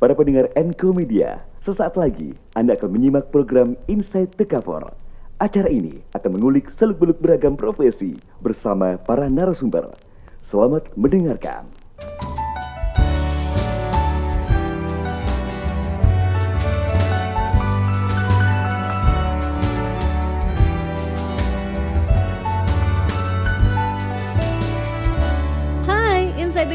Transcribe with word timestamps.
Para 0.00 0.16
pendengar 0.16 0.48
Enco 0.56 0.96
Media, 0.96 1.44
sesaat 1.60 1.92
lagi 1.92 2.32
Anda 2.56 2.72
akan 2.72 2.96
menyimak 2.96 3.28
program 3.28 3.76
Inside 3.84 4.32
the 4.40 4.48
Cover. 4.48 4.80
Acara 5.36 5.68
ini 5.68 6.00
akan 6.16 6.40
mengulik 6.40 6.72
seluk-beluk 6.80 7.20
beragam 7.20 7.52
profesi 7.52 8.16
bersama 8.40 8.96
para 8.96 9.28
narasumber. 9.28 9.92
Selamat 10.40 10.88
mendengarkan. 10.96 11.79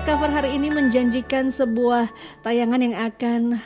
Cover 0.05 0.29
hari 0.29 0.61
ini 0.61 0.69
menjanjikan 0.69 1.49
sebuah 1.49 2.13
tayangan 2.45 2.77
yang 2.77 2.93
akan 2.93 3.57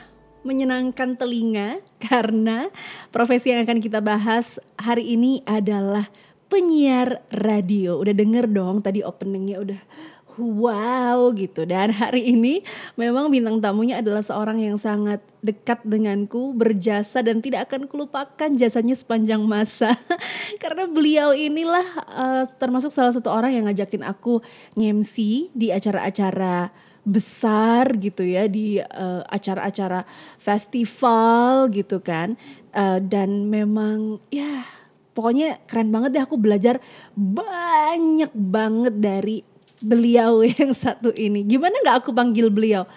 menyenangkan 0.48 1.20
telinga 1.20 1.84
karena 2.08 2.72
profesi 3.12 3.52
yang 3.52 3.68
akan 3.68 3.84
kita 3.84 4.00
bahas 4.00 4.56
hari 4.80 5.20
ini 5.20 5.44
adalah 5.44 6.08
penyiar 6.48 7.20
radio. 7.36 8.00
Udah 8.00 8.16
denger 8.16 8.48
dong 8.48 8.80
tadi 8.80 9.04
openingnya 9.04 9.60
udah 9.60 9.82
wow 10.40 11.30
gitu. 11.36 11.68
Dan 11.68 11.92
hari 11.92 12.34
ini 12.34 12.64
memang 12.96 13.30
bintang 13.30 13.60
tamunya 13.60 14.00
adalah 14.00 14.24
seorang 14.24 14.60
yang 14.60 14.80
sangat 14.80 15.20
dekat 15.40 15.80
denganku 15.88 16.52
berjasa 16.52 17.24
dan 17.24 17.40
tidak 17.40 17.72
akan 17.72 17.88
kulupakan 17.88 18.56
jasanya 18.56 18.96
sepanjang 18.96 19.44
masa. 19.44 19.96
Karena 20.64 20.88
beliau 20.88 21.32
inilah 21.36 21.88
eh, 22.10 22.44
termasuk 22.60 22.92
salah 22.92 23.12
satu 23.12 23.30
orang 23.32 23.56
yang 23.56 23.66
ngajakin 23.68 24.04
aku 24.04 24.44
ngemsi 24.76 25.52
di 25.56 25.72
acara-acara 25.72 26.72
besar 27.08 27.96
gitu 27.98 28.22
ya 28.22 28.46
di 28.46 28.80
eh, 28.80 29.22
acara-acara 29.28 30.04
festival 30.40 31.72
gitu 31.72 32.04
kan. 32.04 32.36
Eh, 32.76 33.00
dan 33.02 33.48
memang 33.50 34.22
ya 34.30 34.68
pokoknya 35.20 35.64
keren 35.68 35.92
banget 35.92 36.16
deh. 36.16 36.24
Aku 36.24 36.40
belajar 36.40 36.80
banyak 37.18 38.32
banget 38.36 38.96
dari 39.00 39.38
beliau 39.84 40.44
yang 40.60 40.72
satu 40.72 41.12
ini. 41.16 41.44
Gimana 41.44 41.76
nggak 41.84 41.98
aku 42.06 42.12
panggil 42.16 42.48
beliau? 42.48 42.88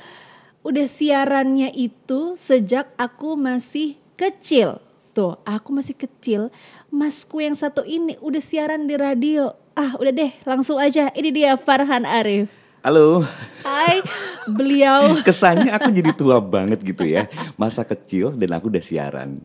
Udah 0.62 0.86
siarannya 0.86 1.74
itu 1.74 2.38
sejak 2.38 2.94
aku 2.94 3.34
masih 3.34 3.98
kecil. 4.14 4.78
Tuh, 5.12 5.36
aku 5.42 5.74
masih 5.74 5.98
kecil. 5.98 6.48
Masku 6.88 7.42
yang 7.42 7.58
satu 7.58 7.82
ini 7.82 8.14
udah 8.22 8.40
siaran 8.40 8.86
di 8.86 8.94
radio. 8.94 9.52
Ah, 9.74 9.98
udah 9.98 10.12
deh, 10.14 10.32
langsung 10.46 10.78
aja. 10.78 11.10
Ini 11.12 11.30
dia 11.34 11.50
Farhan 11.58 12.06
Arif. 12.06 12.61
Halo, 12.82 13.22
Hai, 13.62 14.02
beliau. 14.50 15.14
kesannya 15.26 15.70
aku 15.70 15.94
jadi 15.94 16.10
tua 16.18 16.42
banget 16.42 16.82
gitu 16.82 17.06
ya. 17.06 17.30
Masa 17.54 17.86
kecil 17.86 18.34
dan 18.34 18.58
aku 18.58 18.66
udah 18.66 18.82
siaran. 18.82 19.38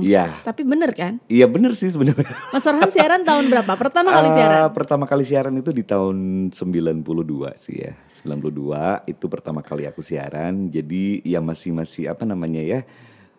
Iya, 0.00 0.40
Tapi 0.42 0.64
bener 0.64 0.90
kan? 0.96 1.20
iya 1.28 1.44
bener 1.44 1.76
sih 1.76 1.92
sebenarnya. 1.92 2.32
Mas 2.50 2.64
Farhan 2.64 2.88
siaran 2.88 3.20
tahun 3.22 3.52
berapa? 3.52 3.68
Pertama 3.76 4.08
kali 4.10 4.28
Ah, 4.32 4.34
siaran? 4.34 4.60
pertama 4.72 5.04
kali 5.04 5.22
siaran 5.22 5.52
itu 5.54 5.70
di 5.70 5.84
tahun 5.84 6.16
92 6.50 7.52
sih 7.60 7.76
ya. 7.76 7.92
92 8.24 9.04
itu 9.04 9.24
pertama 9.28 9.60
kali 9.60 9.84
aku 9.84 10.00
siaran. 10.00 10.72
Jadi 10.72 11.20
ya 11.22 11.44
masih 11.44 11.76
masih 11.76 12.08
apa 12.08 12.24
namanya 12.24 12.64
ya? 12.64 12.80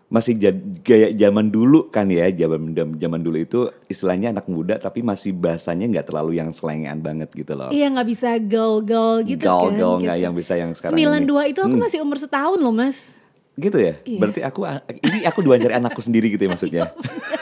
Masih 0.09 0.33
gaya 0.81 1.13
zaman 1.13 1.47
dulu 1.47 1.87
kan 1.87 2.09
ya. 2.09 2.25
Zaman 2.27 2.73
zaman 2.73 3.21
dulu 3.21 3.37
itu 3.37 3.59
istilahnya 3.85 4.33
anak 4.33 4.49
muda 4.49 4.75
tapi 4.75 4.99
masih 4.99 5.31
bahasanya 5.31 5.85
nggak 5.87 6.09
terlalu 6.09 6.35
yang 6.35 6.49
selengean 6.49 6.97
banget 6.99 7.29
gitu 7.31 7.53
loh. 7.53 7.69
Iya 7.69 7.93
nggak 7.93 8.07
bisa 8.07 8.41
girl-girl 8.41 9.21
gitu 9.21 9.37
kan? 9.39 9.69
Gaul-gaul 9.69 10.01
nggak 10.01 10.17
Gitu. 10.17 10.25
yang 10.25 10.33
bisa 10.33 10.53
yang 10.55 10.73
sekarang 10.73 10.97
ini. 10.97 11.29
92 11.29 11.45
itu 11.47 11.59
aku 11.59 11.69
Hmm. 11.71 11.83
masih 11.85 11.99
umur 12.01 12.17
setahun 12.17 12.57
loh 12.57 12.73
mas. 12.73 13.05
Gitu 13.53 13.77
ya? 13.77 13.93
Iya. 14.01 14.17
Berarti 14.17 14.41
aku 14.41 14.59
ini 14.99 15.17
aku 15.23 15.39
diwawancari 15.39 15.73
anakku 15.75 16.01
sendiri 16.01 16.27
gitu 16.27 16.41
ya 16.41 16.49
maksudnya. 16.49 16.83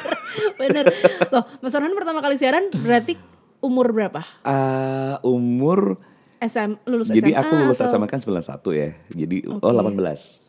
Bener. 0.60 0.86
Loh 1.30 1.46
Mas 1.60 1.72
Farhan 1.72 1.94
pertama 1.94 2.20
kali 2.20 2.36
siaran 2.36 2.68
berarti 2.74 3.16
umur 3.58 3.90
berapa? 3.90 4.22
Ah, 4.42 5.22
umur 5.22 6.02
SM, 6.38 6.78
lulus 6.84 7.10
jadi 7.10 7.32
SMA 7.32 7.40
aku 7.40 7.54
lulus 7.56 7.80
atau- 7.80 7.96
SMA 7.96 8.06
kan 8.06 8.20
91 8.20 8.44
ya. 8.72 8.90
Jadi 9.10 9.38
oh 9.48 9.58
Oke. 9.58 9.72
18. 9.72 10.47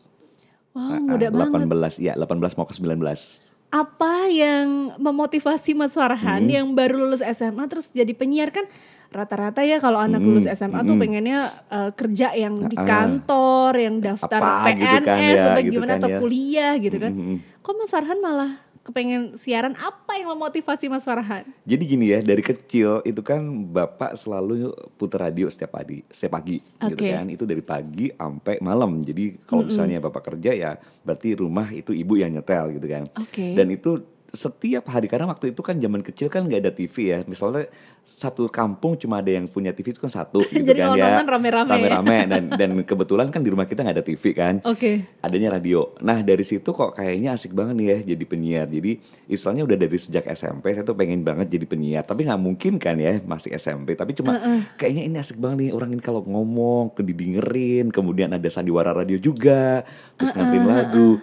Wow 0.71 0.85
Ah, 0.87 0.99
muda 0.99 1.27
ah, 1.27 1.31
banget. 1.49 1.65
18 1.65 1.97
ya, 1.99 2.13
18 2.13 2.55
mau 2.55 2.65
ke 2.65 2.73
19. 2.73 3.41
Apa 3.69 4.25
yang 4.27 4.97
memotivasi 4.97 5.73
Mas 5.73 5.93
Farhan 5.93 6.41
Hmm. 6.41 6.49
yang 6.49 6.67
baru 6.73 7.05
lulus 7.05 7.21
SMA 7.21 7.65
terus 7.65 7.89
jadi 7.89 8.09
penyiar 8.11 8.49
kan 8.49 8.65
rata-rata 9.09 9.61
ya 9.61 9.77
kalau 9.77 9.97
anak 9.97 10.21
Hmm, 10.21 10.29
lulus 10.29 10.45
SMA 10.45 10.81
tuh 10.83 10.93
hmm. 10.93 11.01
pengennya 11.01 11.39
uh, 11.67 11.89
kerja 11.93 12.33
yang 12.33 12.65
di 12.65 12.77
Ah, 12.77 12.81
ah. 12.81 12.87
kantor, 12.87 13.71
yang 13.75 13.95
daftar 13.99 14.37
Apa 14.37 14.69
PNS 14.69 14.77
gitu 14.77 15.05
kan 15.05 15.17
ya, 15.21 15.43
atau 15.49 15.61
gitu 15.61 15.73
gimana 15.73 15.91
kan 15.91 15.99
atau 16.01 16.09
ya. 16.09 16.17
kuliah 16.17 16.73
gitu 16.77 16.97
kan. 16.97 17.11
Mm, 17.11 17.21
mm, 17.21 17.29
mm. 17.33 17.39
Kok 17.59 17.73
Mas 17.75 17.89
Farhan 17.89 18.19
malah 18.19 18.51
kepengen 18.89 19.37
siaran 19.37 19.77
apa 19.77 20.17
yang 20.17 20.33
memotivasi 20.33 20.89
Mas 20.89 21.05
Farhan? 21.05 21.45
Jadi 21.63 21.83
gini 21.85 22.09
ya, 22.09 22.25
dari 22.25 22.41
kecil 22.41 23.05
itu 23.05 23.21
kan 23.21 23.39
bapak 23.69 24.17
selalu 24.17 24.73
putar 24.97 25.29
radio 25.29 25.45
setiap 25.45 25.77
pagi, 25.77 26.01
setiap 26.09 26.41
pagi 26.41 26.57
gitu 26.59 27.05
Oke. 27.05 27.13
kan. 27.13 27.25
Itu 27.29 27.45
dari 27.45 27.61
pagi 27.61 28.09
sampai 28.09 28.57
malam. 28.59 29.05
Jadi 29.05 29.37
kalau 29.45 29.69
misalnya 29.69 30.01
bapak 30.01 30.33
kerja 30.33 30.51
ya 30.57 30.71
berarti 31.05 31.37
rumah 31.37 31.69
itu 31.69 31.93
ibu 31.93 32.17
yang 32.17 32.33
nyetel 32.33 32.73
gitu 32.81 32.87
kan. 32.89 33.05
Oke. 33.21 33.53
Dan 33.53 33.69
itu 33.69 34.01
setiap 34.33 34.85
hari 34.93 35.09
karena 35.09 35.25
waktu 35.25 35.51
itu 35.53 35.61
kan 35.65 35.77
zaman 35.81 36.05
kecil 36.05 36.29
kan 36.29 36.45
nggak 36.45 36.61
ada 36.61 36.71
TV 36.73 36.95
ya. 37.15 37.19
Misalnya 37.25 37.65
satu 38.05 38.49
kampung 38.49 38.97
cuma 38.97 39.21
ada 39.21 39.29
yang 39.29 39.49
punya 39.49 39.73
TV 39.73 39.93
itu 39.93 40.01
kan 40.01 40.09
satu 40.09 40.45
gitu 40.53 40.65
Jadi 40.65 40.81
kan 40.81 40.93
ya. 40.93 41.17
nonton 41.17 41.27
rame-rame 41.29 41.69
ya. 41.69 41.75
Rame-rame 41.77 42.17
dan 42.31 42.43
dan 42.53 42.71
kebetulan 42.85 43.27
kan 43.33 43.41
di 43.41 43.49
rumah 43.49 43.65
kita 43.65 43.81
nggak 43.81 43.95
ada 44.01 44.05
TV 44.05 44.23
kan. 44.37 44.61
Oke. 44.65 45.05
Adanya 45.25 45.57
radio. 45.57 45.93
Nah 46.05 46.21
dari 46.21 46.45
situ 46.45 46.69
kok 46.69 46.97
kayaknya 46.97 47.33
asik 47.33 47.57
banget 47.57 47.73
nih 47.77 47.87
ya 47.89 47.97
jadi 48.13 48.23
penyiar. 48.29 48.67
Jadi 48.69 48.91
istilahnya 49.25 49.63
udah 49.65 49.77
dari 49.77 49.97
sejak 49.97 50.25
SMP 50.29 50.77
saya 50.77 50.85
tuh 50.85 50.93
pengen 50.93 51.25
banget 51.25 51.49
jadi 51.49 51.65
penyiar. 51.65 52.03
Tapi 52.05 52.29
nggak 52.29 52.41
mungkin 52.41 52.77
kan 52.77 53.01
ya 53.01 53.17
masih 53.25 53.55
SMP. 53.57 53.97
Tapi 53.97 54.13
cuma 54.13 54.37
kayaknya 54.77 55.09
ini 55.09 55.15
asik 55.17 55.41
banget 55.41 55.69
nih 55.69 55.71
orang 55.73 55.89
ini 55.95 56.01
kalau 56.03 56.21
ngomong 56.21 56.93
ke 56.93 57.01
didengerin. 57.01 57.89
Kemudian 57.89 58.29
ada 58.29 58.49
sandiwara 58.51 58.93
radio 58.93 59.17
juga. 59.17 59.81
Terus 60.21 60.37
nganterin 60.37 60.65
lagu. 60.69 61.17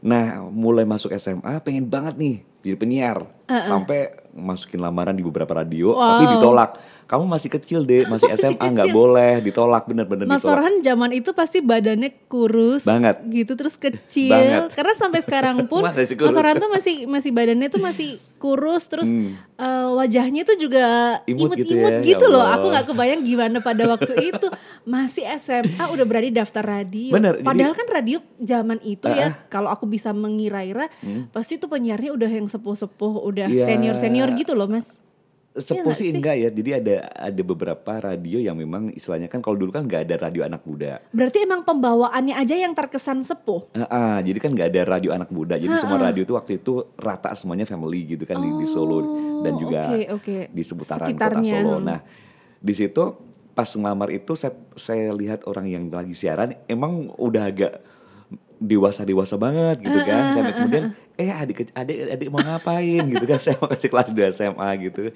Nah 0.00 0.44
mulai 0.48 0.84
masuk 0.88 1.12
SMA 1.16 1.60
pengen 1.60 1.88
banget 1.88 2.16
nih 2.16 2.49
jadi 2.60 2.76
penyiar. 2.76 3.18
Sampai 3.50 4.14
masukin 4.30 4.78
lamaran 4.78 5.16
di 5.16 5.24
beberapa 5.26 5.50
radio. 5.56 5.96
Tapi 5.96 6.24
Wow. 6.24 6.32
ditolak. 6.38 6.70
Kamu 7.10 7.26
masih 7.26 7.50
kecil 7.50 7.82
deh, 7.82 8.06
masih 8.06 8.30
SMA 8.38 8.54
nggak 8.70 8.88
boleh, 8.90 9.42
ditolak 9.42 9.82
bener-bener 9.84 10.24
Mas 10.24 10.38
ditolak. 10.38 10.62
Farhan 10.62 10.74
zaman 10.78 11.10
itu 11.10 11.30
pasti 11.32 11.58
badannya 11.58 12.10
kurus 12.24 12.86
Banget. 12.86 13.18
gitu 13.26 13.52
terus 13.52 13.74
kecil 13.82 14.30
Banget. 14.30 14.70
karena 14.72 14.94
sampai 14.94 15.20
sekarang 15.20 15.56
pun 15.66 15.82
Mas. 15.82 16.06
Farhan 16.14 16.56
tuh 16.56 16.70
masih 16.70 17.04
masih 17.04 17.30
badannya 17.30 17.66
tuh 17.66 17.82
masih 17.82 18.10
kurus 18.36 18.86
terus 18.86 19.04
Hmm. 19.06 19.34
eh, 19.54 19.88
wajahnya 19.92 20.44
tuh 20.44 20.56
juga 20.56 20.86
Imut 21.26 21.52
gitu 21.52 21.74
imut-imut 21.76 21.92
ya, 21.92 22.06
gitu, 22.06 22.24
ya 22.24 22.30
loh 22.30 22.40
Allah. 22.40 22.54
aku 22.54 22.66
nggak 22.68 22.86
kebayang 22.86 23.20
gimana 23.22 23.58
pada 23.58 23.84
waktu 23.86 24.12
itu 24.32 24.46
masih 24.82 25.26
SMA 25.36 25.84
udah 25.84 26.04
berani 26.04 26.30
daftar 26.30 26.62
radio 26.62 27.10
Bener, 27.10 27.36
jadi- 27.36 27.44
padahal 27.44 27.74
kan 27.74 27.86
radio 27.90 28.18
zaman 28.38 28.78
itu 28.80 29.04
ya 29.04 29.18
Ah, 29.20 29.30
Hmm. 29.34 29.50
kalau 29.50 29.68
aku 29.68 29.84
bisa 29.84 30.14
mengira-ira 30.14 30.86
pasti 31.28 31.56
tuh 31.56 31.66
penyiarnya 31.66 32.14
udah 32.14 32.30
yang 32.30 32.46
sepuh-sepuh 32.46 33.20
udah 33.20 33.44
Iya. 33.46 33.66
senior-senior 33.66 34.30
gitu 34.32 34.54
loh 34.54 34.64
Mas 34.66 34.96
Sepuh 35.50 35.82
nggak 35.82 35.98
sih 35.98 36.14
enggak 36.14 36.36
ya, 36.38 36.48
jadi 36.54 36.70
ada 36.78 36.96
ada 37.10 37.42
beberapa 37.42 37.92
radio 37.98 38.38
yang 38.38 38.54
memang 38.54 38.94
istilahnya 38.94 39.26
kan 39.26 39.42
kalau 39.42 39.58
dulu 39.58 39.74
kan 39.74 39.82
nggak 39.82 40.06
ada 40.06 40.14
radio 40.22 40.46
anak 40.46 40.62
muda. 40.62 41.02
berarti 41.10 41.42
emang 41.42 41.66
pembawaannya 41.66 42.38
aja 42.38 42.54
yang 42.54 42.70
terkesan 42.70 43.18
sepuh 43.20 43.66
Ah, 43.74 43.82
ah, 43.90 44.16
jadi 44.22 44.38
kan 44.38 44.54
nggak 44.54 44.68
ada 44.70 44.80
radio 44.86 45.10
anak 45.10 45.26
muda, 45.34 45.58
jadi 45.58 45.74
semua 45.74 45.98
radio 45.98 46.22
itu 46.22 46.38
waktu 46.38 46.62
itu 46.62 46.86
rata 46.94 47.34
semuanya 47.34 47.66
family 47.66 48.14
gitu 48.14 48.22
kan 48.22 48.38
di, 48.38 48.46
di 48.62 48.66
Solo 48.70 48.98
dan 49.42 49.58
juga 49.58 49.90
Oh, 49.90 49.98
oke, 49.98 50.06
oke. 50.22 50.36
di 50.54 50.62
seputaran 50.62 51.02
kota 51.02 51.10
Sekitarnya, 51.10 51.54
Solo. 51.66 51.74
hmm. 51.76 51.82
Nah 51.82 51.98
di 52.60 52.74
situ 52.76 53.02
pas 53.50 53.66
ngelamar 53.66 54.14
itu 54.14 54.32
saya 54.38 54.54
saya 54.78 55.10
lihat 55.10 55.42
orang 55.44 55.66
yang 55.66 55.84
lagi 55.90 56.14
siaran 56.14 56.54
emang 56.64 57.10
udah 57.18 57.50
agak 57.50 57.72
dewasa 58.60 59.02
dewasa 59.02 59.34
banget 59.34 59.80
gitu 59.80 59.98
kan. 60.04 60.36
Sampai 60.36 60.52
kemudian 60.52 60.84
eh 61.16 61.28
adik 61.28 61.72
adik 61.72 61.96
adik 62.12 62.28
mau 62.28 62.38
ngapain? 62.38 63.02
Gitu 63.02 63.24
kan. 63.24 63.40
Saya 63.44 63.56
masih 63.58 63.88
kelas 63.88 64.12
2 64.12 64.36
SMA 64.36 64.68
gitu. 64.84 65.10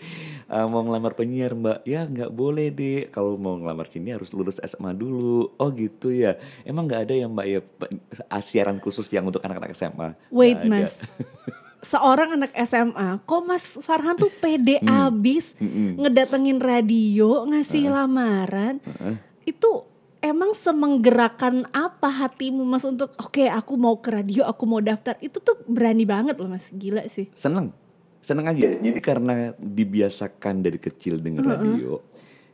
Eh, 0.45 0.67
mau 0.67 0.81
ngelamar 0.81 1.13
penyiar 1.13 1.53
mbak? 1.53 1.85
Ya 1.85 2.03
nggak 2.03 2.33
boleh 2.33 2.73
deh 2.73 3.07
kalau 3.09 3.37
mau 3.37 3.55
ngelamar 3.55 3.87
sini 3.87 4.11
harus 4.11 4.33
lulus 4.33 4.57
SMA 4.59 4.91
dulu. 4.91 5.53
Oh 5.55 5.69
gitu 5.69 6.09
ya. 6.09 6.35
Emang 6.65 6.89
nggak 6.89 7.05
ada 7.05 7.15
ya 7.15 7.27
mbak 7.29 7.47
ya 7.47 7.61
pe- 7.61 7.93
siaran 8.41 8.81
khusus 8.81 9.05
yang 9.09 9.29
untuk 9.29 9.45
anak-anak 9.45 9.77
SMA 9.77 10.17
Wait 10.33 10.57
ada. 10.57 10.69
mas, 10.69 10.97
seorang 11.85 12.41
anak 12.41 12.57
SMA, 12.65 13.21
kok 13.23 13.45
Mas 13.45 13.77
Farhan 13.77 14.17
tuh 14.17 14.33
pede 14.33 14.81
abis 14.81 15.53
Mm-mm. 15.61 16.01
ngedatengin 16.01 16.57
radio, 16.57 17.45
ngasih 17.45 17.93
lamaran, 17.93 18.81
itu 19.45 19.85
emang 20.25 20.57
semenggerakkan 20.57 21.69
apa 21.69 22.09
hatimu 22.09 22.65
Mas 22.65 22.83
untuk 22.83 23.13
oke 23.15 23.45
aku 23.45 23.77
mau 23.77 23.95
ke 23.97 24.09
radio, 24.11 24.43
aku 24.43 24.65
mau 24.65 24.81
daftar, 24.81 25.21
itu 25.21 25.37
tuh 25.37 25.61
berani 25.67 26.03
banget 26.03 26.35
loh 26.35 26.49
Mas, 26.49 26.73
gila 26.73 27.05
sih. 27.07 27.29
seneng 27.33 27.69
seneng 28.19 28.49
aja 28.49 28.73
jadi 28.75 28.99
karena 28.99 29.53
dibiasakan 29.55 30.65
dari 30.65 30.81
kecil 30.81 31.21
dengan 31.21 31.45
radio 31.45 32.01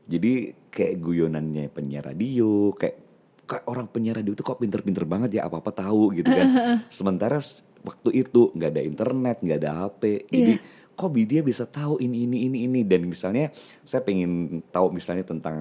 jadi 0.02 0.50
kayak 0.67 0.99
guyonannya 0.99 1.70
penyiar 1.70 2.02
radio 2.05 2.75
kayak 2.75 2.99
kayak 3.46 3.64
orang 3.64 3.87
penyiar 3.87 4.19
radio 4.19 4.31
itu 4.31 4.43
kok 4.43 4.58
pinter-pinter 4.58 5.06
banget 5.06 5.31
ya 5.32 5.46
apa-apa 5.46 5.70
tahu 5.73 6.11
gitu 6.12 6.26
kan. 6.26 6.46
Sementara 6.88 7.38
s- 7.38 7.62
waktu 7.82 8.23
itu 8.23 8.50
nggak 8.50 8.70
ada 8.70 8.82
internet, 8.82 9.37
nggak 9.40 9.58
ada 9.58 9.70
HP. 9.81 10.02
Jadi 10.26 10.52
Iya. 10.55 10.79
Kok 11.00 11.17
dia 11.17 11.41
bisa 11.41 11.64
tahu 11.64 11.97
ini 12.05 12.29
ini 12.29 12.44
ini 12.44 12.58
ini 12.69 12.81
dan 12.85 13.08
misalnya 13.08 13.49
saya 13.88 14.05
pengen 14.05 14.61
tahu 14.69 14.93
misalnya 14.93 15.25
tentang 15.25 15.56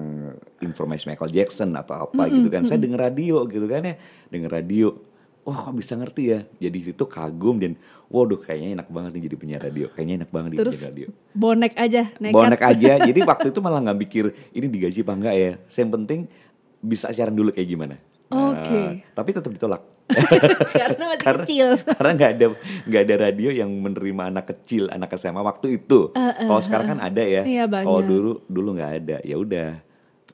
informasi 0.60 1.08
Michael 1.08 1.32
Jackson 1.32 1.72
atau 1.72 2.04
apa 2.04 2.28
gitu 2.28 2.52
kan. 2.52 2.68
Saya 2.68 2.76
denger 2.76 3.00
radio 3.00 3.48
gitu 3.48 3.64
kan 3.64 3.80
ya, 3.80 3.94
denger 4.28 4.52
radio. 4.52 4.92
Wah 5.40 5.64
kok 5.64 5.72
bisa 5.72 5.96
ngerti 5.96 6.22
ya. 6.36 6.40
Jadi 6.60 6.92
itu 6.92 7.04
kagum 7.08 7.56
dan 7.56 7.72
waduh 8.12 8.36
kayaknya 8.36 8.84
enak 8.84 8.88
banget 8.92 9.10
nih 9.16 9.22
jadi 9.32 9.36
penyiar 9.40 9.62
radio. 9.64 9.86
Kayaknya 9.88 10.14
enak 10.20 10.30
banget 10.30 10.50
Terus 10.60 10.76
jadi 10.76 10.86
radio. 10.92 11.08
bonek 11.32 11.72
aja, 11.80 12.02
nekat. 12.20 12.36
Bonek 12.36 12.60
aja. 12.60 12.92
Jadi 13.08 13.20
waktu 13.24 13.46
itu 13.48 13.60
malah 13.64 13.80
nggak 13.80 13.98
mikir 13.98 14.24
ini 14.52 14.66
digaji 14.68 15.00
apa 15.00 15.12
enggak 15.16 15.34
ya. 15.40 15.52
Yang 15.80 15.90
penting 15.96 16.20
bisa 16.84 17.08
siaran 17.16 17.32
dulu 17.32 17.56
kayak 17.56 17.68
gimana. 17.72 17.96
Oke. 18.30 18.78
Nah, 18.78 18.92
tapi 19.16 19.30
tetap 19.34 19.50
ditolak. 19.50 19.82
Karena 20.80 21.04
masih 21.10 21.22
Karena- 21.22 21.44
kecil. 21.46 21.68
Karena 21.82 22.12
nggak 22.16 22.30
ada 22.34 22.46
nggak 22.86 23.02
ada 23.06 23.14
radio 23.16 23.50
yang 23.50 23.70
menerima 23.70 24.22
anak 24.30 24.44
kecil, 24.50 24.90
anak 24.90 25.10
SMA 25.14 25.40
waktu 25.40 25.80
itu. 25.82 26.10
Kalau 26.14 26.62
sekarang 26.62 26.98
kan 26.98 27.00
ada 27.00 27.22
ya. 27.22 27.42
Iya. 27.42 27.64
Kalau 27.66 28.02
dulu 28.02 28.42
dulu 28.46 28.76
nggak 28.76 28.92
ada. 29.04 29.16
Ya 29.22 29.36
udah. 29.36 29.70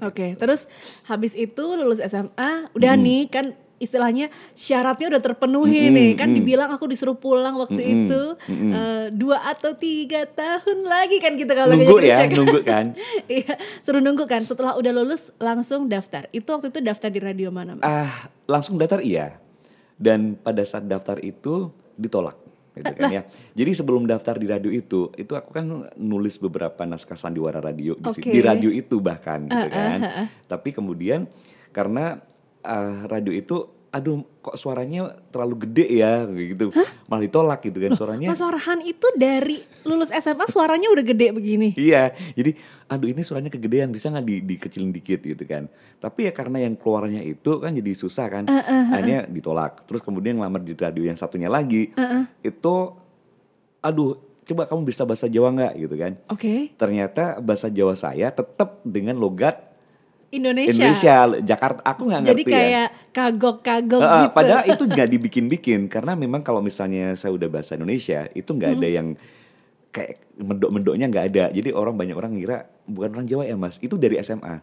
Oke, 0.04 0.36
terus 0.36 0.68
habis 1.08 1.32
itu 1.32 1.64
lulus 1.72 2.04
SMA, 2.04 2.68
udah 2.76 2.92
nih 3.00 3.32
kan 3.32 3.56
istilahnya 3.76 4.32
syaratnya 4.56 5.12
udah 5.12 5.20
terpenuhi 5.20 5.88
Mm-mm, 5.88 5.96
nih 5.96 6.10
kan 6.16 6.32
mm. 6.32 6.36
dibilang 6.40 6.72
aku 6.72 6.88
disuruh 6.88 7.12
pulang 7.12 7.60
waktu 7.60 7.76
Mm-mm, 7.76 7.92
itu 8.08 8.22
mm-mm. 8.48 8.72
eh, 8.72 9.06
dua 9.12 9.44
atau 9.44 9.76
tiga 9.76 10.24
tahun 10.24 10.88
lagi 10.88 11.20
kan 11.20 11.36
kita 11.36 11.52
kalau 11.52 11.76
Nunggu 11.76 12.00
ya, 12.00 12.24
kan. 12.24 12.28
nunggu 12.32 12.60
kan. 12.64 12.86
Iya, 13.28 13.52
suruh 13.84 14.00
nunggu 14.00 14.24
kan. 14.24 14.44
Setelah 14.48 14.80
udah 14.80 14.92
lulus 14.96 15.28
langsung 15.36 15.92
daftar. 15.92 16.24
Itu 16.32 16.56
waktu 16.56 16.72
itu 16.72 16.80
daftar 16.80 17.12
di 17.12 17.20
radio 17.20 17.52
mana, 17.52 17.76
Mas? 17.76 17.84
Ah, 17.84 18.12
langsung 18.48 18.80
daftar 18.80 19.04
iya. 19.04 19.36
Dan 19.96 20.36
pada 20.36 20.60
saat 20.62 20.84
daftar 20.84 21.16
itu 21.24 21.72
ditolak 21.96 22.36
gitu 22.76 22.92
kan 22.92 23.08
ya. 23.08 23.22
Jadi 23.58 23.70
sebelum 23.72 24.04
daftar 24.04 24.36
di 24.36 24.46
radio 24.46 24.68
itu, 24.68 25.08
itu 25.16 25.32
aku 25.32 25.50
kan 25.56 25.88
nulis 25.96 26.36
beberapa 26.36 26.84
naskah 26.84 27.16
sandiwara 27.16 27.58
radio 27.64 27.96
di, 27.96 28.08
si- 28.12 28.20
Oke. 28.20 28.30
di 28.36 28.40
radio 28.44 28.68
itu 28.68 29.00
bahkan 29.00 29.48
gitu 29.48 29.68
ah, 29.72 29.72
kan. 29.72 30.00
ah, 30.04 30.18
ah. 30.24 30.26
Tapi 30.44 30.76
kemudian 30.76 31.24
karena 31.72 32.20
ah, 32.60 33.08
radio 33.08 33.32
itu 33.32 33.75
aduh 33.96 34.20
kok 34.44 34.60
suaranya 34.60 35.16
terlalu 35.32 35.64
gede 35.64 36.04
ya 36.04 36.28
gitu. 36.28 36.68
Malah 37.08 37.22
ditolak 37.24 37.64
gitu 37.64 37.80
kan 37.80 37.96
suaranya. 37.96 38.28
Mas 38.28 38.44
Farhan 38.44 38.84
itu 38.84 39.08
dari 39.16 39.64
lulus 39.88 40.12
SMA 40.12 40.44
suaranya 40.52 40.92
udah 40.92 41.00
gede 41.00 41.32
begini. 41.32 41.72
Iya, 41.72 42.12
jadi 42.36 42.52
aduh 42.92 43.08
ini 43.08 43.24
suaranya 43.24 43.48
kegedean 43.48 43.88
bisa 43.88 44.12
nggak 44.12 44.26
di, 44.28 44.36
dikecilin 44.44 44.92
dikit 44.92 45.24
gitu 45.24 45.44
kan. 45.48 45.72
Tapi 45.96 46.28
ya 46.28 46.32
karena 46.36 46.68
yang 46.68 46.76
keluarnya 46.76 47.24
itu 47.24 47.56
kan 47.56 47.72
jadi 47.72 47.90
susah 47.96 48.26
kan, 48.28 48.44
akhirnya 48.92 49.24
ditolak. 49.24 49.88
Terus 49.88 50.04
kemudian 50.04 50.36
ngelamar 50.36 50.60
di 50.60 50.76
radio 50.76 51.08
yang 51.08 51.16
satunya 51.16 51.48
lagi, 51.48 51.96
itu 52.44 52.74
aduh 53.80 54.20
coba 54.46 54.62
kamu 54.70 54.82
bisa 54.86 55.02
bahasa 55.02 55.26
Jawa 55.26 55.50
nggak 55.56 55.72
gitu 55.80 55.94
kan. 55.96 56.12
Oke. 56.30 56.70
Ternyata 56.76 57.40
bahasa 57.42 57.66
Jawa 57.72 57.96
saya 57.96 58.30
tetap 58.30 58.84
dengan 58.84 59.18
logat 59.18 59.58
Indonesia. 60.28 60.74
Indonesia, 60.74 61.14
Jakarta. 61.40 61.80
Aku 61.82 62.02
nggak 62.04 62.22
Jadi 62.22 62.42
ngerti 62.42 62.50
ya. 62.50 62.56
kayak 62.58 62.88
kagok-kagok 63.10 64.00
Heeh, 64.02 64.22
gitu. 64.26 64.34
Padahal 64.34 64.64
itu 64.66 64.84
nggak 64.92 65.08
dibikin-bikin 65.08 65.80
karena 65.86 66.12
memang 66.12 66.42
kalau 66.42 66.58
misalnya 66.58 67.14
saya 67.14 67.30
udah 67.32 67.48
bahasa 67.48 67.78
Indonesia 67.78 68.26
itu 68.32 68.50
nggak 68.50 68.70
Hmm. 68.70 68.78
ada 68.78 68.88
yang 68.88 69.08
kayak 69.90 70.14
medok-medoknya 70.36 71.06
nggak 71.08 71.24
ada. 71.32 71.44
Jadi 71.50 71.70
orang 71.72 71.94
banyak 71.94 72.16
orang 72.16 72.32
ngira 72.34 72.58
bukan 72.84 73.10
orang 73.14 73.26
Jawa 73.26 73.42
ya 73.44 73.56
mas. 73.56 73.78
Itu 73.78 73.96
dari 73.96 74.20
SMA 74.20 74.60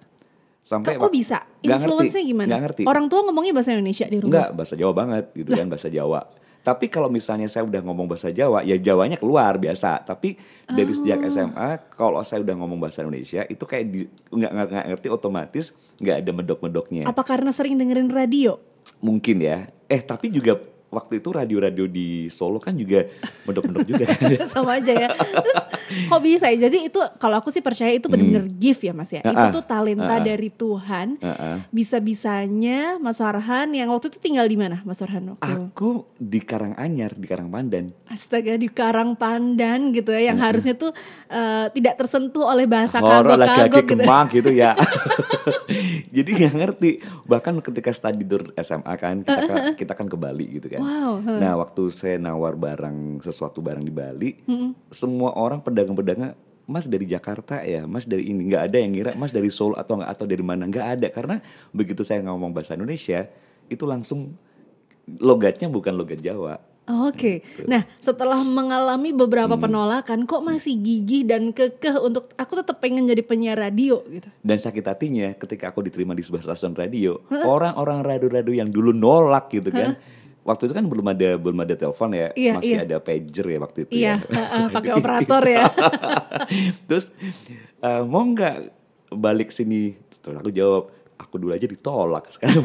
sampai 0.62 0.96
Kok, 0.96 1.08
kok 1.08 1.12
bisa? 1.12 1.44
Influence-nya 1.60 2.24
gimana? 2.24 2.48
nggak 2.54 2.64
ngerti. 2.70 2.82
Orang 2.86 3.08
tua 3.08 3.24
ngomongnya 3.24 3.52
bahasa 3.52 3.74
Indonesia 3.74 4.06
di 4.06 4.20
rumah. 4.20 4.30
Enggak 4.30 4.50
bahasa 4.54 4.74
Jawa 4.76 4.94
banget 4.94 5.26
gitu 5.34 5.50
kan 5.50 5.68
bahasa 5.68 5.88
Jawa. 5.88 6.22
Tapi 6.64 6.88
kalau 6.88 7.12
misalnya 7.12 7.52
saya 7.52 7.68
udah 7.68 7.84
ngomong 7.84 8.08
bahasa 8.08 8.32
Jawa, 8.32 8.64
ya 8.64 8.80
Jawanya 8.80 9.20
keluar 9.20 9.60
biasa. 9.60 10.00
Tapi 10.08 10.40
dari 10.64 10.96
sejak 10.96 11.20
Oh. 11.20 11.28
SMA, 11.28 11.70
kalau 11.92 12.24
saya 12.24 12.40
udah 12.40 12.56
ngomong 12.56 12.80
bahasa 12.80 13.04
Indonesia, 13.04 13.44
itu 13.52 13.68
kayak 13.68 13.86
di, 13.92 14.08
nggak, 14.32 14.52
ngerti 14.96 15.08
otomatis 15.12 15.76
nggak 16.00 16.24
ada 16.24 16.32
medok-medoknya. 16.32 17.04
Apa 17.04 17.28
karena 17.28 17.52
sering 17.52 17.76
dengerin 17.76 18.08
radio? 18.08 18.64
Mungkin 19.04 19.44
ya. 19.44 19.68
Eh 19.92 20.00
tapi 20.00 20.32
juga 20.32 20.56
waktu 20.94 21.20
itu 21.20 21.30
radio-radio 21.34 21.86
di 21.90 22.30
Solo 22.32 22.64
kan 22.64 22.78
juga 22.80 23.12
mendok-mendok 23.44 23.84
juga. 23.84 24.06
Sama 24.54 24.80
aja 24.80 24.94
ya. 24.94 25.10
Terus 25.12 25.58
kok 26.10 26.22
bisa 26.22 26.50
ya? 26.50 26.68
Jadi 26.70 26.88
itu 26.88 27.00
kalau 27.20 27.40
aku 27.40 27.50
sih 27.50 27.60
percaya 27.60 27.92
itu 27.92 28.08
benar-benar 28.08 28.48
gift 28.50 28.82
ya 28.84 28.94
Mas 28.94 29.12
ya. 29.12 29.22
Itu 29.22 29.34
Ah, 29.34 29.52
tuh 29.52 29.64
talenta 29.64 30.16
ah. 30.18 30.24
dari 30.24 30.50
Tuhan. 30.50 31.20
Heeh. 31.20 31.56
Bisa-bisanya 31.74 32.98
Mas 33.00 33.18
Farhan 33.18 33.72
yang 33.72 33.90
waktu 33.92 34.12
itu 34.12 34.20
tinggal 34.20 34.46
di 34.46 34.58
mana 34.58 34.82
Mas 34.84 35.00
Farhan 35.00 35.36
waktu? 35.36 35.44
Aku 35.70 36.10
di 36.18 36.40
Karanganyar, 36.40 37.16
di 37.16 37.26
Karangpandan. 37.28 37.94
Astaga 38.08 38.56
di 38.56 38.68
Karang 38.70 39.16
Pandan 39.16 39.94
gitu 39.94 40.12
ya 40.12 40.32
yang 40.32 40.40
harusnya 40.40 40.76
tuh 40.76 40.92
eh, 41.28 41.68
tidak 41.72 42.00
tersentuh 42.00 42.46
oleh 42.46 42.68
bahasa 42.68 43.00
Horor 43.00 43.36
laki-laki 43.38 43.48
kagok-kagok 43.68 43.86
gitu. 43.86 44.04
kemang 44.04 44.28
gitu 44.32 44.52
ya. 44.52 44.72
Jadi 46.16 46.30
nggak 46.34 46.54
ngerti. 46.56 46.92
Bahkan 47.28 47.60
ketika 47.64 47.90
study 47.92 48.24
tour 48.24 48.52
SMA 48.60 48.94
kan, 48.96 49.16
kita 49.24 49.42
kan, 49.48 49.58
kita 49.76 49.94
kan 49.96 50.08
ke 50.08 50.18
Bali 50.18 50.46
gitu 50.60 50.68
kan. 50.72 50.82
Wow. 50.82 51.20
huh. 51.24 51.40
Nah 51.40 51.54
waktu 51.60 51.90
saya 51.92 52.16
nawar 52.20 52.56
barang 52.56 53.24
sesuatu 53.24 53.60
barang 53.60 53.84
di 53.84 53.94
Bali, 53.94 54.30
semua 54.90 55.36
orang 55.36 55.60
pedagang-pedagang 55.74 56.32
Mas 56.64 56.88
dari 56.88 57.04
Jakarta 57.04 57.60
ya, 57.60 57.84
Mas 57.84 58.08
dari 58.08 58.32
ini 58.32 58.48
nggak 58.48 58.72
ada 58.72 58.78
yang 58.80 58.96
ngira 58.96 59.12
Mas 59.18 59.36
dari 59.36 59.52
Solo 59.52 59.76
atau 59.76 60.00
nggak 60.00 60.12
atau 60.14 60.24
dari 60.24 60.40
mana 60.40 60.64
nggak 60.64 60.88
ada 60.96 61.08
karena 61.12 61.44
begitu 61.76 62.08
saya 62.08 62.24
ngomong 62.24 62.56
bahasa 62.56 62.78
Indonesia 62.78 63.28
itu 63.68 63.84
langsung 63.84 64.38
logatnya 65.20 65.68
bukan 65.68 65.92
logat 65.92 66.24
Jawa. 66.24 66.56
Oke, 66.84 67.40
Gitu. 67.40 67.64
nah 67.64 67.88
setelah 67.96 68.44
mengalami 68.44 69.16
beberapa 69.16 69.56
Hmm. 69.56 69.64
penolakan, 69.64 70.28
kok 70.28 70.44
masih 70.44 70.76
gigih 70.76 71.24
dan 71.24 71.56
kekeh 71.56 71.96
untuk 71.96 72.28
aku 72.36 72.60
tetap 72.60 72.84
pengen 72.84 73.08
jadi 73.08 73.24
penyiar 73.24 73.56
radio 73.56 74.04
gitu. 74.04 74.28
Dan 74.44 74.60
sakit 74.60 74.84
hatinya 74.84 75.32
ketika 75.34 75.72
aku 75.72 75.80
diterima 75.80 76.12
di 76.12 76.20
sebuah 76.20 76.44
stasiun 76.44 76.76
radio, 76.76 77.24
orang-orang 77.32 78.04
radio-radio 78.04 78.60
yang 78.60 78.68
dulu 78.68 78.92
nolak 78.92 79.48
gitu 79.50 79.72
kan. 79.72 79.96
Waktu 80.44 80.68
itu 80.68 80.74
kan 80.76 80.86
belum 80.86 81.08
ada 81.08 81.30
belum 81.40 81.60
ada 81.64 81.76
telepon 81.80 82.12
ya, 82.12 82.28
Iya, 82.36 82.54
masih 82.60 82.76
iya. 82.76 82.84
ada 82.84 82.98
pager 83.00 83.46
ya 83.48 83.60
waktu 83.64 83.78
itu 83.88 83.92
Iya, 83.96 84.16
ya. 84.16 84.16
heeh, 84.28 84.66
pakai 84.76 84.92
operator 85.00 85.44
ya. 85.48 85.64
Terus 86.92 87.06
eh, 87.80 88.04
mau 88.04 88.24
nggak 88.28 88.56
balik 89.16 89.56
sini? 89.56 89.96
Terus 90.20 90.36
aku 90.40 90.52
jawab, 90.52 90.92
aku 91.16 91.36
dulu 91.40 91.56
aja 91.56 91.64
ditolak 91.64 92.28
sekarang. 92.28 92.64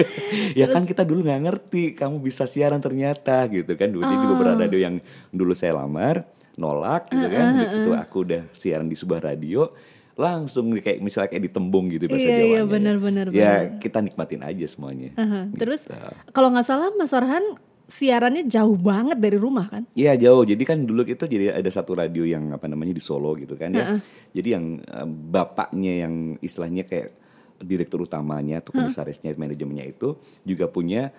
ya 0.60 0.68
kan 0.68 0.84
kita 0.84 1.00
dulu 1.00 1.24
nggak 1.24 1.42
ngerti, 1.48 1.84
kamu 1.96 2.20
bisa 2.20 2.44
siaran 2.44 2.80
ternyata 2.80 3.44
gitu 3.48 3.72
kan. 3.72 3.88
Dulu 3.88 4.04
Jadi 4.04 4.16
di 4.20 4.26
beberapa 4.28 4.60
radio 4.60 4.80
yang 4.80 4.96
dulu 5.32 5.56
saya 5.56 5.80
lamar 5.80 6.28
nolak 6.54 7.08
gitu 7.08 7.26
kan. 7.32 7.56
Begitu 7.56 7.90
aku 7.96 8.16
udah 8.24 8.42
siaran 8.52 8.86
di 8.86 8.96
sebuah 8.96 9.32
radio, 9.32 9.72
langsung 10.14 10.70
kayak 10.72 11.02
misalnya 11.02 11.28
kayak 11.28 11.50
ditembung 11.50 11.90
gitu 11.90 12.06
bahasa 12.06 12.22
Iya, 12.22 12.30
iya, 12.30 12.42
Jawanya. 12.62 12.70
benar, 12.70 12.96
benar, 12.98 13.26
Ya 13.28 13.52
benar. 13.66 13.80
kita 13.82 13.98
nikmatin 13.98 14.42
aja 14.42 14.66
semuanya. 14.66 15.10
Heeh, 15.14 15.44
Terus 15.58 15.90
Gitu. 15.90 15.94
kalau 16.30 16.54
nggak 16.54 16.62
salah 16.62 16.94
Mas 16.94 17.10
Farhan 17.10 17.42
siarannya 17.84 18.46
jauh 18.46 18.78
banget 18.78 19.18
dari 19.18 19.36
rumah 19.36 19.68
kan? 19.68 19.82
Iya 19.92 20.14
jauh. 20.16 20.40
Jadi 20.42 20.62
kan 20.62 20.78
dulu 20.80 21.02
itu 21.02 21.20
jadi 21.20 21.52
ada 21.52 21.68
satu 21.68 21.92
radio 21.92 22.22
yang 22.22 22.48
apa 22.50 22.64
namanya 22.64 22.94
di 22.94 23.02
Solo 23.02 23.34
gitu 23.36 23.58
kan 23.58 23.74
ya. 23.74 23.98
Jadi 24.32 24.48
yang 24.50 24.64
eh, 24.80 25.04
bapaknya 25.06 26.06
yang 26.06 26.14
istilahnya 26.38 26.86
kayak 26.86 27.12
direktur 27.60 28.02
utamanya 28.02 28.58
atau 28.58 28.72
komisarisnya 28.72 29.34
manajemennya 29.34 29.86
itu 29.86 30.14
juga 30.42 30.66
punya 30.66 31.10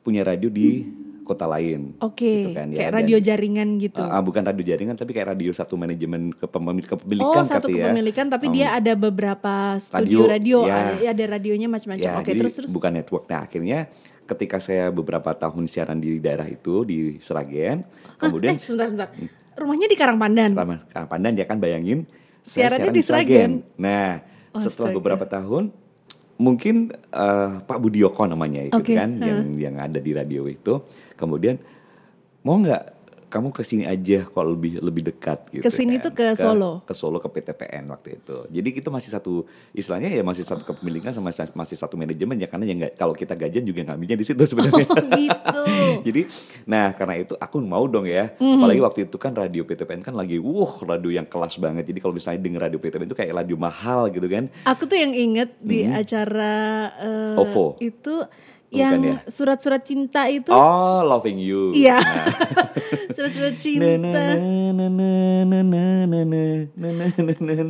punya 0.00 0.22
radio 0.22 0.48
di 0.48 0.84
kota 1.24 1.48
lain. 1.48 1.96
Oke, 1.98 2.22
gitu 2.44 2.50
kan, 2.52 2.68
ya. 2.68 2.76
kayak 2.76 2.90
Dan- 2.92 2.98
radio 3.00 3.16
jaringan 3.18 3.68
gitu. 3.80 4.04
Ah, 4.04 4.20
bukan 4.20 4.44
radio 4.44 4.60
jaringan 4.62 4.94
tapi 4.94 5.10
kayak 5.10 5.32
radio 5.32 5.50
satu 5.50 5.74
manajemen 5.74 6.30
kepemil- 6.30 6.84
oh, 6.84 6.90
kepemilikan 6.94 7.44
satu 7.48 7.72
ya. 7.72 7.88
kepemilikan 7.88 8.26
tapi 8.28 8.46
Um, 8.46 8.54
dia 8.54 8.76
ada 8.76 8.92
beberapa 8.92 9.80
studio 9.80 10.28
radio, 10.28 10.28
Radio, 10.28 10.58
ya. 10.68 10.76
ada, 10.94 11.16
ada 11.16 11.24
radionya 11.34 11.66
macam-macam. 11.66 12.04
Ya, 12.04 12.20
Oke, 12.20 12.30
jadi 12.30 12.40
terus 12.44 12.54
terus. 12.60 12.70
bukan 12.70 12.92
network. 12.92 13.24
Nah, 13.26 13.40
akhirnya 13.42 13.88
ketika 14.24 14.56
saya 14.60 14.92
beberapa 14.92 15.32
tahun 15.32 15.64
siaran 15.64 15.96
di 15.96 16.20
daerah 16.20 16.44
itu 16.44 16.84
di 16.84 17.16
Seragen, 17.18 17.82
kemudian 18.16 18.54
eh, 18.54 18.60
sebentar 18.60 18.92
sebentar. 18.92 19.08
Rumahnya 19.54 19.86
di 19.86 19.96
Karangpandan. 19.96 20.50
Ramah 20.52 20.84
Kang 20.90 21.06
Pandan 21.06 21.32
dia 21.32 21.46
kan 21.46 21.56
bayangin 21.56 22.04
Siarannya 22.44 22.90
siaran 22.90 22.92
di 22.92 23.02
Sragen. 23.06 23.50
Nah, 23.80 24.20
setelah 24.52 24.92
Astaga. 24.92 24.98
beberapa 24.98 25.24
tahun 25.24 25.72
mungkin 26.38 26.90
eh, 26.94 27.50
Pak 27.62 27.78
Budioko 27.78 28.26
namanya 28.26 28.66
itu 28.66 28.80
Oke, 28.80 28.94
kan 28.94 29.18
yang 29.22 29.54
yang 29.58 29.76
ada 29.78 29.98
di 29.98 30.10
radio 30.10 30.46
itu. 30.50 30.82
Kemudian 31.14 31.58
mau 32.42 32.58
nggak 32.58 33.03
kamu 33.34 33.50
ke 33.50 33.60
sini 33.60 33.82
aja 33.82 34.22
kalau 34.24 34.54
lebih 34.54 34.78
lebih 34.78 35.02
dekat 35.04 35.50
gitu. 35.50 35.58
Ke 35.58 35.68
sini 35.68 35.98
kan. 35.98 36.04
tuh 36.04 36.12
ke 36.14 36.26
Solo? 36.34 36.72
Ke 36.80 36.94
Solo 36.94 37.18
ke 37.18 37.26
PTPN 37.28 37.90
waktu 37.90 38.14
itu. 38.16 38.46
Jadi 38.48 38.68
kita 38.70 38.88
masih 38.88 39.10
satu 39.10 39.42
istilahnya 39.70 40.06
ya 40.08 40.22
masih 40.22 40.42
satu 40.42 40.62
kepemilikan 40.62 41.10
sama 41.10 41.28
sa- 41.28 41.50
masih 41.50 41.74
satu 41.74 41.94
manajemen 41.94 42.36
ya 42.36 42.46
karena 42.46 42.64
ya 42.64 42.74
nggak 42.76 42.92
kalau 42.94 43.10
kita 43.12 43.34
gajian 43.34 43.62
juga 43.62 43.82
ngambilnya 43.82 44.14
di 44.14 44.22
situ 44.22 44.38
sebenarnya. 44.40 44.86
Oh 44.86 45.02
gitu. 45.10 45.60
Jadi, 46.06 46.20
nah 46.64 46.92
karena 46.92 47.18
itu 47.18 47.34
aku 47.34 47.58
mau 47.58 47.82
dong 47.84 48.06
ya. 48.06 48.30
Mhm. 48.36 48.54
Apalagi 48.56 48.80
waktu 48.80 49.00
itu 49.04 49.16
kan 49.16 49.32
radio 49.32 49.62
PTPN 49.62 50.00
kan 50.00 50.14
lagi, 50.14 50.38
wuh 50.38 50.70
radio 50.80 51.10
yang 51.10 51.26
kelas 51.26 51.58
banget. 51.58 51.84
Jadi 51.84 51.98
kalau 51.98 52.14
misalnya 52.14 52.38
denger 52.38 52.62
radio 52.62 52.78
PTPN 52.78 53.06
itu 53.06 53.16
kayak 53.16 53.34
radio 53.34 53.56
mahal 53.56 54.06
gitu 54.08 54.26
kan. 54.26 54.46
Aku 54.64 54.84
tuh 54.84 54.94
yang 54.94 55.10
inget 55.10 55.58
di 55.58 55.82
acara 55.84 56.54
eh, 56.96 57.32
Mhm. 57.32 57.40
OVO. 57.40 57.66
itu 57.80 58.14
yang 58.74 58.98
Bukan 58.98 59.06
ya? 59.06 59.16
surat-surat 59.30 59.82
cinta 59.86 60.26
itu 60.26 60.50
oh 60.50 61.00
loving 61.06 61.38
you 61.38 61.70
iya 61.72 62.02
yeah. 62.02 62.26
surat-surat 63.16 63.54
cinta 63.62 64.20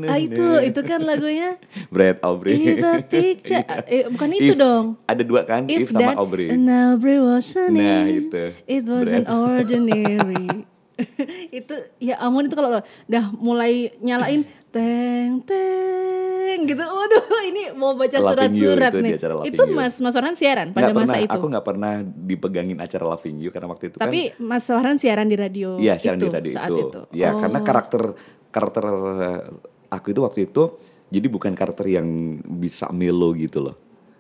ah 0.09 0.19
itu 0.19 0.47
itu 0.65 0.81
kan 0.83 1.01
lagunya 1.05 1.61
Brad 1.93 2.19
Aubrey 2.25 2.57
if 2.57 2.81
a 2.81 3.05
picture 3.05 3.65
eh, 3.85 4.09
bukan 4.09 4.29
itu 4.33 4.57
if, 4.57 4.59
dong 4.59 4.97
ada 5.05 5.23
dua 5.23 5.45
kan 5.45 5.69
if, 5.69 5.87
if 5.87 5.89
sama 5.93 6.01
that, 6.01 6.17
Aubrey 6.17 6.49
and 6.49 6.65
Aubrey 6.67 7.21
was 7.21 7.53
nah 7.55 8.09
itu 8.09 8.57
it 8.65 8.83
was 8.89 9.07
an 9.13 9.29
ordinary 9.29 10.65
itu 11.59 11.75
ya 11.99 12.19
ampun 12.19 12.47
itu 12.47 12.55
kalau 12.55 12.81
udah 12.81 13.25
mulai 13.35 13.95
nyalain 13.99 14.43
teng 14.71 15.43
teng 15.43 16.61
gitu. 16.67 16.83
Waduh, 16.83 17.25
ini 17.51 17.71
mau 17.73 17.95
baca 17.95 18.15
surat-surat 18.15 18.91
itu 18.91 18.99
nih. 19.03 19.13
Itu 19.47 19.63
You. 19.65 19.75
Mas 19.75 19.99
Mas 19.99 20.15
Orhan 20.15 20.35
siaran 20.35 20.71
pada 20.71 20.91
Nggak 20.91 20.97
masa 20.97 21.07
pernah, 21.15 21.27
itu. 21.27 21.35
Aku 21.35 21.47
nggak 21.47 21.67
pernah 21.67 21.93
dipegangin 22.03 22.79
acara 22.79 23.05
Loving 23.07 23.37
You 23.39 23.51
karena 23.51 23.71
waktu 23.71 23.91
itu 23.91 23.97
kan. 23.99 24.07
Tapi 24.07 24.35
Mas 24.39 24.67
Orhan 24.67 24.99
siaran 24.99 25.27
di 25.27 25.37
radio 25.37 25.79
Iya, 25.79 25.99
siaran 25.99 26.19
itu 26.19 26.27
di 26.27 26.33
radio 26.33 26.53
saat 26.53 26.71
itu. 26.71 26.79
itu. 26.91 27.01
Ya, 27.15 27.35
Oh. 27.35 27.39
karena 27.39 27.59
karakter 27.63 28.03
karakter 28.51 28.85
eh, 28.87 29.41
aku 29.91 30.07
itu 30.11 30.21
waktu 30.23 30.41
itu 30.47 30.63
jadi 31.11 31.27
bukan 31.27 31.53
karakter 31.55 31.87
yang 31.87 32.07
bisa 32.43 32.91
melo 32.91 33.31
gitu 33.35 33.63
loh. 33.63 33.75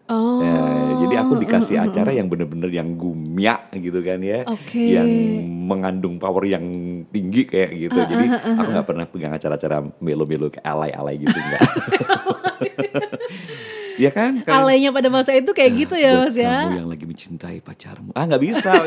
Oh. 0.04 0.44
Ya, 0.44 0.60
jadi 1.00 1.14
aku 1.24 1.40
dikasih 1.40 1.80
acara 1.80 2.12
yang 2.12 2.28
bener-bener 2.28 2.68
yang 2.68 2.92
gumya 2.92 3.72
gitu 3.72 4.04
kan 4.04 4.20
ya, 4.20 4.44
Oke. 4.44 4.76
yang 4.76 5.08
mengandung 5.64 6.20
power 6.20 6.44
yang 6.44 6.60
tinggi 7.08 7.48
kayak 7.48 7.72
gitu. 7.72 7.96
jadi 7.96 8.36
aku 8.60 8.68
nggak 8.68 8.86
pernah 8.86 9.08
pegang 9.08 9.32
acara-acara 9.32 9.80
melo-melo 10.04 10.52
kayak 10.52 10.68
alay-alay 10.68 11.16
gitu 11.16 11.32
enggak. 11.32 11.62
ya 14.04 14.10
kan? 14.12 14.44
kan 14.44 14.60
Alenya 14.60 14.92
pada 14.92 15.08
masa 15.08 15.32
itu 15.32 15.56
kayak 15.56 15.72
gitu 15.72 15.96
ya 15.96 16.20
buat 16.20 16.28
Mas 16.28 16.36
ya. 16.36 16.68
Kamu 16.68 16.76
yang 16.84 16.90
lagi 16.92 17.04
mencintai 17.08 17.58
pacarmu. 17.64 18.12
Ah 18.12 18.28
nggak 18.28 18.42
bisa. 18.44 18.72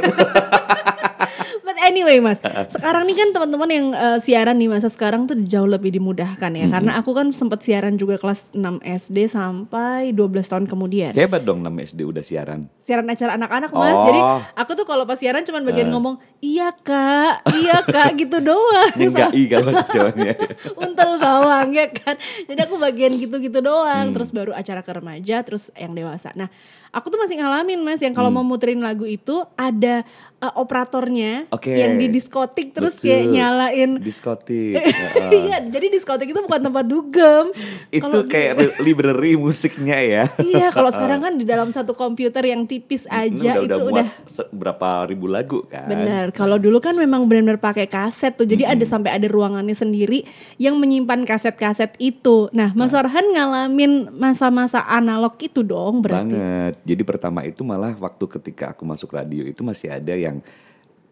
Anyway 1.77 2.17
mas, 2.17 2.41
sekarang 2.67 3.05
nih 3.05 3.13
kan 3.13 3.29
teman-teman 3.31 3.69
yang 3.69 3.87
eh, 3.91 4.17
siaran 4.17 4.57
di 4.57 4.65
masa 4.65 4.89
sekarang 4.89 5.23
tuh 5.23 5.37
jauh 5.39 5.69
lebih 5.69 5.93
dimudahkan 5.93 6.49
ya. 6.49 6.65
Karena 6.67 6.97
aku 6.97 7.13
kan 7.13 7.29
sempat 7.29 7.61
siaran 7.61 7.95
juga 7.95 8.17
kelas 8.17 8.51
6 8.51 8.81
SD 8.81 9.29
sampai 9.29 10.09
12 10.09 10.17
tahun 10.41 10.65
kemudian. 10.65 11.13
Hebat 11.13 11.45
dong 11.45 11.61
6 11.61 11.69
SD 11.93 11.99
udah 12.03 12.23
siaran. 12.25 12.65
Siaran 12.81 13.05
acara 13.05 13.37
anak-anak 13.37 13.69
mas. 13.69 13.93
Oh. 13.93 14.05
Jadi 14.05 14.19
aku 14.55 14.71
tuh 14.73 14.85
kalau 14.85 15.05
pas 15.05 15.15
siaran 15.15 15.43
cuman 15.43 15.61
bagian 15.63 15.87
ngomong 15.87 16.17
iya 16.39 16.73
kak, 16.73 17.45
iya 17.55 17.83
kak 17.83 18.17
gitu 18.17 18.41
doang. 18.41 18.93
Nyenggai 18.97 19.43
kalau 19.47 19.71
cowoknya. 19.77 20.33
Untel 20.75 21.11
bawang 21.19 21.77
ya 21.77 21.87
kan. 21.91 22.17
Jadi 22.47 22.57
aku 22.57 22.81
bagian 22.81 23.13
gitu-gitu 23.15 23.59
Hmm. 23.59 23.67
doang. 23.69 24.05
Terus 24.11 24.29
baru 24.31 24.51
acara 24.51 24.81
ke 24.81 24.91
remaja, 24.91 25.45
terus 25.45 25.69
yang 25.75 25.93
dewasa. 25.93 26.33
Nah, 26.33 26.49
aku 26.89 27.07
tuh 27.07 27.17
masih 27.17 27.37
ngalamin 27.37 27.79
mas, 27.79 27.99
yang 27.99 28.09
Hmm. 28.09 28.19
kalau 28.19 28.29
mau 28.29 28.41
muterin 28.41 28.79
lagu 28.79 29.03
itu 29.03 29.35
ada 29.53 30.03
eh, 30.37 30.53
operatornya 30.53 31.49
Oke. 31.49 31.73
yang 31.73 31.97
di 31.97 32.07
diskotik 32.07 32.69
terus 32.71 32.93
Betul. 32.93 33.09
kayak 33.09 33.25
nyalain. 33.27 33.91
diskotik. 33.97 34.77
Iya, 35.27 35.65
jadi 35.65 35.89
diskotik 35.89 36.29
itu 36.29 36.39
bukan 36.39 36.61
tempat 36.61 36.85
dugem. 36.85 37.49
itu 37.89 37.99
Kalau- 37.99 38.23
kayak 38.23 38.53
li- 38.55 38.75
library 38.83 39.33
musiknya 39.33 39.97
ya. 39.97 40.23
Iya, 40.37 40.69
kalau 40.69 40.87
sekarang 40.95 41.19
kan 41.19 41.33
di 41.33 41.43
dalam 41.43 41.69
satu 41.69 41.91
komputer 41.91 42.45
yang 42.45 42.63
tipis 42.63 43.03
aja 43.07 43.57
udah, 43.57 43.65
itu 43.65 43.73
udah 43.73 44.05
udah 44.05 44.05
berapa 44.51 44.87
ribu 45.05 45.25
lagu 45.25 45.65
kan. 45.65 45.89
Bener, 45.89 46.29
kalau 46.31 46.55
dulu 46.55 46.77
kan 46.77 46.93
memang 46.93 47.25
benar-benar 47.25 47.57
pakai 47.57 47.85
kaset 47.85 48.31
tuh, 48.31 48.45
jadi 48.45 48.69
ada 48.69 48.79
Hmm. 48.79 48.93
sampai 48.93 49.11
ada 49.11 49.25
ruangannya 49.25 49.73
sendiri 49.73 50.21
yang 50.55 50.77
menyimpan 50.77 51.23
kaset-kaset 51.23 51.97
itu. 51.97 52.47
Nah, 52.51 52.71
Mas 52.71 52.93
Orhan 52.93 53.25
ngalamin 53.27 54.13
masa-masa 54.13 54.85
analog 54.85 55.33
itu 55.39 55.61
dong 55.61 55.99
berarti. 55.99 56.29
Banget. 56.29 56.73
Jadi 56.87 57.03
pertama 57.03 57.43
itu 57.43 57.67
malah 57.67 57.91
waktu 57.99 58.25
ketika 58.39 58.71
aku 58.71 58.87
masuk 58.87 59.11
radio 59.11 59.43
itu 59.43 59.59
masih 59.59 59.91
ada 59.91 60.15
yang 60.15 60.39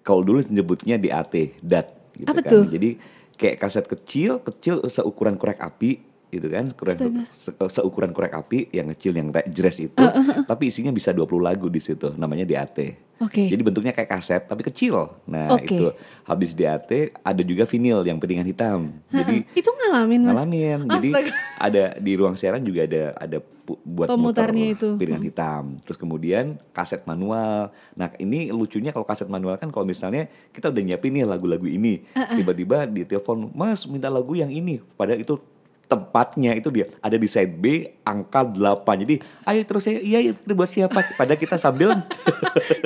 kalau 0.06 0.24
dulu 0.24 0.40
nyebutnya 0.48 0.96
DAT, 0.96 1.60
DAT 1.60 1.88
gitu 2.16 2.30
Apa 2.32 2.40
kan. 2.40 2.52
tuh? 2.52 2.64
Jadi 2.72 2.96
kayak 3.36 3.58
kaset 3.60 3.84
kecil, 3.84 4.40
kecil 4.40 4.80
seukuran 4.88 5.36
korek 5.36 5.60
api 5.60 6.00
gitu 6.36 6.48
kan, 6.48 6.68
seukuran, 6.68 6.98
se- 7.30 7.56
seukuran 7.72 8.12
korek 8.12 8.34
api 8.34 8.68
yang 8.70 8.92
kecil 8.92 9.12
yang 9.12 9.30
re- 9.30 9.48
jazz 9.48 9.80
itu, 9.80 10.04
tapi 10.44 10.68
isinya 10.68 10.90
bisa 10.90 11.10
20 11.10 11.24
lagu 11.40 11.68
di 11.68 11.80
situ, 11.80 12.12
namanya 12.14 12.44
DAT. 12.44 12.78
Oke. 13.16 13.48
Jadi 13.48 13.62
bentuknya 13.64 13.90
kayak 13.90 14.12
kaset 14.12 14.44
tapi 14.44 14.60
kecil. 14.62 15.08
Nah, 15.24 15.56
Oke. 15.56 15.72
itu 15.72 15.88
habis 16.22 16.52
DAT 16.52 16.92
ada 17.16 17.42
juga 17.42 17.64
vinil 17.64 18.04
yang 18.04 18.20
piringan 18.20 18.44
hitam. 18.44 18.92
Jadi 19.08 19.48
Itu 19.56 19.72
ngalamin 19.72 20.20
Mas. 20.22 20.36
ngalamin. 20.36 20.80
Jadi 20.92 21.10
Astaga. 21.16 21.32
ada 21.58 21.84
di 21.96 22.12
ruang 22.14 22.36
siaran 22.36 22.60
juga 22.60 22.84
ada 22.84 23.16
ada 23.16 23.40
buat 23.66 24.12
Pemutarnya 24.12 24.76
itu. 24.76 25.00
piringan 25.00 25.24
hitam. 25.24 25.64
Terus 25.80 25.96
kemudian 25.96 26.60
kaset 26.70 27.08
manual. 27.08 27.72
Nah, 27.96 28.12
ini 28.20 28.52
lucunya 28.52 28.92
kalau 28.92 29.08
kaset 29.08 29.26
manual 29.26 29.56
kan 29.56 29.72
kalau 29.72 29.88
misalnya 29.88 30.28
kita 30.52 30.68
udah 30.68 30.84
nyiapin 30.84 31.16
nih 31.16 31.24
lagu-lagu 31.24 31.66
ini, 31.66 32.04
tiba-tiba 32.12 32.84
di 32.84 33.08
telepon, 33.08 33.48
"Mas, 33.50 33.88
minta 33.88 34.12
lagu 34.12 34.36
yang 34.36 34.52
ini." 34.52 34.84
Padahal 34.94 35.18
itu 35.18 35.40
tempatnya 35.86 36.58
itu 36.58 36.74
dia 36.74 36.90
ada 36.98 37.14
di 37.14 37.26
side 37.26 37.56
B 37.56 37.86
angka 38.02 38.42
8 38.42 38.84
jadi 39.06 39.16
ayo 39.46 39.62
terus 39.64 39.86
saya 39.86 40.02
iya 40.02 40.20
iya 40.20 40.34
ini 40.34 40.54
buat 40.54 40.66
siapa 40.66 41.02
padahal 41.14 41.38
kita 41.38 41.56
sambil 41.56 41.94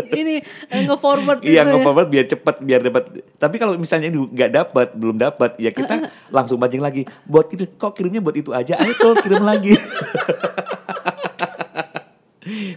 Ini 0.09 0.41
eh, 0.67 0.81
nge-forward 0.83 1.39
Iya 1.39 1.61
gitu 1.61 1.69
ya. 1.69 1.71
nge-forward 1.77 2.09
biar 2.09 2.25
cepet 2.25 2.55
biar 2.59 2.81
dapat. 2.81 3.03
Tapi 3.37 3.55
kalau 3.55 3.77
misalnya 3.77 4.09
ini 4.09 4.17
nggak 4.17 4.51
dapat, 4.51 4.87
belum 4.97 5.15
dapat, 5.15 5.55
ya 5.61 5.69
kita 5.69 6.09
langsung 6.27 6.57
pancing 6.57 6.81
lagi. 6.81 7.05
Buat 7.23 7.47
kirim, 7.47 7.69
kok 7.77 7.93
kirimnya 7.93 8.19
buat 8.19 8.33
itu 8.33 8.49
aja? 8.49 8.75
Ayo 8.81 8.97
tuh 8.97 9.13
kirim 9.21 9.45
lagi. 9.45 9.77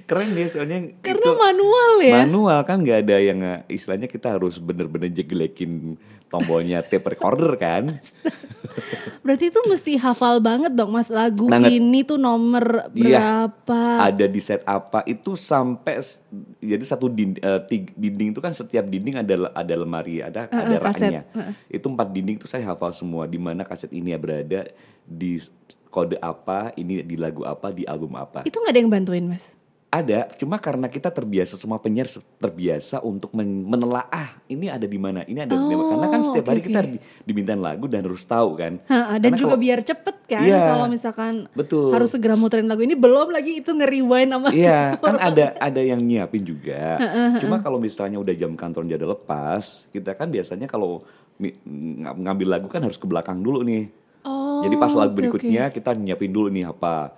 Keren 0.04 0.36
deh 0.36 0.44
soalnya 0.50 0.92
Karena 1.00 1.22
itu 1.22 1.30
manual 1.32 1.92
ya. 2.02 2.14
manual 2.26 2.58
kan 2.66 2.82
nggak 2.82 3.08
ada 3.08 3.16
yang 3.16 3.38
eh, 3.40 3.64
istilahnya 3.72 4.04
kita 4.04 4.36
harus 4.36 4.60
bener-bener 4.60 5.08
jeglekin 5.08 5.96
tombolnya 6.32 6.80
tape 6.80 7.04
recorder 7.06 7.52
kan. 7.54 7.92
Berarti 9.22 9.52
itu 9.52 9.60
mesti 9.62 9.92
hafal 9.94 10.40
banget 10.40 10.72
dong 10.72 10.90
Mas 10.90 11.06
lagu 11.06 11.46
Banget. 11.46 11.70
ini 11.70 12.02
tuh 12.02 12.16
nomor 12.16 12.88
Iya. 12.90 13.52
berapa. 13.52 13.80
ada 14.02 14.24
di 14.24 14.40
set 14.40 14.64
apa 14.64 15.04
itu 15.04 15.36
sampai 15.36 16.00
jadi 16.58 16.80
satu 16.82 17.06
dinding, 17.06 17.38
dinding 17.92 18.28
itu 18.32 18.40
kan 18.40 18.50
setiap 18.50 18.82
dinding 18.84 19.14
ada 19.16 19.52
ada 19.52 19.74
lemari 19.76 20.18
ada 20.18 20.48
ada 20.48 20.56
Heeh, 20.72 20.80
kaset. 20.80 21.12
raknya 21.12 21.22
itu 21.68 21.86
empat 21.86 22.08
dinding 22.08 22.36
itu 22.36 22.48
saya 22.48 22.66
hafal 22.66 22.90
semua 22.90 23.24
di 23.24 23.36
mana 23.36 23.62
kaset 23.62 23.92
ini 23.92 24.10
ya 24.10 24.18
berada 24.18 24.66
di 25.04 25.38
kode 25.86 26.16
apa 26.16 26.72
ini 26.74 27.04
di 27.04 27.14
lagu 27.14 27.44
apa 27.44 27.68
di 27.68 27.84
album 27.84 28.16
apa 28.16 28.42
Itu 28.42 28.56
nggak 28.56 28.72
ada 28.72 28.80
yang 28.80 28.90
bantuin 28.90 29.26
Mas. 29.28 29.52
Ada 29.92 30.24
cuma 30.34 30.56
karena 30.56 30.88
kita 30.88 31.12
terbiasa 31.12 31.52
semua 31.54 31.76
penyiar 31.76 32.08
terbiasa 32.40 33.04
untuk 33.04 33.28
men- 33.30 33.68
menelaah 33.68 34.40
ini 34.48 34.72
ada 34.72 34.88
di 34.88 34.96
mana 34.96 35.20
ini 35.22 35.36
ada 35.38 35.52
di 35.52 35.66
mana 35.68 35.84
karena 35.84 36.06
kan 36.08 36.20
Oh, 36.22 36.26
setiap 36.26 36.44
oke, 36.44 36.50
hari 36.50 36.60
kita 36.62 36.80
di- 36.80 36.96
dimintain 37.22 37.60
lagu 37.60 37.84
dan 37.84 38.00
harus 38.00 38.24
tahu 38.24 38.56
kan 38.56 38.80
Ha, 38.88 39.20
dan 39.20 39.28
Karena 39.28 39.36
juga 39.36 39.52
kalau- 39.52 39.60
biar 39.60 39.80
cepet 39.84 40.16
kan 40.24 40.42
Iya, 40.42 40.60
kalau 40.64 40.86
misalkan 40.88 41.32
betul. 41.52 41.92
harus 41.92 42.08
segera 42.08 42.34
muterin 42.34 42.64
lagu 42.64 42.80
ini 42.80 42.96
belum 42.96 43.28
lagi 43.28 43.60
itu 43.60 43.68
nge-rewind 43.68 44.32
sama 44.32 44.48
Iya, 44.48 44.96
kan 45.04 45.20
ada 45.20 45.44
ada 45.60 45.80
yang 45.82 46.00
nyiapin 46.00 46.40
juga. 46.40 46.96
Cuma 47.36 47.60
kalau 47.60 47.76
misalnya 47.76 48.16
udah 48.16 48.32
jam 48.32 48.56
kantor 48.56 48.88
udah 48.88 49.12
lepas, 49.12 49.84
kita 49.88 50.16
kan 50.16 50.26
biasanya 50.26 50.64
kalau 50.66 51.04
ngambil 52.14 52.48
lagu 52.50 52.66
kan 52.66 52.80
harus 52.80 52.96
ke 52.96 53.04
belakang 53.04 53.38
dulu 53.38 53.60
nih. 53.60 53.92
Oh, 54.22 54.62
Jadi 54.62 54.74
pas 54.78 54.94
lagu 54.94 55.10
oke, 55.10 55.18
berikutnya 55.18 55.68
kita 55.68 55.92
nyiapin 55.92 56.30
dulu 56.30 56.48
nih 56.48 56.64
apa. 56.64 57.12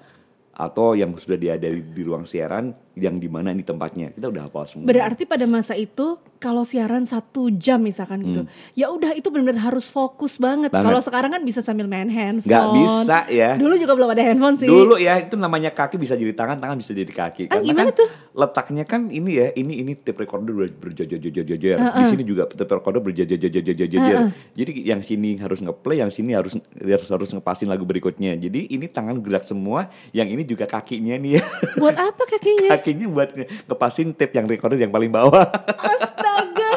Atau 0.55 0.95
yang 0.95 1.15
sudah 1.19 1.39
diada 1.39 1.67
di, 1.67 1.83
di 1.83 2.03
ruang 2.07 2.23
siaran 2.23 2.71
yang 2.95 3.19
di 3.19 3.27
mana 3.27 3.51
ini 3.51 3.61
tempatnya. 3.61 4.11
Kita 4.11 4.31
udah 4.31 4.47
hafal 4.47 4.65
semua. 4.65 4.87
Berarti 4.87 5.23
pada 5.25 5.45
masa 5.45 5.75
itu 5.75 6.15
kalau 6.39 6.61
siaran 6.61 7.03
satu 7.03 7.49
jam 7.51 7.81
misalkan 7.81 8.21
gitu, 8.21 8.45
ya 8.73 8.93
udah 8.93 9.17
itu 9.17 9.33
benar-benar 9.33 9.65
harus 9.65 9.89
fokus 9.89 10.37
banget. 10.37 10.69
Hmm. 10.71 10.79
Banget. 10.79 10.87
Kalau 10.93 11.01
sekarang 11.01 11.31
kan 11.33 11.43
bisa 11.43 11.61
sambil 11.61 11.89
main 11.89 12.07
handphone. 12.07 12.47
Nggak 12.47 12.67
bisa 12.77 13.19
ya. 13.33 13.51
Dulu 13.57 13.75
juga 13.75 13.93
belum 13.97 14.11
ada 14.13 14.23
handphone 14.23 14.57
sih. 14.57 14.69
Dulu 14.69 14.95
ya 14.97 15.19
itu 15.19 15.35
namanya 15.35 15.73
kaki 15.73 15.97
bisa 15.97 16.15
jadi 16.15 16.37
tangan, 16.37 16.61
tangan 16.61 16.77
bisa 16.79 16.93
jadi 16.93 17.09
kaki. 17.09 17.49
Ah, 17.49 17.59
Karena 17.59 17.65
gimana 17.65 17.91
kan 17.91 17.99
tuh? 17.99 18.09
letaknya 18.35 18.85
kan 18.85 19.01
ini 19.09 19.31
ya, 19.41 19.47
ini 19.55 19.81
ini 19.81 19.93
tape 19.95 20.21
recorder 20.21 20.53
ber- 20.53 20.75
berjejer-jejer. 20.75 21.77
Di 21.81 22.05
sini 22.07 22.23
juga 22.23 22.45
tape 22.47 22.71
recorder 22.71 23.01
berjejer-jejer. 23.01 24.19
Jadi 24.55 24.73
yang 24.85 25.01
sini 25.01 25.41
harus 25.41 25.59
ngeplay, 25.59 26.05
yang 26.05 26.13
sini 26.13 26.37
harus 26.37 26.55
harus 26.77 27.09
harus 27.09 27.29
ngepasin 27.33 27.67
lagu 27.67 27.83
berikutnya. 27.83 28.37
Jadi 28.37 28.69
ini 28.69 28.87
tangan 28.87 29.19
gerak 29.19 29.43
semua, 29.43 29.89
yang 30.13 30.29
ini 30.29 30.45
juga 30.45 30.69
kakinya 30.69 31.17
nih 31.17 31.41
ya. 31.41 31.43
Buat 31.81 31.97
apa 31.97 32.23
kakinya? 32.29 32.69
kakinya 32.85 33.09
buat 33.09 33.33
nge- 33.33 33.49
ngepasin 33.65 34.13
tape 34.13 34.37
yang 34.37 34.45
recorder 34.45 34.77
yang 34.77 34.93
paling 34.93 35.09
bawah. 35.09 35.49
Astaga. 35.81 36.71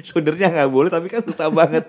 Sebenarnya 0.00 0.48
nggak 0.48 0.70
boleh 0.72 0.88
tapi 0.88 1.12
kan 1.12 1.20
susah 1.20 1.52
banget. 1.52 1.84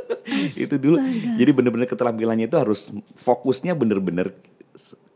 itu 0.68 0.76
dulu. 0.76 1.00
Jadi 1.40 1.50
bener-bener 1.56 1.88
keterampilannya 1.88 2.52
itu 2.52 2.60
harus 2.60 2.92
fokusnya 3.16 3.72
bener-bener 3.72 4.36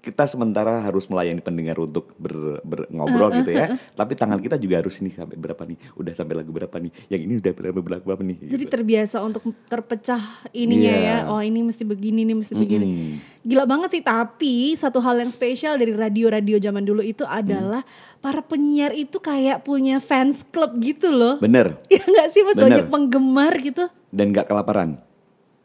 kita 0.06 0.22
sementara 0.22 0.78
harus 0.78 1.10
melayani 1.10 1.42
pendengar 1.42 1.74
untuk 1.76 2.14
ber, 2.14 2.62
ber- 2.62 2.86
ngobrol 2.86 3.34
gitu 3.34 3.50
ya. 3.50 3.74
Tapi 3.98 4.14
tangan 4.14 4.38
kita 4.38 4.54
juga 4.54 4.78
harus 4.78 5.02
ini 5.02 5.10
sampai 5.10 5.34
berapa 5.34 5.58
nih? 5.66 5.74
Udah 5.98 6.14
sampai 6.14 6.38
lagu 6.38 6.54
berapa 6.54 6.78
nih? 6.78 6.94
Yang 7.10 7.20
ini 7.26 7.34
udah 7.42 7.52
berapa 7.52 7.80
berapa, 7.82 8.04
berapa 8.06 8.22
nih? 8.22 8.38
Jadi 8.46 8.64
gitu. 8.64 8.70
terbiasa 8.70 9.18
untuk 9.18 9.42
terpecah 9.66 10.22
ininya 10.54 10.94
Iya. 10.94 11.02
ya. 11.02 11.16
Oh 11.26 11.42
ini 11.42 11.66
mesti 11.66 11.82
begini, 11.82 12.22
ini 12.22 12.38
mesti 12.38 12.54
begini. 12.54 12.86
Mm-mm. 12.86 13.12
Gila 13.42 13.66
banget 13.66 13.98
sih. 13.98 14.02
Tapi 14.06 14.54
satu 14.78 15.02
hal 15.02 15.18
yang 15.18 15.34
spesial 15.34 15.74
dari 15.74 15.90
radio-radio 15.90 16.62
zaman 16.62 16.86
dulu 16.86 17.02
itu 17.02 17.26
adalah 17.26 17.82
para 18.22 18.40
penyiar 18.40 18.94
itu 18.94 19.18
kayak 19.18 19.66
punya 19.66 19.98
fans 19.98 20.46
club 20.48 20.78
gitu 20.78 21.10
loh. 21.10 21.42
Bener. 21.42 21.82
Ya 21.90 21.98
nggak 21.98 22.28
sih 22.30 22.42
mas 22.46 22.54
Bener. 22.54 22.66
banyak 22.70 22.86
penggemar 22.86 23.52
gitu. 23.58 23.90
Dan 24.14 24.30
nggak 24.30 24.46
kelaparan. 24.46 25.02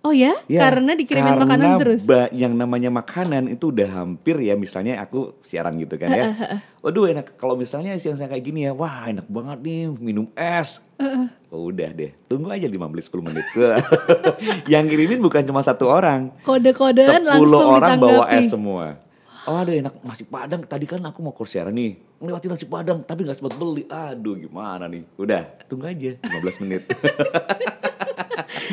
Oh 0.01 0.09
ya? 0.09 0.33
Ya, 0.49 0.65
Karena 0.65 0.97
dikirimin 0.97 1.37
karena 1.37 1.45
makanan 1.45 1.69
terus. 1.77 2.01
ba- 2.09 2.33
yang 2.33 2.57
namanya 2.57 2.89
makanan 2.89 3.53
itu 3.53 3.69
udah 3.69 4.01
hampir 4.01 4.33
ya 4.41 4.57
misalnya 4.57 4.97
aku 4.97 5.37
siaran 5.45 5.77
gitu 5.77 5.93
kan 6.01 6.09
ya. 6.09 6.25
Waduh 6.81 7.05
enak 7.05 7.37
kalau 7.37 7.53
misalnya 7.53 7.93
siang 8.01 8.17
siang 8.17 8.33
kayak 8.33 8.41
gini 8.41 8.65
ya, 8.65 8.73
wah 8.73 9.05
enak 9.05 9.29
banget 9.29 9.61
nih 9.61 9.93
minum 9.93 10.25
es. 10.33 10.81
Oh, 11.53 11.69
udah 11.69 11.93
deh, 11.93 12.17
tunggu 12.25 12.49
aja 12.49 12.65
15-10 12.65 13.21
menit. 13.21 13.45
yang 14.73 14.89
kirimin 14.89 15.21
bukan 15.21 15.45
cuma 15.45 15.61
satu 15.61 15.85
orang, 15.85 16.33
Kode-kodean 16.41 17.21
10 17.21 17.29
langsung 17.29 17.69
orang 17.69 18.01
bawa 18.01 18.25
es 18.33 18.49
semua. 18.49 18.97
Oh 19.49 19.57
ada 19.57 19.73
enak 19.73 20.01
nasi 20.05 20.21
padang. 20.21 20.61
Tadi 20.65 20.85
kan 20.85 21.01
aku 21.01 21.21
mau 21.25 21.33
kursi 21.33 21.57
siaran 21.57 21.73
nih. 21.73 21.97
Melewati 22.21 22.45
nasi 22.45 22.69
padang 22.69 23.01
tapi 23.01 23.25
nggak 23.25 23.41
sempat 23.41 23.57
beli. 23.57 23.89
Aduh 23.89 24.37
gimana 24.37 24.85
nih. 24.85 25.01
Udah 25.17 25.45
tunggu 25.65 25.89
aja 25.89 26.13
15 26.21 26.61
menit. 26.61 26.85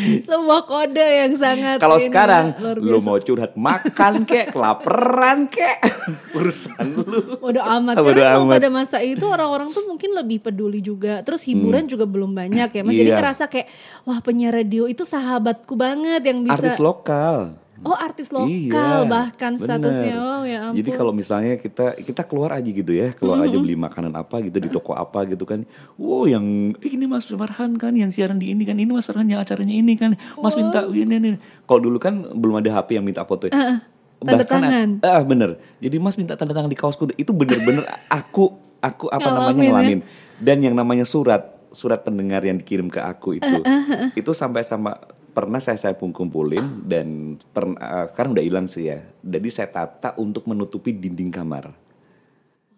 Sebuah 0.28 0.62
kode 0.64 1.00
yang 1.02 1.32
sangat 1.34 1.76
Kalau 1.76 1.98
sekarang 1.98 2.54
lu 2.78 2.98
mau 2.98 3.16
curhat 3.16 3.54
makan 3.54 4.22
kek, 4.22 4.50
kelaparan 4.50 5.46
kek, 5.46 5.78
urusan 6.36 6.86
lu. 6.94 7.38
Bodo 7.38 7.60
amat. 7.60 7.94
Bodo 7.96 8.14
Karena 8.14 8.34
emang 8.34 8.46
amat. 8.46 8.56
pada 8.56 8.68
masa 8.70 8.96
itu 8.98 9.24
orang-orang 9.24 9.70
tuh 9.70 9.84
mungkin 9.84 10.10
lebih 10.12 10.40
peduli 10.40 10.78
juga. 10.78 11.20
Terus 11.20 11.44
hiburan 11.44 11.84
juga 11.84 12.04
belum 12.04 12.32
banyak 12.32 12.68
ya. 12.70 12.82
Mas 12.82 12.94
jadi 12.94 13.06
Iya. 13.08 13.18
ngerasa 13.18 13.44
kayak 13.46 13.68
wah 14.02 14.18
penyiar 14.18 14.52
radio 14.52 14.84
itu 14.84 15.02
sahabatku 15.02 15.74
banget 15.74 16.22
yang 16.22 16.42
bisa 16.42 16.56
Artis 16.56 16.78
lokal. 16.78 17.56
Oh 17.80 17.94
artis 17.94 18.34
lokal 18.34 18.50
Iya, 18.50 19.06
bahkan 19.06 19.54
statusnya. 19.54 20.10
bener. 20.10 20.18
Oh 20.18 20.42
ya 20.42 20.58
ampun. 20.66 20.76
Jadi 20.76 20.90
kalau 20.92 21.12
misalnya 21.12 21.54
kita 21.54 21.94
kita 21.94 22.22
keluar 22.22 22.50
aja 22.52 22.66
gitu 22.66 22.90
ya, 22.90 23.12
keluar 23.12 23.38
aja 23.40 23.54
beli 23.54 23.74
makanan 23.74 24.10
apa 24.12 24.42
gitu 24.42 24.58
di 24.58 24.66
toko 24.66 24.92
apa 24.92 25.22
gitu 25.24 25.42
kan. 25.42 25.62
Wow 25.94 26.26
yang 26.26 26.42
"Ih, 26.76 26.92
ini 26.92 27.06
Mas 27.06 27.24
Farhan 27.24 27.74
kan 27.74 27.94
yang 27.94 28.10
siaran 28.10 28.36
di 28.36 28.50
ini 28.50 28.62
kan, 28.62 28.74
ini 28.74 28.88
Mas 28.88 29.06
Farhan 29.06 29.24
yang 29.24 29.38
acaranya 29.38 29.70
ini 29.70 29.94
kan. 29.94 30.18
Mas 30.36 30.54
minta 30.54 30.82
ini 30.84 31.06
ini. 31.12 31.30
Kalau 31.64 31.80
dulu 31.80 31.96
kan 31.96 32.18
belum 32.28 32.58
ada 32.58 32.70
HP 32.74 32.98
yang 32.98 33.06
minta 33.06 33.22
foto. 33.22 33.46
ya. 33.46 33.78
tanda 34.18 34.42
tangan. 34.42 34.98
Ah 35.00 35.22
bener. 35.22 35.62
Jadi 35.78 35.96
Mas 35.96 36.18
minta 36.18 36.34
tanda 36.34 36.50
tangan 36.50 36.66
di 36.66 36.74
kaosku. 36.74 37.06
Itu 37.14 37.30
bener-bener 37.30 37.86
aku 38.10 38.50
aku 38.80 39.06
apa 39.08 39.22
namanya 39.24 39.46
Ngalamin 39.46 39.62
ya. 39.62 39.70
ngalamin. 39.70 40.00
Dan 40.38 40.58
yang 40.60 40.74
namanya 40.74 41.02
surat 41.02 41.42
surat 41.68 42.00
pendengar 42.00 42.42
yang 42.42 42.56
dikirim 42.56 42.88
ke 42.88 42.98
aku 42.98 43.36
itu 43.36 43.60
Uh, 43.60 44.08
itu 44.14 44.30
sampai 44.32 44.64
sama 44.64 44.96
pernah 45.32 45.60
saya 45.62 45.78
saya 45.78 45.94
kumpulin 45.94 46.84
dan 46.84 47.38
pernah 47.52 47.78
eh, 47.78 48.06
sekarang 48.12 48.32
udah 48.34 48.44
hilang 48.44 48.66
sih 48.66 48.88
ya. 48.90 49.04
Jadi 49.22 49.48
saya 49.48 49.68
tata 49.70 50.14
untuk 50.18 50.44
menutupi 50.48 50.92
dinding 50.92 51.30
kamar. 51.30 51.72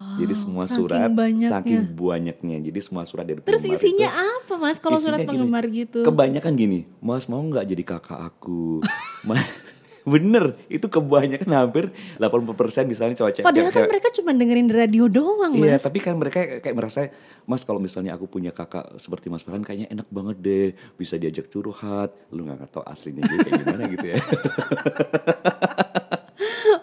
Jadi 0.00 0.33
semua 0.33 0.64
saking 0.64 0.76
surat 0.80 1.11
banyaknya. 1.12 1.49
saking 1.52 1.80
banyaknya. 1.92 2.57
Jadi 2.66 2.78
semua 2.80 3.04
surat 3.04 3.25
dari 3.25 3.40
Terus 3.45 3.61
penggemar 3.62 3.78
isinya 3.85 4.09
itu, 4.09 4.33
apa 4.42 4.54
mas 4.57 4.76
kalau 4.80 4.99
surat 4.99 5.21
isinya 5.21 5.28
gini, 5.28 5.28
penggemar 5.28 5.64
gitu? 5.69 6.00
Kebanyakan 6.02 6.52
gini, 6.57 6.80
Mas 6.99 7.25
mau 7.28 7.40
nggak 7.40 7.64
jadi 7.69 7.83
kakak 7.85 8.21
aku? 8.21 8.80
Ma- 9.28 9.37
Bener, 10.02 10.57
itu 10.66 10.87
kebanyakan 10.87 11.50
hampir 11.50 11.85
80% 12.16 12.85
misalnya 12.85 13.14
cowok 13.14 13.33
cewek. 13.35 13.47
Padahal 13.47 13.69
kan 13.69 13.75
cewek- 13.76 13.90
mereka 13.90 14.09
cuma 14.12 14.30
dengerin 14.33 14.69
radio 14.69 15.04
doang 15.07 15.52
Iya, 15.54 15.76
mas. 15.76 15.83
tapi 15.83 15.99
kan 15.99 16.14
mereka 16.14 16.37
kayak, 16.40 16.61
kayak 16.61 16.76
merasa, 16.76 17.00
Mas 17.42 17.64
kalau 17.64 17.78
misalnya 17.78 18.14
aku 18.14 18.26
punya 18.26 18.50
kakak 18.50 18.97
seperti 18.97 19.26
Mas 19.26 19.42
Farhan 19.42 19.61
kayaknya 19.61 19.90
enak 19.90 20.07
banget 20.09 20.37
deh, 20.38 20.69
bisa 20.95 21.16
diajak 21.16 21.49
curhat. 21.49 22.14
Lu 22.30 22.45
nggak 22.45 22.71
tahu 22.71 22.85
aslinya 22.85 23.23
dia 23.23 23.38
kayak 23.40 23.61
gimana 23.61 23.83
gitu 23.88 24.07
ya. 24.07 24.16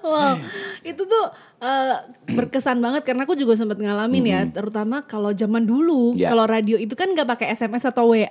wow, 0.08 0.36
itu 0.86 1.02
tuh 1.02 1.26
eh, 1.58 1.96
berkesan 2.30 2.78
banget 2.78 3.02
karena 3.04 3.24
aku 3.24 3.34
juga 3.34 3.54
sempat 3.54 3.76
ngalamin 3.76 4.24
ya, 4.24 4.42
terutama 4.48 5.02
kalau 5.02 5.32
zaman 5.32 5.64
dulu, 5.64 6.14
Ya. 6.14 6.30
kalau 6.30 6.46
radio 6.46 6.76
itu 6.76 6.94
kan 6.94 7.10
nggak 7.10 7.28
pakai 7.28 7.48
SMS 7.52 7.84
atau 7.84 8.12
WA, 8.12 8.30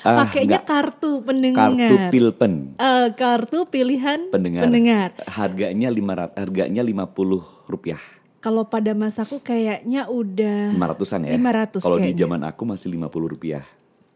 pakainya 0.00 0.58
nggak. 0.58 0.64
kartu 0.64 1.20
pendengar. 1.20 1.68
Kartu 1.70 1.96
pilpen 2.08 2.52
Eh, 2.74 3.08
kartu 3.12 3.58
pilihan 3.64 4.28
pendengar. 4.28 4.62
pendengar. 4.64 5.08
Harganya 5.26 5.88
500 5.88 6.34
harganya 6.34 6.82
50 6.82 7.40
rupiah. 7.66 8.00
Kalau 8.38 8.62
pada 8.64 8.94
masaku 8.94 9.42
kayaknya 9.42 10.06
udah 10.06 10.70
500-an 10.72 11.26
ya. 11.26 11.34
500 11.34 11.82
Kalau 11.82 11.98
di 11.98 12.14
zaman 12.14 12.40
aku 12.42 12.62
masih 12.64 12.88
50 12.88 13.10
rupiah. 13.28 13.66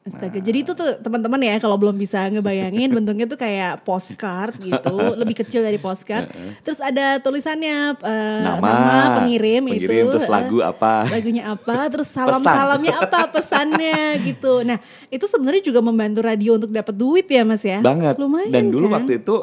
Astaga, 0.03 0.43
jadi 0.43 0.67
itu 0.67 0.75
tuh 0.75 0.99
teman-teman 0.99 1.39
ya 1.39 1.63
kalau 1.63 1.79
belum 1.79 1.95
bisa 1.95 2.27
ngebayangin 2.27 2.91
bentuknya 2.99 3.23
tuh 3.31 3.39
kayak 3.39 3.87
postcard 3.87 4.59
gitu, 4.59 5.15
lebih 5.15 5.39
kecil 5.39 5.63
dari 5.63 5.79
postcard. 5.79 6.27
Terus 6.67 6.83
ada 6.83 7.23
tulisannya 7.23 7.95
eh, 8.03 8.43
Nama, 8.43 9.23
pengirim, 9.23 9.63
pengirim, 9.71 10.03
itu, 10.03 10.11
terus 10.19 10.27
eh, 10.27 10.33
lagu 10.35 10.59
apa. 10.59 11.07
lagunya 11.07 11.55
apa, 11.55 11.87
terus 11.95 12.11
salam-salamnya 12.11 12.99
apa, 12.99 13.31
pesannya 13.31 14.19
gitu. 14.27 14.67
Nah, 14.67 14.83
itu 15.07 15.23
sebenarnya 15.31 15.63
juga 15.71 15.79
membantu 15.79 16.27
radio 16.27 16.59
untuk 16.59 16.75
dapat 16.75 16.95
duit 16.99 17.31
ya, 17.31 17.47
Mas 17.47 17.63
ya. 17.63 17.79
Banget. 17.79 18.19
Lumayan 18.19 18.51
Dan 18.51 18.75
dulu 18.75 18.91
kan? 18.91 19.07
waktu 19.07 19.23
itu 19.23 19.35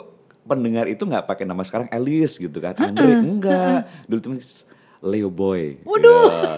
pendengar 0.43 0.91
itu 0.91 1.07
nggak 1.07 1.23
pakai 1.23 1.47
nama 1.47 1.63
sekarang 1.63 1.87
Elis 1.87 2.35
gitu 2.35 2.59
kan. 2.59 2.75
Andre 2.75 3.15
enggak. 3.23 3.87
Dulu 4.11 4.19
tuh 4.19 4.31
Leo 5.07 5.31
Boy. 5.31 5.79
Waduh. 5.87 6.27
Ya. 6.27 6.51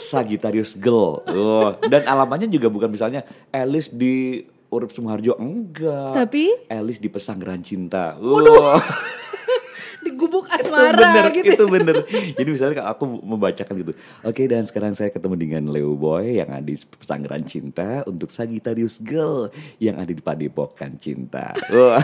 Sagittarius 0.00 0.72
Girl. 0.80 1.20
Oh, 1.28 1.76
dan 1.84 2.08
alamatnya 2.08 2.48
juga 2.48 2.72
bukan 2.72 2.88
misalnya 2.88 3.22
Elis 3.52 3.92
di 3.92 4.42
Urip 4.72 4.94
Sumarjo 4.94 5.36
enggak. 5.36 6.16
Tapi? 6.16 6.70
Elis 6.70 6.96
di 7.02 7.12
Pesanggeran 7.12 7.60
Cinta. 7.60 8.16
Waduh. 8.16 8.80
di 10.04 10.16
gubuk 10.16 10.48
itu 10.48 10.56
asmara 10.56 10.96
bener, 10.96 11.24
gitu. 11.36 11.52
itu 11.52 11.64
bener. 11.68 11.96
Jadi 12.08 12.48
misalnya 12.48 12.88
aku 12.88 13.04
membacakan 13.20 13.74
gitu. 13.76 13.92
Oke 14.24 14.48
dan 14.48 14.64
sekarang 14.64 14.96
saya 14.96 15.12
ketemu 15.12 15.36
dengan 15.36 15.68
Leo 15.68 15.92
Boy 15.92 16.40
yang 16.40 16.48
ada 16.48 16.64
di 16.64 16.72
Pesanggeran 16.80 17.44
Cinta 17.44 18.00
untuk 18.08 18.32
Sagittarius 18.32 18.96
Girl 19.04 19.52
yang 19.76 20.00
ada 20.00 20.08
di 20.08 20.22
Padepokan 20.24 20.96
Cinta. 20.96 21.52
Wah. 21.68 22.00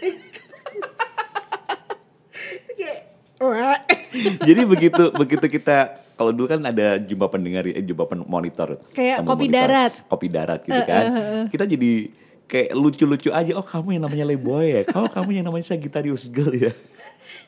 Kayak, 0.00 0.18
wah. 2.82 3.00
Jadi 4.48 4.62
begitu 4.68 5.02
begitu 5.16 5.46
kita 5.48 5.96
kalau 6.14 6.36
dulu 6.36 6.52
kan 6.52 6.60
ada 6.60 7.00
jumpa 7.00 7.32
pendengar 7.32 7.64
eh, 7.64 7.80
jumpa 7.80 8.04
pen- 8.04 8.28
monitor. 8.28 8.76
Kayak 8.92 9.24
kopi 9.24 9.48
monitor, 9.48 9.56
darat. 9.64 9.92
kopi 10.04 10.26
darat 10.28 10.60
gitu 10.60 10.82
kan. 10.84 11.04
Kita 11.48 11.64
jadi 11.64 11.92
kayak 12.44 12.70
lucu-lucu 12.76 13.32
aja. 13.32 13.56
Oh 13.56 13.64
kamu 13.64 13.96
yang 13.96 14.04
namanya 14.04 14.24
Leboy 14.28 14.66
ya? 14.76 14.82
Kamu 14.84 15.08
kamu 15.08 15.28
yang 15.40 15.46
namanya 15.48 15.64
Sagittarius 15.64 16.28
Girl 16.28 16.52
ya? 16.52 16.76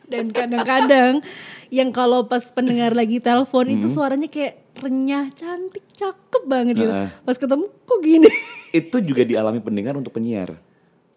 Dan 0.09 0.33
kadang-kadang 0.33 1.20
yang 1.68 1.92
kalau 1.92 2.24
pas 2.24 2.48
pendengar 2.48 2.96
lagi 2.96 3.20
telepon 3.20 3.68
itu 3.68 3.87
suaranya 3.88 4.28
kayak 4.28 4.61
renyah, 4.81 5.28
cantik, 5.37 5.85
cakep 5.92 6.42
banget 6.48 6.74
gitu. 6.81 6.92
Pas 7.22 7.37
ketemu 7.37 7.64
kok 7.68 8.00
gini. 8.00 8.28
itu 8.72 8.96
juga 9.05 9.22
dialami 9.28 9.61
pendengar 9.61 9.92
untuk 10.00 10.16
penyiar 10.16 10.57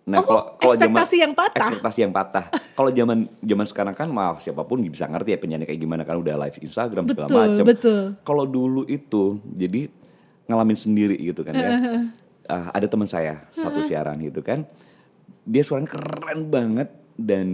nah 0.06 0.22
kalau 0.22 0.54
kalau 0.62 0.74
zaman 0.78 1.02
ekspektasi 1.02 1.15
yang 1.18 1.34
patah. 1.34 1.60
ekspektasi 1.65 2.00
yang 2.06 2.13
patah. 2.13 2.46
Kalau 2.78 2.91
zaman 2.94 3.26
zaman 3.41 3.65
sekarang 3.65 3.96
kan 3.98 4.06
mau 4.12 4.38
siapa 4.38 4.62
pun 4.62 4.78
bisa 4.86 5.10
ngerti 5.10 5.34
ya 5.34 5.39
penyanyi 5.41 5.65
kayak 5.65 5.82
gimana 5.82 6.04
kan 6.06 6.22
udah 6.22 6.38
live 6.46 6.62
Instagram 6.62 7.10
segala 7.10 7.26
Betul, 7.26 7.41
macam 7.41 7.65
betul. 7.65 8.02
kalau 8.22 8.44
dulu 8.46 8.84
itu 8.86 9.39
jadi 9.56 9.89
ngalamin 10.46 10.78
sendiri 10.78 11.18
gitu 11.18 11.41
kan 11.41 11.54
ya. 11.58 11.70
Ah, 12.46 12.70
ada 12.78 12.86
teman 12.86 13.10
saya 13.10 13.50
satu 13.56 13.82
siaran 13.82 14.22
gitu 14.22 14.46
kan. 14.46 14.70
Dia 15.48 15.65
suaranya 15.65 15.89
keren 15.89 16.54
banget 16.54 16.94
dan 17.18 17.48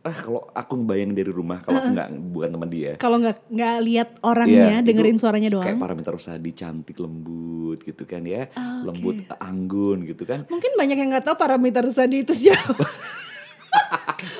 ah 0.00 0.16
kalau 0.16 0.48
aku 0.48 0.72
ngebayangin 0.74 1.12
dari 1.12 1.28
rumah 1.28 1.60
kalau 1.60 1.76
aku 1.78 1.90
nggak 1.90 2.08
bukan 2.30 2.48
teman 2.50 2.68
dia 2.68 2.92
Kalau 2.96 3.16
nggak 3.16 3.36
nggak 3.46 3.76
lihat 3.82 4.08
orangnya, 4.22 4.66
Iya, 4.74 4.82
dengerin 4.82 5.12
itu 5.12 5.20
suaranya 5.20 5.48
kayak 5.50 5.60
doang. 5.62 5.76
parameter 5.78 6.10
Rosadi 6.10 6.50
cantik 6.52 6.96
lembut 6.96 7.78
gitu 7.80 8.02
kan 8.04 8.22
ya 8.22 8.48
Ah, 8.50 8.80
oke. 8.80 8.86
lembut 8.86 9.16
anggun 9.34 9.98
gitu 10.04 10.24
kan 10.24 10.44
Mungkin 10.46 10.72
banyak 10.74 10.96
yang 10.96 11.08
nggak 11.10 11.22
tahu 11.22 11.36
parameter 11.36 11.82
Rusadi 11.82 12.22
itu 12.22 12.32
siapa. 12.32 12.80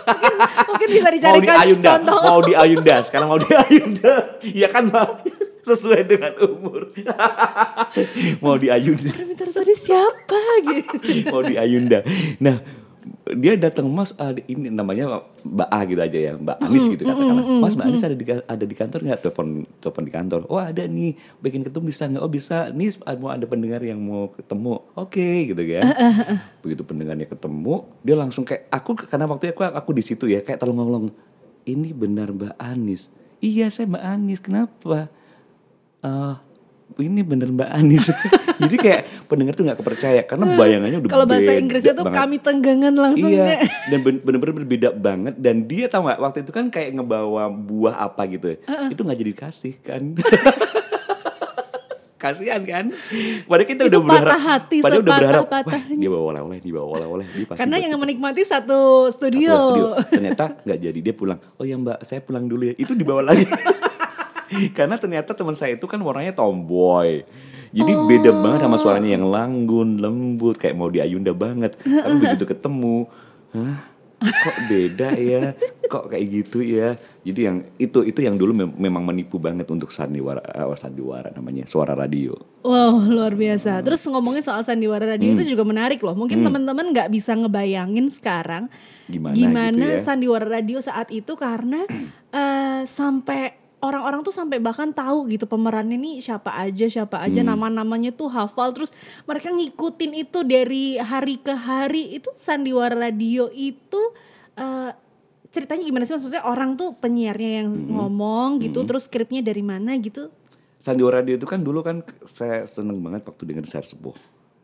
mungkin, 0.02 0.32
mungkin 0.66 0.88
bisa 0.90 1.04
mau 1.04 1.12
di 1.12 1.16
dicarikan 1.18 1.56
Ayunda 1.56 1.90
contoh. 1.94 2.20
mau 2.20 2.40
di 2.40 2.52
Ayunda 2.52 2.94
sekarang 3.00 3.28
mau 3.28 3.38
di 3.38 3.52
Ayunda 3.54 4.12
ya 4.42 4.68
kan 4.68 4.84
Pak? 4.86 5.08
sesuai 5.60 6.02
dengan 6.04 6.32
umur 6.42 6.88
mau 8.40 8.56
di 8.56 8.68
Ayunda 8.68 9.06
Parameter 9.06 9.44
Rusadi 9.46 9.74
siapa 9.76 10.40
gitu. 10.64 10.96
mau 11.28 11.42
di 11.42 11.54
Ayunda. 11.54 12.00
Nah, 12.38 12.79
dia 13.32 13.54
datang 13.56 13.88
mas 13.88 14.12
ada 14.20 14.42
ini 14.44 14.68
namanya 14.68 15.24
Mbak 15.40 15.68
A 15.72 15.80
gitu 15.88 16.00
aja 16.04 16.18
ya 16.20 16.32
Mbak 16.36 16.56
Anis 16.60 16.84
gitu 16.90 17.02
katakanlah. 17.06 17.44
mas 17.62 17.72
Mbak 17.72 17.86
Anis 17.88 18.02
ada 18.04 18.16
di 18.16 18.24
ada 18.28 18.64
di 18.66 18.74
kantor 18.76 19.00
nggak? 19.06 19.20
Telepon 19.24 19.46
telepon 19.80 20.02
di 20.04 20.12
kantor. 20.12 20.40
Oh 20.52 20.60
ada 20.60 20.82
nih 20.84 21.16
bikin 21.40 21.64
ketemu 21.64 21.84
bisa 21.88 22.04
nggak? 22.10 22.22
Oh 22.22 22.30
bisa. 22.30 22.56
Nih 22.74 22.92
mau 23.16 23.30
ada 23.32 23.44
pendengar 23.48 23.80
yang 23.80 24.00
mau 24.02 24.28
ketemu. 24.34 24.84
Oke 24.98 25.54
gitu 25.54 25.62
kan. 25.64 25.84
Begitu 26.60 26.82
pendengarnya 26.84 27.26
ketemu 27.30 27.74
dia 28.04 28.16
langsung 28.18 28.44
kayak 28.44 28.68
aku 28.68 28.90
karena 28.96 29.24
waktu 29.24 29.48
itu 29.48 29.54
aku 29.56 29.62
aku 29.64 29.90
di 29.96 30.02
situ 30.04 30.24
ya 30.28 30.44
kayak 30.44 30.60
tolong 30.60 30.76
ngomong 30.76 31.04
ini 31.64 31.94
benar 31.96 32.34
Mbak 32.34 32.60
Anis. 32.60 33.08
Iya 33.40 33.72
saya 33.72 33.88
Mbak 33.88 34.04
Anis 34.04 34.40
kenapa? 34.44 35.08
Eh 36.04 36.34
ini 36.96 37.20
bener 37.20 37.48
Mbak 37.48 37.70
Anis. 37.70 38.10
Jadi 38.60 38.76
kayak 38.76 39.00
pendengar 39.24 39.52
tuh 39.52 39.64
nggak 39.64 39.78
kepercaya 39.78 40.20
karena 40.22 40.52
bayangannya 40.52 40.98
udah 40.98 41.08
Kalau 41.08 41.24
bahasa 41.24 41.52
Inggrisnya 41.52 41.92
tuh 41.92 42.04
banget. 42.04 42.18
kami 42.20 42.36
tenggangan 42.38 42.92
langsung 42.92 43.30
Iya, 43.30 43.64
dan 43.86 43.98
ben- 44.00 44.20
bener-bener 44.20 44.54
berbeda 44.58 44.88
banget 44.92 45.34
dan 45.34 45.64
dia 45.64 45.86
tahu 45.86 46.04
nggak 46.04 46.18
waktu 46.18 46.38
itu 46.42 46.50
kan 46.50 46.66
kayak 46.68 46.92
ngebawa 46.92 47.48
buah 47.48 47.94
apa 48.02 48.26
gitu, 48.26 48.58
itu 48.88 49.00
nggak 49.00 49.16
jadi 49.16 49.30
dikasih 49.32 49.74
kan. 49.80 50.02
Kasihan 52.20 52.60
kan? 52.62 52.92
Padahal 53.48 53.64
kita 53.64 53.82
Itu 53.82 53.96
udah 53.96 54.00
berharap, 54.04 54.28
patah 54.28 54.42
hati, 54.44 54.76
padahal 54.84 55.00
udah 55.00 55.14
berharap, 55.16 55.40
sepatah-patahnya. 55.40 55.96
dia 55.96 56.10
bawa 56.12 56.24
oleh-oleh, 56.28 56.58
dia 56.60 56.72
bawa 56.76 56.88
oleh-oleh, 56.92 57.26
dia 57.32 57.44
pasti 57.48 57.60
Karena 57.64 57.76
yang 57.80 57.92
kita." 57.96 58.02
menikmati 58.04 58.42
satu 58.44 58.80
Satu 59.08 59.24
studio. 59.24 59.56
studio. 59.56 59.86
Ternyata 60.04 60.44
nggak 60.60 60.78
jadi 60.84 60.98
dia 61.00 61.14
pulang. 61.16 61.40
Oh 61.56 61.64
ya 61.64 61.80
Mbak, 61.80 62.04
saya 62.04 62.20
pulang 62.20 62.44
dulu 62.44 62.68
ya. 62.68 62.74
Itu 62.76 62.92
dibawa 62.92 63.24
lagi. 63.24 63.48
Karena 64.76 64.96
ternyata 64.96 65.32
teman 65.32 65.54
saya 65.54 65.74
itu 65.74 65.86
kan 65.86 65.98
warnanya 65.98 66.32
tomboy. 66.32 67.22
Jadi 67.70 67.92
beda 67.94 68.34
banget 68.34 68.66
sama 68.66 68.76
suaranya 68.76 69.14
yang 69.14 69.30
langgun, 69.30 70.02
lembut, 70.02 70.58
kayak 70.58 70.74
mau 70.74 70.90
diayunda 70.90 71.30
banget. 71.30 71.78
Tapi 71.78 72.18
begitu 72.18 72.42
ketemu, 72.44 73.06
hah? 73.54 73.78
Kok 74.20 74.56
beda 74.68 75.16
ya? 75.16 75.54
Kok 75.86 76.10
kayak 76.10 76.26
gitu 76.28 76.60
ya? 76.60 76.98
Jadi 77.22 77.40
yang 77.40 77.56
itu 77.78 78.02
itu 78.02 78.20
yang 78.20 78.34
dulu 78.34 78.52
mem- 78.52 78.76
memang 78.76 79.00
menipu 79.00 79.38
banget 79.38 79.70
untuk 79.70 79.88
sandiwara, 79.88 80.42
eh, 80.44 80.76
sandiwara 80.76 81.30
namanya, 81.30 81.64
suara 81.64 81.94
radio. 81.94 82.34
Wow, 82.60 83.06
luar 83.06 83.32
biasa. 83.32 83.80
Terus 83.80 84.02
ngomongin 84.04 84.42
soal 84.42 84.60
sandiwara 84.60 85.06
radio 85.06 85.30
Hmm. 85.30 85.38
itu 85.38 85.54
juga 85.54 85.62
menarik 85.62 86.02
loh. 86.02 86.12
Mungkin 86.12 86.42
teman-teman 86.42 86.90
nggak 86.90 87.08
bisa 87.08 87.32
ngebayangin 87.32 88.10
sekarang 88.10 88.66
Gimana, 89.06 89.32
gimana 89.32 89.86
gitu 89.88 89.96
ya? 89.96 90.04
sandiwara 90.04 90.46
radio 90.50 90.82
saat 90.82 91.08
itu 91.08 91.32
karena 91.32 91.86
eh, 92.28 92.82
sampai 92.84 93.56
orang-orang 93.80 94.20
tuh 94.20 94.30
sampai 94.30 94.56
bahkan 94.56 94.92
tahu 94.92 95.24
gitu 95.26 95.44
pemerannya 95.44 95.96
nih 95.96 96.20
siapa 96.20 96.52
aja 96.52 96.86
siapa 96.86 97.16
Hmm. 97.16 97.26
aja 97.26 97.40
nama-namanya 97.42 98.12
tuh 98.12 98.28
hafal 98.28 98.70
terus 98.70 98.92
mereka 99.24 99.48
ngikutin 99.48 100.12
itu 100.14 100.38
dari 100.44 100.96
hari 100.96 101.36
ke 101.36 101.52
hari 101.52 102.14
itu 102.14 102.28
sandiwara 102.34 102.92
radio 102.92 103.48
itu 103.50 104.00
eh, 104.54 104.92
ceritanya 105.48 105.82
gimana 105.82 106.04
sih 106.04 106.14
maksudnya 106.14 106.44
orang 106.44 106.76
tuh 106.76 106.94
penyiarnya 106.94 107.50
yang 107.64 107.68
Hmm. 107.72 107.90
ngomong 107.96 108.60
gitu 108.60 108.84
terus 108.84 109.08
skripnya 109.08 109.40
dari 109.40 109.64
mana 109.64 109.96
gitu 109.96 110.28
Sandiwara 110.80 111.20
Radio 111.20 111.36
itu 111.36 111.44
kan 111.44 111.60
dulu 111.60 111.84
kan 111.84 112.00
saya 112.24 112.64
seneng 112.64 113.04
banget 113.04 113.28
waktu 113.28 113.44
dengan 113.44 113.68
Sar 113.68 113.84
Sepuh. 113.84 114.16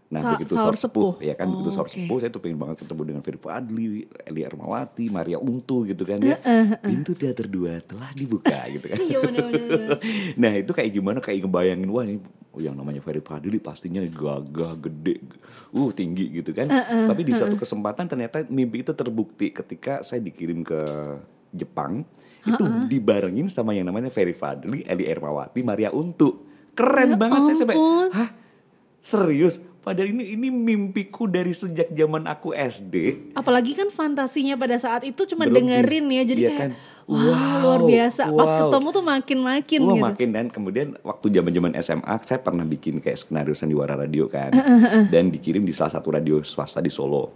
Nah 0.07 0.23
Sa- 0.23 0.31
begitu 0.39 0.55
Saur 0.55 0.79
Sepuh, 0.79 1.19
Sepuh. 1.19 1.27
ya 1.27 1.35
kan 1.35 1.51
begitu 1.51 1.71
Oh, 1.71 1.75
Saur 1.83 1.87
oke. 1.91 1.99
Sepuh 1.99 2.19
saya 2.23 2.31
tuh 2.31 2.39
pengen 2.39 2.59
banget 2.63 2.87
ketemu 2.87 3.03
dengan 3.03 3.23
Ferry 3.27 3.41
Fadli, 3.43 4.07
Eli 4.07 4.41
Ermawati, 4.47 5.11
Maria 5.11 5.39
Untu 5.43 5.83
gitu 5.83 6.07
kan 6.07 6.23
ya. 6.23 6.39
Pintu 6.79 7.19
teater 7.19 7.51
dua 7.51 7.83
telah 7.83 8.15
dibuka 8.15 8.71
gitu 8.71 8.87
kan. 8.87 8.99
Iya 9.07 9.19
nah 10.43 10.53
itu 10.55 10.71
kayak 10.71 10.91
gimana 10.95 11.19
kayak 11.19 11.47
ngebayangin 11.47 11.89
wah 11.91 12.03
ini 12.07 12.23
oh, 12.55 12.61
yang 12.63 12.79
namanya 12.79 13.03
Ferry 13.03 13.23
Fadli 13.23 13.59
pastinya 13.59 14.03
gagah 14.03 14.79
gede, 14.79 15.23
uh 15.75 15.91
tinggi 15.91 16.31
gitu 16.39 16.55
kan. 16.55 16.71
Tapi 17.07 17.23
di 17.27 17.35
satu 17.35 17.59
kesempatan 17.59 18.07
ternyata 18.07 18.47
mimpi 18.47 18.87
itu 18.87 18.95
terbukti 18.95 19.51
ketika 19.51 20.07
saya 20.07 20.23
dikirim 20.23 20.63
ke 20.63 20.81
Jepang 21.51 22.07
itu 22.47 22.63
dibarengin 22.87 23.51
sama 23.51 23.75
yang 23.75 23.91
namanya 23.91 24.07
Ferry 24.07 24.35
Fadli, 24.35 24.87
Eli 24.87 25.07
Ermawati, 25.11 25.67
Maria 25.67 25.91
Untu. 25.91 26.47
Keren 26.79 27.19
banget 27.19 27.51
saya 27.51 27.57
sampai 27.65 27.77
hah 28.13 28.31
serius 29.01 29.63
padahal 29.87 30.11
ini 30.11 30.35
ini 30.35 30.51
mimpiku 30.51 31.31
dari 31.31 31.55
sejak 31.55 31.95
zaman 31.95 32.27
aku 32.27 32.51
SD 32.51 32.95
Apalagi 33.39 33.79
kan 33.79 33.87
fantasinya 33.95 34.59
pada 34.59 34.75
saat 34.83 35.07
itu 35.07 35.23
cuma 35.31 35.47
Berlebih. 35.47 35.63
dengerin 35.63 36.07
ya, 36.11 36.23
jadi 36.27 36.41
Iya 36.43 36.49
kayak 36.51 36.59
kan? 36.59 36.71
Wah 37.07 37.47
Wow, 37.57 37.63
luar 37.63 37.81
biasa. 37.87 38.23
Pas 38.29 38.47
wow. 38.47 38.59
ketemu 38.61 38.89
tuh 38.91 39.05
makin-makin 39.05 39.81
Wah 39.81 39.95
gitu. 39.95 40.05
makin 40.05 40.29
dan 40.29 40.47
kemudian 40.47 40.89
waktu 41.01 41.27
zaman 41.31 41.51
zaman 41.51 41.73
SMA 41.81 42.15
saya 42.21 42.39
pernah 42.39 42.63
bikin 42.63 42.99
kayak 42.99 43.17
skenario 43.17 43.55
sandiwara 43.55 43.95
radio 43.95 44.27
kan. 44.27 44.51
Dan 45.09 45.31
dikirim 45.31 45.63
di 45.63 45.71
salah 45.71 45.89
satu 45.91 46.11
radio 46.11 46.43
swasta 46.43 46.79
di 46.79 46.91
Solo. 46.91 47.33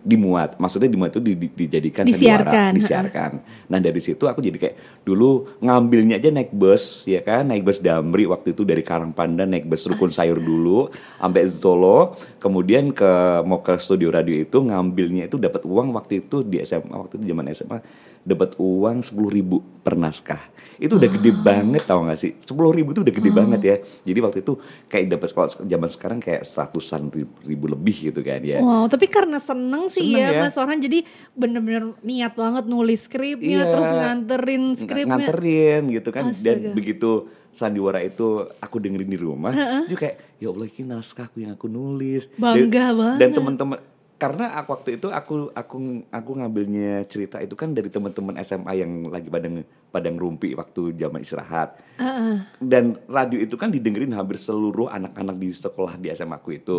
Dimuat 0.00 0.56
maksudnya 0.56 0.86
dimuat 0.86 1.12
itu 1.12 1.20
di- 1.20 1.36
di- 1.36 1.54
dijadikan 1.56 2.04
Disiarkan, 2.04 2.44
sandiwara 2.44 2.76
disiarkan. 2.76 3.30
Nah 3.66 3.78
dari 3.80 4.00
situ 4.00 4.24
aku 4.24 4.38
jadi 4.38 4.56
kayak 4.56 4.76
dulu 5.02 5.56
ngambilnya 5.58 6.20
aja 6.20 6.30
naik 6.30 6.52
bus 6.52 7.04
ya 7.04 7.20
kan? 7.20 7.48
Naik 7.48 7.64
bus 7.64 7.80
Damri 7.80 8.24
waktu 8.24 8.52
itu 8.52 8.62
dari 8.62 8.80
Karangpandan 8.80 9.50
naik 9.50 9.64
bus 9.64 9.84
Rukun 9.84 10.08
Sayur 10.08 10.38
dulu 10.38 10.88
sampai 11.16 11.48
Solo. 11.48 12.14
Kemudian 12.38 12.92
ke 12.92 13.10
mau 13.42 13.58
ke 13.58 13.74
studio 13.76 14.12
radio 14.12 14.36
itu 14.36 14.60
ngambilnya 14.60 15.26
itu 15.26 15.40
dapat 15.40 15.64
uang 15.64 15.90
waktu 15.92 16.20
itu 16.20 16.44
di 16.44 16.60
SMA 16.60 16.92
waktu 16.92 17.18
itu 17.18 17.24
zaman 17.26 17.48
SMA 17.50 17.78
dapat 18.24 18.56
uang 18.56 19.04
sepuluh 19.14 19.30
ribu 19.30 19.56
per 19.80 19.94
naskah 19.94 20.42
itu 20.74 20.90
udah 20.90 21.06
gede 21.06 21.30
banget 21.30 21.86
tau 21.86 22.02
gak 22.02 22.18
sih 22.18 22.34
sepuluh 22.36 22.74
ribu 22.74 22.90
itu 22.90 23.06
udah 23.06 23.14
gede 23.14 23.30
banget 23.30 23.60
ya 23.62 23.76
jadi 24.02 24.18
waktu 24.20 24.42
itu 24.42 24.58
kayak 24.84 25.06
dapat 25.06 25.30
kalau 25.30 25.46
zaman 25.62 25.86
sekarang 25.86 26.18
kayak 26.18 26.42
seratusan 26.42 27.14
ribu, 27.14 27.30
ribu 27.46 27.64
lebih 27.70 28.10
gitu 28.10 28.18
kan 28.20 28.42
ya 28.42 28.58
Wow, 28.58 28.90
tapi 28.90 29.06
karena 29.06 29.38
seneng 29.38 29.86
sih 29.86 30.02
Seneng 30.02 30.18
ya, 30.18 30.28
ya. 30.34 30.40
Mas 30.42 30.58
Farhan 30.58 30.82
jadi 30.82 31.06
bener-bener 31.30 31.94
niat 32.00 32.34
banget 32.34 32.66
nulis 32.66 33.06
skripnya, 33.06 33.62
Iya. 33.62 33.70
terus 33.70 33.86
nganterin 33.88 34.64
Ng- 34.66 34.78
skripnya. 34.82 35.14
nganterin 35.14 35.82
gitu 35.94 36.08
kan 36.10 36.24
dan 36.34 36.56
Astaga. 36.58 36.74
begitu 36.74 37.10
sandiwara 37.54 38.02
itu 38.02 38.26
aku 38.58 38.82
dengerin 38.82 39.06
di 39.06 39.14
rumah 39.14 39.54
juga 39.86 40.10
kayak 40.10 40.16
ya 40.42 40.50
Allah 40.50 40.66
ini 40.66 40.82
naskahku 40.84 41.38
yang 41.38 41.54
aku 41.54 41.70
nulis 41.70 42.26
Bangga 42.34 42.66
dan, 42.90 42.98
banget. 42.98 43.18
dan 43.22 43.30
teman-teman 43.30 43.78
karena 44.14 44.54
aku 44.54 44.68
waktu 44.78 44.90
itu 44.96 45.10
aku 45.10 45.50
aku 45.50 46.06
aku 46.08 46.30
ngambilnya 46.38 47.02
cerita 47.10 47.42
itu 47.42 47.58
kan 47.58 47.74
dari 47.74 47.90
teman-teman 47.90 48.38
SMA 48.46 48.72
yang 48.78 49.10
lagi 49.10 49.26
pada 49.26 49.50
pada 49.90 50.08
ngerumpi 50.08 50.54
waktu 50.54 50.94
zaman 50.94 51.20
istirahat. 51.22 51.76
Heeh. 51.98 52.42
dan 52.58 52.98
radio 53.06 53.38
itu 53.38 53.54
kan 53.54 53.70
didengerin 53.70 54.14
hampir 54.14 54.38
seluruh 54.38 54.90
anak-anak 54.90 55.36
di 55.38 55.48
sekolah 55.50 55.94
di 55.98 56.14
SMA 56.14 56.38
aku 56.38 56.54
itu. 56.54 56.78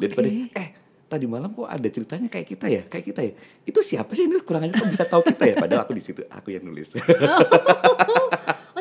Daripada 0.00 0.28
eh 0.32 0.68
tadi 1.04 1.28
malam 1.28 1.52
kok 1.52 1.68
ada 1.68 1.88
ceritanya 1.88 2.28
kayak 2.32 2.48
kita 2.48 2.66
ya? 2.66 2.82
Kayak 2.88 3.04
kita 3.12 3.20
ya? 3.22 3.32
Itu 3.68 3.80
siapa 3.84 4.16
sih 4.16 4.24
ini? 4.24 4.40
Kurang 4.40 4.64
aja 4.64 4.80
kok 4.80 4.88
bisa 4.88 5.04
tahu 5.04 5.22
kita 5.22 5.44
ya? 5.44 5.54
Padahal 5.60 5.84
aku 5.84 5.92
di 5.92 6.02
situ 6.02 6.24
aku 6.32 6.48
yang 6.50 6.64
nulis 6.64 6.90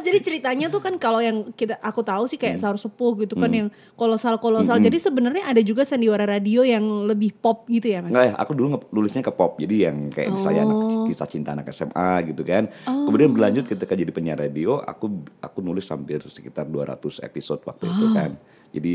jadi 0.04 0.20
ceritanya 0.20 0.68
tuh 0.68 0.78
kan 0.78 0.94
kalau 0.96 1.18
yang 1.18 1.50
kita 1.50 1.80
aku 1.80 2.00
tahu 2.00 2.24
sih 2.26 2.36
Hmm. 2.36 2.44
kayak 2.46 2.58
Saur 2.60 2.76
Sepuh 2.76 3.16
gitu 3.18 3.34
kan 3.34 3.48
yang 3.48 3.68
kolosal 3.94 4.36
kolosal. 4.36 4.78
Jadi 4.78 5.00
sebenarnya 5.00 5.48
ada 5.48 5.60
juga 5.60 5.82
sandiwara 5.82 6.28
radio 6.28 6.62
yang 6.62 6.84
lebih 7.04 7.32
pop 7.34 7.64
gitu 7.66 7.88
ya 7.88 8.00
mas? 8.00 8.12
Nggak 8.12 8.26
ya, 8.26 8.34
aku 8.36 8.52
dulu 8.52 8.68
nge- 8.74 8.88
nulisnya 8.90 9.22
ke 9.22 9.32
pop. 9.32 9.56
Jadi 9.56 9.76
yang 9.82 9.98
kayak 10.10 10.30
misalnya 10.32 10.62
anak 10.64 10.78
Oh. 10.78 11.06
kisah 11.06 11.26
cinta 11.26 11.50
anak 11.52 11.70
SMA 11.70 11.96
gitu 12.26 12.44
kan. 12.44 12.68
Kemudian 12.84 13.32
berlanjut 13.32 13.66
ketika 13.66 13.94
jadi 13.94 14.10
penyiar 14.10 14.38
radio, 14.38 14.78
aku 14.78 15.10
aku 15.40 15.60
nulis 15.60 15.88
hampir 15.88 16.20
sekitar 16.22 16.66
200 16.66 16.92
episode 17.20 17.64
waktu 17.64 17.88
itu 17.88 18.06
Ah. 18.06 18.14
kan. 18.14 18.32
Jadi 18.70 18.94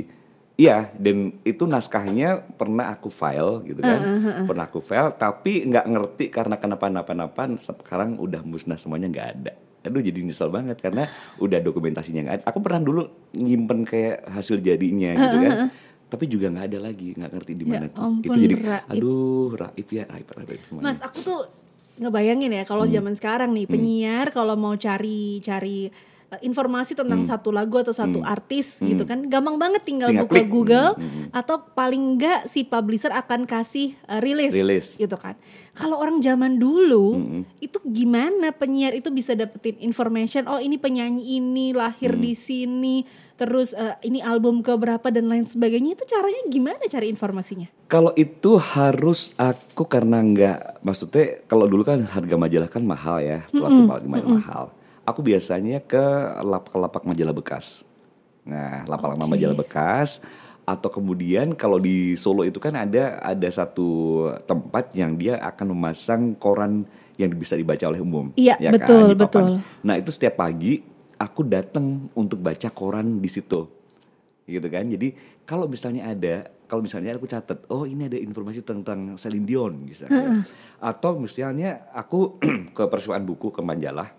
iya 0.56 0.90
dan 0.92 1.16
itu 1.42 1.64
naskahnya 1.64 2.28
pernah 2.52 2.90
aku 2.90 3.08
file 3.08 3.62
gitu 3.64 3.78
kan. 3.78 4.00
Pernah 4.44 4.64
aku 4.64 4.80
file 4.80 5.14
tapi 5.14 5.62
nggak 5.64 5.86
ngerti 5.86 6.24
karena 6.28 6.56
kenapa-napa-napa 6.56 7.46
sekarang 7.56 8.18
udah 8.18 8.42
musnah 8.42 8.74
semuanya 8.74 9.06
nggak 9.06 9.28
ada. 9.32 9.52
Aduh 9.88 10.00
jadi 10.00 10.20
nyesel 10.20 10.48
banget 10.48 10.76
karena 10.78 11.08
udah 11.36 11.58
dokumentasinya 11.58 12.20
nggak 12.22 12.36
ada. 12.36 12.44
Aku 12.46 12.60
pernah 12.60 12.80
dulu 12.80 13.02
nyimpen 13.32 13.82
kayak 13.82 14.28
hasil 14.28 14.60
jadinya 14.60 15.16
gitu 15.16 15.36
kan. 15.40 15.52
Tapi 16.06 16.24
juga 16.24 16.48
nggak 16.48 16.66
ada 16.66 16.78
lagi, 16.82 17.12
nggak 17.12 17.30
ngerti 17.30 17.52
di 17.54 17.64
mana 17.64 17.84
Ya 17.84 17.90
tuh. 17.90 18.00
ampun, 18.02 18.24
Itu 18.24 18.38
jadi 18.38 18.54
Raib. 18.56 18.90
aduh 18.90 19.48
raib 19.54 19.88
ya 19.88 20.04
raib 20.06 20.28
raib 20.30 20.60
semuanya. 20.62 20.84
Mas 20.86 21.00
aku 21.00 21.18
tuh 21.20 21.40
ngebayangin 21.98 22.50
ya 22.50 22.62
kalau 22.62 22.84
Hmm. 22.84 22.94
zaman 22.94 23.12
sekarang 23.12 23.50
nih 23.50 23.66
penyiar 23.66 24.30
kalau 24.30 24.54
mau 24.54 24.72
cari 24.72 25.36
cari 25.38 25.90
informasi 26.38 26.92
tentang 26.92 27.24
satu 27.24 27.48
lagu 27.48 27.80
atau 27.80 27.90
satu 27.90 28.20
artis 28.20 28.76
gitu 28.84 29.08
kan 29.08 29.24
gampang 29.26 29.56
banget 29.56 29.80
tinggal, 29.80 30.12
Hmm. 30.12 30.20
Tinggal 30.20 30.28
buka 30.28 30.40
klik. 30.44 30.48
Google 30.48 30.90
Hmm, 30.94 31.08
hmm, 31.08 31.26
atau 31.32 31.56
paling 31.72 32.02
enggak 32.14 32.44
si 32.44 32.62
publisher 32.62 33.08
akan 33.10 33.48
kasih 33.48 33.96
uh, 34.04 34.20
rilis, 34.20 34.52
Rilis. 34.52 35.00
gitu 35.00 35.16
kan. 35.16 35.40
Kalau 35.72 35.96
orang 35.96 36.20
zaman 36.20 36.60
dulu 36.60 37.16
Hmm, 37.16 37.42
itu 37.58 37.80
gimana 37.82 38.52
penyiar 38.52 38.92
itu 38.92 39.08
bisa 39.08 39.32
dapetin 39.32 39.80
information 39.80 40.44
oh 40.44 40.60
ini 40.60 40.76
penyanyi 40.76 41.40
ini 41.40 41.72
lahir 41.72 42.12
Hmm. 42.12 42.20
di 42.20 42.32
sini 42.34 42.96
terus 43.34 43.70
uh, 43.72 43.94
ini 44.02 44.18
album 44.18 44.60
keberapa 44.60 45.08
dan 45.08 45.30
lain 45.30 45.46
sebagainya 45.46 45.94
itu 45.94 46.04
caranya 46.04 46.42
gimana 46.46 46.82
cari 46.84 47.08
informasinya? 47.08 47.70
Kalau 47.86 48.12
itu 48.12 48.60
harus 48.60 49.32
aku 49.38 49.86
karena 49.86 50.20
nggak 50.20 50.82
maksudnya 50.82 51.40
kalau 51.46 51.64
dulu 51.64 51.88
kan 51.88 52.04
harga 52.04 52.36
majalah 52.36 52.68
kan 52.68 52.84
mahal 52.84 53.16
ya, 53.16 53.46
setelah 53.48 53.70
itu 53.72 54.04
lumayan 54.04 54.28
mahal. 54.36 54.64
Aku 55.08 55.24
biasanya 55.24 55.80
ke 55.80 56.04
lapak-lapak 56.44 57.08
majalah 57.08 57.32
bekas. 57.32 57.88
Nah, 58.44 58.84
lapak-lapak 58.84 59.24
Oke. 59.24 59.32
majalah 59.36 59.56
bekas 59.56 60.20
Atau 60.68 60.92
kemudian 60.92 61.56
kalau 61.56 61.80
di 61.80 62.12
Solo 62.20 62.44
itu 62.44 62.60
kan 62.60 62.76
ada 62.76 63.16
ada 63.24 63.48
satu 63.48 63.88
tempat 64.44 64.92
yang 64.92 65.16
dia 65.16 65.40
akan 65.40 65.72
memasang 65.72 66.36
koran 66.36 66.84
yang 67.16 67.32
bisa 67.32 67.56
dibaca 67.56 67.88
oleh 67.88 68.04
umum. 68.04 68.36
Iya, 68.36 68.60
ya 68.60 68.68
kan, 68.70 68.76
betul, 68.76 69.06
papan. 69.16 69.16
betul. 69.16 69.44
Nah 69.80 69.94
itu 69.96 70.10
setiap 70.12 70.44
pagi 70.44 70.84
aku 71.16 71.40
datang 71.48 72.12
untuk 72.12 72.38
baca 72.44 72.68
koran 72.68 73.16
di 73.18 73.32
situ, 73.32 73.64
gitu 74.46 74.68
kan. 74.68 74.86
Jadi 74.86 75.16
kalau 75.42 75.66
misalnya 75.66 76.12
ada, 76.12 76.46
kalau 76.70 76.84
misalnya 76.84 77.16
aku 77.16 77.26
catat, 77.26 77.64
oh 77.72 77.88
ini 77.88 78.06
ada 78.06 78.20
informasi 78.20 78.62
tentang 78.62 79.16
Celine 79.18 79.48
Dion 79.48 79.72
misalnya, 79.82 80.46
atau 80.78 81.18
misalnya 81.18 81.90
aku 81.90 82.38
ke 82.76 82.84
persiapan 82.86 83.24
buku 83.26 83.50
ke 83.50 83.60
Manjalah, 83.64 84.14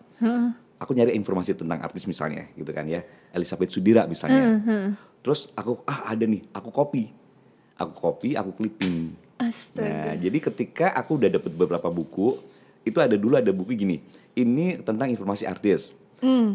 aku 0.80 0.96
nyari 0.96 1.13
informasi 1.13 1.54
tentang 1.54 1.84
artis 1.84 2.08
misalnya, 2.08 2.48
gitu 2.56 2.72
kan 2.72 2.88
ya, 2.88 3.04
Elizabeth 3.36 3.70
Sudira 3.70 4.08
misalnya. 4.08 4.63
Terus 5.20 5.52
aku 5.54 5.84
ah 5.84 6.10
ada 6.15 6.24
nih, 6.24 6.48
aku 6.56 6.72
copy, 6.72 7.12
aku 7.76 7.94
copy, 7.94 8.39
aku 8.39 8.56
clipping. 8.56 9.13
Astaga. 9.39 9.88
Nah, 9.88 10.13
jadi 10.15 10.38
ketika 10.52 10.92
aku 10.96 11.20
udah 11.20 11.30
dapet 11.32 11.52
beberapa 11.56 11.88
buku, 11.88 12.39
itu 12.88 13.00
ada 13.00 13.15
dulu 13.20 13.36
ada 13.36 13.52
buku 13.52 13.76
gini. 13.76 14.00
Ini 14.36 14.84
tentang 14.84 15.12
informasi 15.12 15.44
artis. 15.48 15.96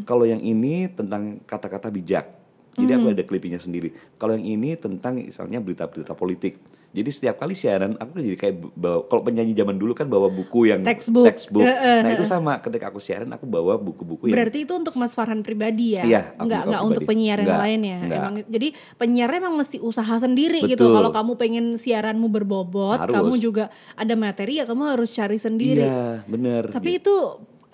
Kalau 0.05 0.29
yang 0.29 0.45
ini 0.45 0.93
tentang 0.93 1.41
kata-kata 1.49 1.89
bijak. 1.89 2.29
Jadi 2.77 2.91
aku 2.91 3.17
ada 3.17 3.25
clippingnya 3.25 3.63
sendiri. 3.63 3.97
Kalau 4.21 4.37
yang 4.37 4.45
ini 4.45 4.77
tentang 4.77 5.17
misalnya 5.17 5.63
berita-berita 5.63 6.13
politik. 6.13 6.61
Jadi 6.95 7.11
setiap 7.11 7.43
kali 7.43 7.59
siaran 7.59 7.99
aku 7.99 8.23
jadi 8.23 8.39
kayak 8.39 8.55
bawa 8.79 9.03
kalau 9.11 9.27
penyanyi 9.27 9.51
zaman 9.51 9.75
dulu 9.75 9.99
kan 9.99 10.07
bawa 10.07 10.31
buku 10.31 10.71
yang 10.71 10.87
Textbook. 10.87 11.27
Nah, 11.59 12.07
itu 12.15 12.23
sama 12.23 12.63
ketika 12.63 12.95
aku 12.95 13.03
siaran 13.03 13.35
aku 13.35 13.51
bawa 13.51 13.75
buku-buku 13.75 14.31
yang 14.31 14.39
Berarti 14.39 14.63
itu 14.63 14.79
untuk 14.79 14.95
Mas 14.95 15.11
Farhan 15.19 15.43
pribadi 15.43 15.99
ya? 15.99 16.07
Iya, 16.07 16.39
aku 16.39 16.47
Nggak, 16.47 16.63
buka 16.63 16.71
nggak 16.71 16.83
untuk 16.87 17.03
penyiar 17.03 17.39
yang 17.43 17.59
lain 17.59 17.81
ya? 17.83 17.99
Emang, 18.07 18.35
jadi 18.47 18.69
penyiar 18.95 19.31
emang 19.35 19.59
mesti 19.59 19.83
usaha 19.83 20.15
sendiri 20.23 20.63
gitu. 20.71 20.87
Betul. 20.87 20.95
Kalau 20.95 21.11
kamu 21.11 21.33
pengen 21.35 21.65
siaranmu 21.75 22.31
berbobot, 22.31 23.03
Harus. 23.03 23.11
kamu 23.11 23.35
juga 23.43 23.65
ada 23.99 24.15
materi 24.15 24.63
ya 24.63 24.65
kamu 24.65 24.95
harus 24.95 25.11
cari 25.11 25.35
sendiri. 25.35 25.83
Iya, 25.83 26.23
bener. 26.31 26.71
Tapi 26.71 27.03
itu 27.03 27.17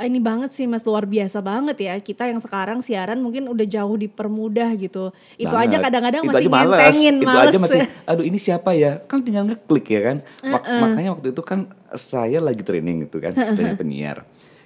ini 0.02 0.18
banget 0.18 0.50
sih 0.50 0.64
Mas 0.64 0.82
luar 0.82 1.04
biasa 1.04 1.38
banget 1.38 1.76
ya. 1.76 1.94
Kita 1.96 2.24
yang 2.24 2.36
sekarang 2.36 2.78
siaran 2.78 3.18
mungkin 3.18 3.44
udah 3.46 3.64
jauh 3.64 3.94
dipermudah 3.94 4.72
gitu. 4.74 5.10
Itu 5.34 5.50
Banget. 5.50 5.72
aja 5.72 5.76
kadang-kadang 5.82 6.22
masih 6.24 6.38
aja 6.38 6.50
males. 6.50 6.68
ngentengin, 6.70 7.14
Itu 7.16 7.26
males. 7.26 7.46
aja 7.46 7.58
masih, 7.58 7.80
aduh 8.04 8.22
ini 8.22 8.36
siapa 8.36 8.70
ya? 8.72 9.00
Kan 9.02 9.20
tinggal 9.20 9.44
ngeklik 9.44 9.86
ya 9.86 10.00
kan. 10.02 10.16
Mak- 10.42 10.66
Makanya 10.66 11.10
waktu 11.12 11.28
itu 11.30 11.42
kan 11.42 11.60
saya 11.92 12.38
lagi 12.38 12.60
training 12.60 13.04
gitu 13.04 13.18
kan, 13.18 13.32
training 13.32 13.76
penyiar. 13.76 14.24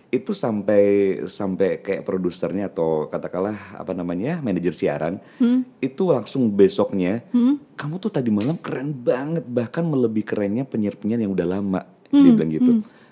Itu 0.09 0.31
sampai 0.31 0.83
sampai 1.25 1.81
kayak 1.81 2.03
produsernya 2.03 2.69
atau 2.69 3.09
katakanlah 3.09 3.59
apa 3.75 3.91
namanya 3.91 4.39
manajer 4.39 4.71
siaran 4.71 5.19
Hmm. 5.37 5.67
itu 5.79 6.07
langsung 6.07 6.47
besoknya 6.49 7.27
kamu 7.75 7.99
tuh 7.99 8.11
tadi 8.11 8.31
malam 8.31 8.55
keren 8.55 8.95
banget 8.95 9.43
bahkan 9.45 9.83
melebihi 9.83 10.23
kerennya 10.23 10.63
penyiar-penyiar 10.63 11.19
yang 11.19 11.31
udah 11.31 11.47
lama 11.49 11.83
dia 12.07 12.23
Hmm, 12.23 12.31
bilang 12.31 12.47
gitu 12.49 12.71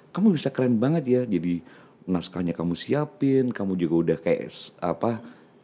kamu 0.08 0.26
bisa 0.30 0.48
keren 0.48 0.78
banget 0.78 1.02
ya 1.04 1.20
jadi 1.24 1.58
naskahnya 2.04 2.52
kamu 2.52 2.74
siapin 2.74 3.50
kamu 3.50 3.76
juga 3.76 3.94
udah 3.94 4.16
kayak 4.18 4.50
apa 4.78 5.22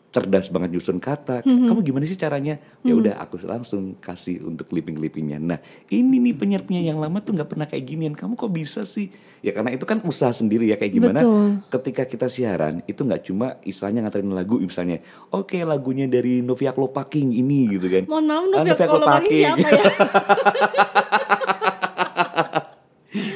cerdas 0.09 0.49
banget 0.49 0.73
nyusun 0.73 0.97
kata 0.97 1.45
Hmm, 1.45 1.69
kamu 1.69 1.85
gimana 1.85 2.09
sih 2.09 2.17
caranya? 2.17 2.57
Ya 2.81 2.97
udah 2.97 3.21
aku 3.21 3.37
langsung 3.45 3.93
kasih 4.01 4.41
untuk 4.41 4.65
clipping-clippingnya 4.67 5.37
nah 5.37 5.61
ini 5.87 6.17
nih 6.19 6.33
penyiar-penyiar 6.33 6.81
yang 6.87 6.99
lama 6.99 7.21
tuh 7.21 7.37
nggak 7.37 7.45
pernah 7.47 7.69
kayak 7.69 7.85
ginian. 7.85 8.17
Kamu 8.17 8.33
kok 8.33 8.49
bisa 8.49 8.89
sih? 8.89 9.13
Ya 9.45 9.53
karena 9.53 9.69
itu 9.69 9.85
kan 9.85 10.01
usaha 10.01 10.33
sendiri 10.33 10.65
ya 10.65 10.75
kayak 10.75 10.93
gimana? 10.95 11.21
Betul. 11.21 11.61
ketika 11.69 12.03
kita 12.09 12.27
siaran 12.27 12.81
itu 12.87 13.05
nggak 13.05 13.23
cuma 13.23 13.61
istilahnya 13.63 14.01
nganterin 14.03 14.33
lagu 14.33 14.57
misalnya 14.57 15.05
oke 15.29 15.61
lagunya 15.61 16.09
dari 16.09 16.41
Novia 16.41 16.73
Klopaking 16.73 17.29
ini 17.31 17.77
gitu 17.77 17.87
kan. 17.93 18.09
Mohon 18.09 18.25
maaf 18.25 18.41
Ah, 18.57 18.65
Novia 18.65 18.87
Kolopaking 18.89 19.41
siapa 19.45 19.69
ya? 19.69 19.85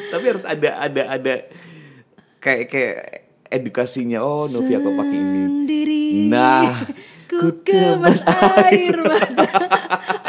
tapi 0.09 0.25
harus 0.29 0.45
ada 0.45 0.71
ada 0.79 1.03
ada 1.11 1.35
kayak 2.43 2.67
kayak 2.67 2.99
edukasinya 3.47 4.19
oh 4.19 4.51
Novia 4.51 4.83
Klopaking 4.83 5.23
ini 5.23 5.43
Sendiri. 5.47 6.05
Nah, 6.27 6.83
ku 7.31 7.63
kemas 7.63 8.27
air 8.27 8.99
mata. 9.01 9.49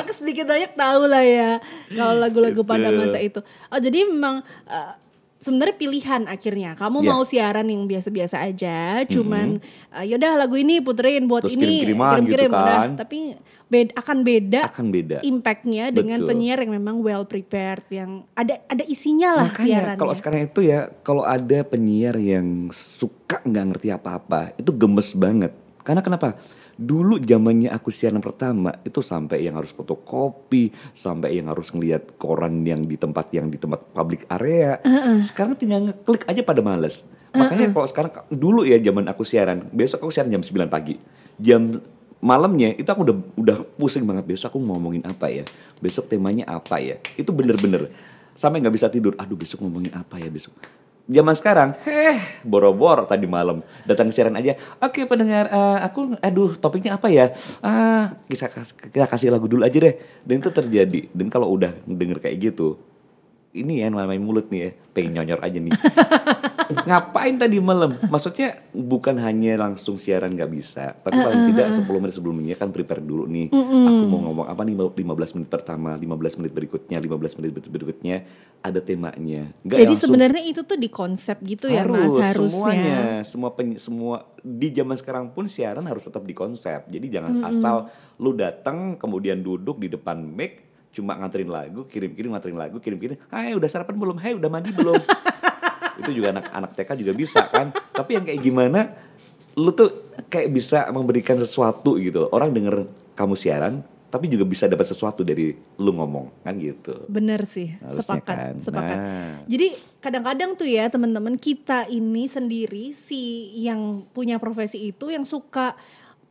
Aku 0.03 0.11
sedikit 0.13 0.45
banyak 0.47 0.77
tahu 0.77 1.09
lah 1.09 1.25
ya 1.25 1.51
kalau 1.91 2.21
lagu-lagu 2.21 2.61
pada 2.61 2.93
masa 2.93 3.17
itu. 3.17 3.41
Oh 3.73 3.79
jadi 3.81 4.05
memang 4.05 4.45
eh, 4.69 4.91
sebenarnya 5.43 5.75
pilihan 5.75 6.21
akhirnya. 6.25 6.71
Kamu 6.73 6.97
Ya. 6.99 7.09
mau 7.11 7.21
siaran 7.21 7.67
yang 7.67 7.83
biasa-biasa 7.83 8.39
aja, 8.39 9.03
cuman 9.05 9.59
eh, 9.91 10.05
yaudah 10.07 10.39
lagu 10.39 10.55
ini 10.55 10.79
puterin 10.79 11.27
buat 11.27 11.43
Terus 11.43 11.59
ini 11.59 11.83
kirim-kiriman 11.83 12.09
gitu 12.15 12.31
kirim-kirim, 12.31 12.49
udah. 12.49 12.79
kan. 12.79 12.89
Tapi 12.95 13.19
beda 13.63 13.91
akan 13.97 14.17
beda 14.21 14.61
akan 14.69 14.87
beda 14.87 15.17
impactnya 15.21 15.89
dengan 15.89 16.21
penyiar 16.23 16.61
yang 16.61 16.73
memang 16.73 17.01
well 17.01 17.25
prepared 17.25 17.81
yang 17.89 18.21
ada 18.31 18.61
ada 18.67 18.85
isinya 18.85 19.33
lah 19.33 19.49
Makanya 19.49 19.65
siarannya. 19.65 19.97
kalau 19.97 20.13
sekarang 20.13 20.41
itu 20.45 20.59
ya 20.61 20.79
kalau 21.01 21.25
ada 21.25 21.59
penyiar 21.65 22.13
yang 22.15 22.69
suka 22.69 23.41
nggak 23.41 23.65
ngerti 23.73 23.89
apa-apa 23.89 24.53
itu 24.55 24.69
gemes 24.69 25.11
banget. 25.13 25.53
Karena 25.83 25.99
kenapa? 25.99 26.39
Dulu 26.73 27.21
zamannya 27.21 27.69
aku 27.69 27.93
siaran 27.93 28.23
pertama 28.23 28.73
itu 28.81 29.03
sampai 29.03 29.45
yang 29.45 29.59
harus 29.59 29.69
fotokopi, 29.75 30.73
sampai 30.95 31.37
yang 31.37 31.51
harus 31.51 31.69
ngelihat 31.69 32.17
koran 32.17 32.65
yang 32.65 32.87
di 32.87 32.97
tempat 32.97 33.29
yang 33.29 33.51
di 33.51 33.61
tempat 33.61 33.93
public 33.93 34.25
area. 34.31 34.81
Sekarang 35.21 35.53
tinggal 35.53 35.91
ngeklik 35.91 36.25
aja 36.25 36.41
pada 36.41 36.65
males. 36.65 37.05
Makanya 37.35 37.69
kalau 37.69 37.87
sekarang 37.89 38.11
dulu 38.31 38.65
ya 38.65 38.81
zaman 38.81 39.05
aku 39.11 39.21
siaran, 39.21 39.69
besok 39.69 40.07
aku 40.07 40.11
siaran 40.15 40.33
jam 40.33 40.41
9 40.41 40.71
pagi. 40.71 40.97
Jam 41.37 41.77
malamnya 42.23 42.73
itu 42.73 42.87
aku 42.87 43.05
udah 43.05 43.17
udah 43.37 43.57
pusing 43.77 44.07
banget. 44.07 44.25
Besok 44.25 44.55
aku 44.55 44.57
mau 44.63 44.79
ngomongin 44.79 45.05
apa 45.05 45.29
ya? 45.29 45.45
Besok 45.77 46.09
temanya 46.09 46.47
apa 46.49 46.81
ya? 46.81 46.97
Itu 47.19 47.35
bener-bener. 47.35 47.91
Sampai 48.33 48.63
nggak 48.63 48.73
bisa 48.73 48.89
tidur. 48.89 49.13
Aduh 49.21 49.37
besok 49.37 49.61
ngomongin 49.61 49.93
apa 49.93 50.17
ya 50.17 50.31
besok 50.31 50.55
zaman 51.09 51.35
sekarang. 51.35 51.69
Heh 51.83 52.43
boro-boro 52.45 53.03
tadi 53.03 53.27
malam. 53.27 53.65
Datang 53.83 54.09
ke 54.09 54.13
siaran 54.15 54.35
aja. 54.39 54.55
Oke 54.79 55.03
pendengar 55.03 55.51
eh, 55.51 55.77
aku 55.83 56.15
aduh 56.23 56.55
topiknya 56.55 56.95
apa 56.95 57.07
ya? 57.11 57.31
Ah 57.59 58.15
kita, 58.29 58.47
kita 58.91 59.07
kasih 59.09 59.33
lagu 59.33 59.49
dulu 59.49 59.63
aja 59.65 59.77
deh. 59.77 59.95
Dan 60.23 60.39
itu 60.39 60.49
terjadi. 60.53 61.11
Dan 61.11 61.27
kalau 61.27 61.51
udah 61.51 61.73
denger 61.87 62.23
kayak 62.23 62.53
gitu 62.53 62.92
ini 63.53 63.85
ya 63.85 63.93
main 63.93 64.17
mulut 64.17 64.49
nih 64.49 64.59
ya 64.59 64.69
pengen 64.97 65.11
nyonyor 65.21 65.39
aja 65.45 65.57
nih. 65.61 65.73
Ngapain 66.89 67.37
tadi 67.37 67.61
malam? 67.61 67.93
Maksudnya 68.09 68.65
bukan 68.73 69.13
hanya 69.21 69.61
langsung 69.61 69.93
siaran 69.93 70.33
nggak 70.33 70.49
bisa 70.49 70.97
tapi 71.05 71.21
paling 71.21 71.53
tidak 71.53 71.69
10 71.69 71.85
menit 72.01 72.15
sebelumnya 72.17 72.55
kan 72.57 72.73
prepare 72.73 73.03
dulu 73.03 73.29
nih. 73.29 73.53
Aku 73.53 74.03
mau 74.09 74.19
ngomong 74.25 74.47
apa 74.49 74.65
nih 74.65 74.73
15 74.73 75.37
menit 75.37 75.49
pertama 75.53 75.93
15 75.93 76.39
menit 76.41 76.51
berikutnya 76.51 76.97
15 76.97 77.37
menit 77.37 77.51
berikutnya 77.69 78.15
ada 78.65 78.79
temanya. 78.81 79.53
Nggak 79.61 79.77
Jadi 79.77 79.85
langsung. 79.85 80.01
sebenarnya 80.09 80.43
itu 80.49 80.61
tuh 80.65 80.77
di 80.79 80.89
konsep 80.89 81.37
gitu 81.45 81.69
ya 81.69 81.85
Mas 81.85 82.09
harusnya. 82.09 82.33
semuanya. 82.33 82.99
Semua 83.21 83.49
pen- 83.53 83.77
semua 83.77 84.15
di 84.41 84.73
zaman 84.73 84.97
sekarang 84.97 85.29
pun 85.29 85.45
siaran 85.45 85.85
harus 85.85 86.09
tetap 86.09 86.25
di 86.25 86.33
konsep. 86.33 86.89
Jadi 86.89 87.05
jangan 87.05 87.45
asal 87.45 87.85
lu 88.17 88.33
datang 88.33 88.97
kemudian 88.97 89.45
duduk 89.45 89.77
di 89.77 89.93
depan 89.93 90.25
mic 90.25 90.72
cuma 90.93 91.17
nganterin 91.17 91.49
lagu 91.49 91.83
kirim-kirim 91.83 92.29
nganterin 92.29 92.55
lagu 92.55 92.77
kirim-kirim 92.77 93.17
hai 93.27 93.51
udah 93.51 93.65
sarapan 93.65 93.97
belum 93.97 94.17
hai 94.17 94.31
udah 94.31 94.47
mandi 94.47 94.69
belum 94.69 95.01
itu 95.99 96.11
juga 96.13 96.31
anak-anak 96.31 96.71
TK 96.73 96.89
juga 97.01 97.11
bisa 97.11 97.41
kan 97.49 97.73
tapi 97.89 98.13
yang 98.13 98.23
kayak 98.23 98.39
gimana 98.39 98.79
lu 99.53 99.69
tuh 99.69 99.89
kayak 100.27 100.49
bisa 100.49 100.85
memberikan 100.89 101.35
sesuatu 101.35 101.97
gitu 101.97 102.29
orang 102.29 102.49
denger 102.49 102.85
kamu 103.13 103.33
siaran 103.33 103.81
tapi 104.09 104.29
juga 104.29 104.45
bisa 104.45 104.69
dapat 104.69 104.85
sesuatu 104.85 105.25
dari 105.25 105.53
lu 105.75 105.89
ngomong 105.91 106.45
kan 106.45 106.53
gitu 106.53 107.09
Bener 107.09 107.49
sih, 107.49 107.73
Harusnya 107.73 107.97
sepakat, 107.97 108.37
kan. 108.37 108.53
sepakat. 108.61 108.97
Nah. 109.01 109.41
Jadi 109.49 109.67
kadang-kadang 109.97 110.53
tuh 110.53 110.69
ya 110.69 110.85
teman-teman 110.85 111.33
kita 111.33 111.89
ini 111.89 112.29
sendiri 112.29 112.93
si 112.93 113.49
yang 113.57 114.05
punya 114.13 114.37
profesi 114.37 114.93
itu 114.93 115.09
yang 115.09 115.25
suka 115.25 115.73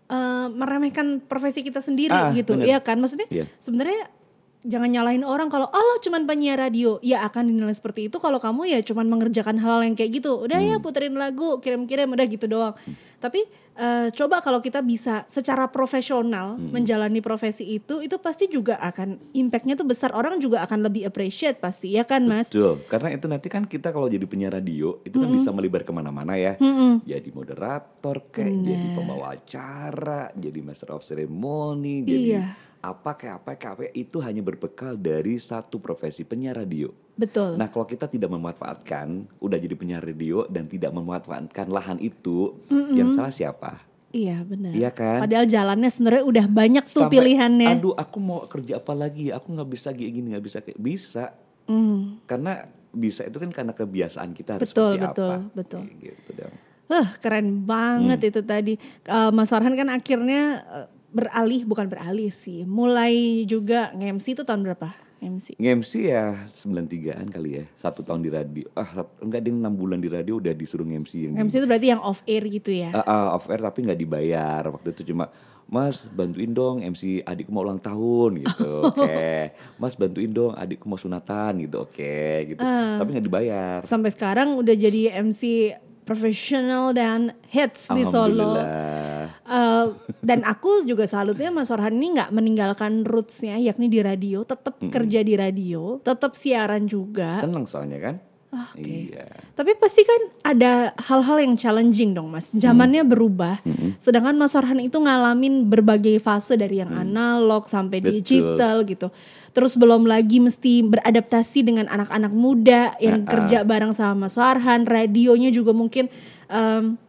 eh, 0.06 0.46
meremehkan 0.46 1.26
profesi 1.26 1.66
kita 1.66 1.82
sendiri 1.82 2.14
Ah, 2.14 2.30
gitu, 2.30 2.54
bener. 2.54 2.70
ya 2.70 2.78
kan? 2.78 3.02
Maksudnya 3.02 3.26
Iya. 3.26 3.50
sebenarnya 3.58 4.14
jangan 4.62 4.88
nyalahin 4.88 5.22
orang 5.22 5.50
kalau 5.50 5.66
Allah 5.66 5.98
cuman 5.98 6.22
penyiar 6.22 6.58
radio, 6.58 7.02
ya 7.02 7.26
akan 7.26 7.50
dinilai 7.50 7.74
seperti 7.74 8.06
itu 8.06 8.16
kalau 8.16 8.38
kamu 8.38 8.70
ya 8.70 8.78
cuman 8.80 9.06
mengerjakan 9.06 9.58
hal 9.58 9.82
yang 9.82 9.92
kayak 9.92 10.22
gitu. 10.22 10.38
Udah 10.38 10.58
ya 10.58 10.78
Hmm. 10.78 10.84
puterin 10.84 11.14
lagu, 11.14 11.58
kirim-kirim 11.58 12.08
udah 12.08 12.26
gitu 12.26 12.46
doang. 12.46 12.74
Tapi 13.18 13.46
eh, 13.72 14.12
coba 14.12 14.44
kalau 14.44 14.60
kita 14.60 14.84
bisa 14.84 15.24
secara 15.26 15.64
profesional 15.64 16.60
Hmm. 16.60 16.76
menjalani 16.76 17.24
profesi 17.24 17.64
itu, 17.64 18.04
itu 18.04 18.20
pasti 18.20 18.44
juga 18.44 18.76
akan 18.76 19.32
impactnya 19.32 19.74
tuh 19.74 19.88
besar. 19.88 20.12
Orang 20.12 20.36
juga 20.38 20.60
akan 20.60 20.84
lebih 20.84 21.08
appreciate 21.08 21.56
pasti, 21.56 21.96
ya 21.96 22.04
kan 22.04 22.20
Mas? 22.22 22.52
Betul, 22.52 22.84
karena 22.84 23.16
itu 23.16 23.24
nanti 23.26 23.48
kan 23.48 23.64
kita 23.64 23.88
kalau 23.88 24.12
jadi 24.12 24.28
penyiar 24.28 24.52
radio 24.52 25.00
itu 25.00 25.16
kan 25.16 25.32
bisa 25.32 25.48
melibar 25.50 25.82
ke 25.82 25.90
mana-mana 25.90 26.36
ya. 26.36 26.60
Mm-mm. 26.60 27.00
Jadi 27.02 27.32
moderator 27.32 28.28
kayak, 28.28 28.52
jadi 28.60 28.86
pembawa 28.92 29.32
acara, 29.32 30.28
jadi 30.36 30.58
master 30.60 30.92
of 30.92 31.00
ceremony, 31.00 32.04
jadi 32.04 32.20
Iya. 32.28 32.44
Apa 32.82 33.14
kayak 33.14 33.34
apa 33.40 33.50
kayak 33.54 33.72
apa 33.78 33.82
itu 33.94 34.18
hanya 34.18 34.42
berbekal 34.42 34.98
dari 34.98 35.38
satu 35.38 35.78
profesi 35.78 36.26
penyiar 36.26 36.58
radio. 36.58 36.90
Betul. 37.14 37.54
Nah 37.54 37.70
kalau 37.70 37.86
kita 37.86 38.10
tidak 38.10 38.26
memanfaatkan, 38.28 39.22
udah 39.38 39.58
jadi 39.62 39.74
penyiar 39.78 40.02
radio 40.02 40.42
dan 40.50 40.66
tidak 40.66 40.90
memanfaatkan 40.90 41.70
lahan 41.70 42.02
itu, 42.02 42.58
yang 42.90 43.14
salah 43.14 43.30
siapa? 43.30 43.78
Iya 44.10 44.42
benar. 44.42 44.74
Iya 44.74 44.90
kan? 44.90 45.24
Padahal 45.24 45.46
jalannya 45.46 45.88
sebenarnya 45.88 46.24
udah 46.26 46.46
banyak 46.50 46.84
tuh 46.84 47.06
Sampai, 47.06 47.16
pilihannya. 47.16 47.70
Aduh, 47.80 47.94
aku 47.96 48.18
mau 48.18 48.44
kerja 48.44 48.76
apa 48.76 48.92
lagi? 48.92 49.30
Aku 49.32 49.54
nggak 49.54 49.70
bisa 49.70 49.88
kayak 49.94 50.12
gini, 50.12 50.26
nggak 50.36 50.44
bisa 50.44 50.58
kayak 50.60 50.80
bisa. 50.82 51.24
Hmm. 51.70 52.18
Karena 52.26 52.66
bisa 52.92 53.24
itu 53.24 53.40
kan 53.40 53.48
karena 53.48 53.72
kebiasaan 53.72 54.36
kita 54.36 54.60
harus 54.60 54.68
Betul, 54.68 55.00
seperti 55.00 55.06
betul, 55.06 55.30
apa. 55.32 55.36
betul. 55.56 55.80
Kayak 55.86 55.96
gitu 56.02 56.30
dong. 56.44 56.54
Wah 56.92 57.08
keren 57.16 57.48
banget 57.64 58.18
Hmm. 58.20 58.28
itu 58.34 58.40
tadi. 58.44 58.74
Eh, 59.06 59.30
Mas 59.32 59.48
Farhan 59.48 59.72
kan 59.72 59.88
akhirnya 59.88 60.42
eh, 60.60 60.86
beralih, 61.12 61.62
bukan 61.68 61.86
beralih 61.86 62.32
sih. 62.32 62.64
Mulai 62.64 63.44
juga 63.44 63.92
nge-MC 63.92 64.40
itu 64.40 64.42
tahun 64.42 64.64
berapa? 64.64 64.90
MC. 65.22 65.54
Nge-MC 65.54 65.92
ya 66.10 66.34
93-an 66.50 67.30
kali 67.30 67.62
ya. 67.62 67.64
Satu 67.78 68.02
tahun 68.02 68.26
di 68.26 68.30
radio. 68.34 68.66
Ah, 68.74 69.06
enggak 69.22 69.46
dia 69.46 69.54
6 69.54 69.70
bulan 69.70 70.02
di 70.02 70.10
radio 70.10 70.42
udah 70.42 70.50
disuruh 70.50 70.82
nge-MC 70.82 71.30
yang 71.30 71.32
MC 71.46 71.62
itu 71.62 71.66
berarti 71.70 71.88
yang 71.94 72.02
off 72.02 72.26
air 72.26 72.42
gitu 72.50 72.74
ya. 72.74 72.90
Ah, 72.90 73.06
ah, 73.06 73.26
off 73.38 73.46
air 73.46 73.62
tapi 73.62 73.86
nggak 73.86 74.00
dibayar. 74.02 74.66
Waktu 74.66 74.90
itu 74.90 75.14
cuma 75.14 75.30
Mas 75.70 76.04
bantuin 76.10 76.50
dong 76.50 76.82
MC 76.82 77.22
adikku 77.22 77.54
mau 77.54 77.62
ulang 77.62 77.78
tahun 77.78 78.42
gitu. 78.42 78.72
Oke. 78.90 79.54
Mas 79.78 79.94
bantuin 79.94 80.28
dong 80.34 80.52
adikku 80.58 80.90
mau 80.90 80.98
sunatan 80.98 81.62
gitu. 81.62 81.86
Oke 81.86 82.52
gitu. 82.52 82.60
Ah. 82.60 82.98
Tapi 82.98 83.14
nggak 83.14 83.26
dibayar. 83.30 83.78
Sampai 83.86 84.10
sekarang 84.10 84.58
udah 84.58 84.74
jadi 84.74 85.22
MC 85.22 85.72
profesional 86.02 86.90
dan 86.90 87.30
hits 87.46 87.86
di 87.94 88.02
Solo. 88.02 88.58
Eh, 89.42 89.86
dan 90.22 90.46
aku 90.46 90.86
juga 90.86 91.02
salutnya 91.10 91.50
Mas 91.50 91.66
Farhan 91.66 91.98
ini 91.98 92.14
nggak 92.14 92.30
meninggalkan 92.30 93.02
rootsnya 93.02 93.58
yakni 93.58 93.90
di 93.90 93.98
radio, 93.98 94.46
tetap 94.46 94.78
kerja 94.78 95.20
di 95.26 95.34
radio, 95.34 95.98
tetap 95.98 96.38
siaran 96.38 96.86
juga. 96.86 97.42
Seneng 97.42 97.66
soalnya 97.66 97.98
kan. 97.98 98.16
Ah, 98.52 98.68
Oke. 98.76 99.08
Iya. 99.08 99.32
Tapi 99.56 99.72
pasti 99.80 100.04
kan 100.04 100.28
ada 100.44 100.92
hal-hal 101.08 101.40
yang 101.40 101.56
challenging 101.56 102.12
dong 102.12 102.28
Mas. 102.28 102.52
Zamannya 102.52 103.00
berubah. 103.00 103.64
Sedangkan 103.96 104.36
Mas 104.36 104.52
Farhan 104.52 104.76
itu 104.76 105.00
ngalamin 105.00 105.72
berbagai 105.72 106.20
fase 106.20 106.60
dari 106.60 106.84
yang 106.84 106.92
analog 106.92 107.64
sampai 107.64 108.04
Betul. 108.04 108.20
digital 108.20 108.76
gitu. 108.84 109.08
Terus 109.56 109.80
belum 109.80 110.04
lagi 110.04 110.36
mesti 110.36 110.84
beradaptasi 110.84 111.64
dengan 111.64 111.88
anak-anak 111.88 112.28
muda 112.28 112.92
yang 113.00 113.24
kerja 113.24 113.64
bareng 113.64 113.96
sama 113.96 114.28
Mas 114.28 114.36
Farhan. 114.36 114.84
Radionya 114.84 115.48
juga 115.48 115.72
mungkin 115.72 116.12
em, 116.52 117.00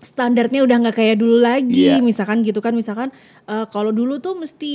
standarnya 0.00 0.64
udah 0.64 0.76
nggak 0.82 0.96
kayak 0.96 1.16
dulu 1.20 1.38
lagi. 1.38 1.92
Iya. 1.92 2.00
Misalkan 2.00 2.40
gitu 2.42 2.58
kan, 2.58 2.72
misalkan 2.72 3.08
eh, 3.46 3.64
kalau 3.68 3.92
dulu 3.92 4.18
tuh 4.18 4.36
mesti 4.36 4.72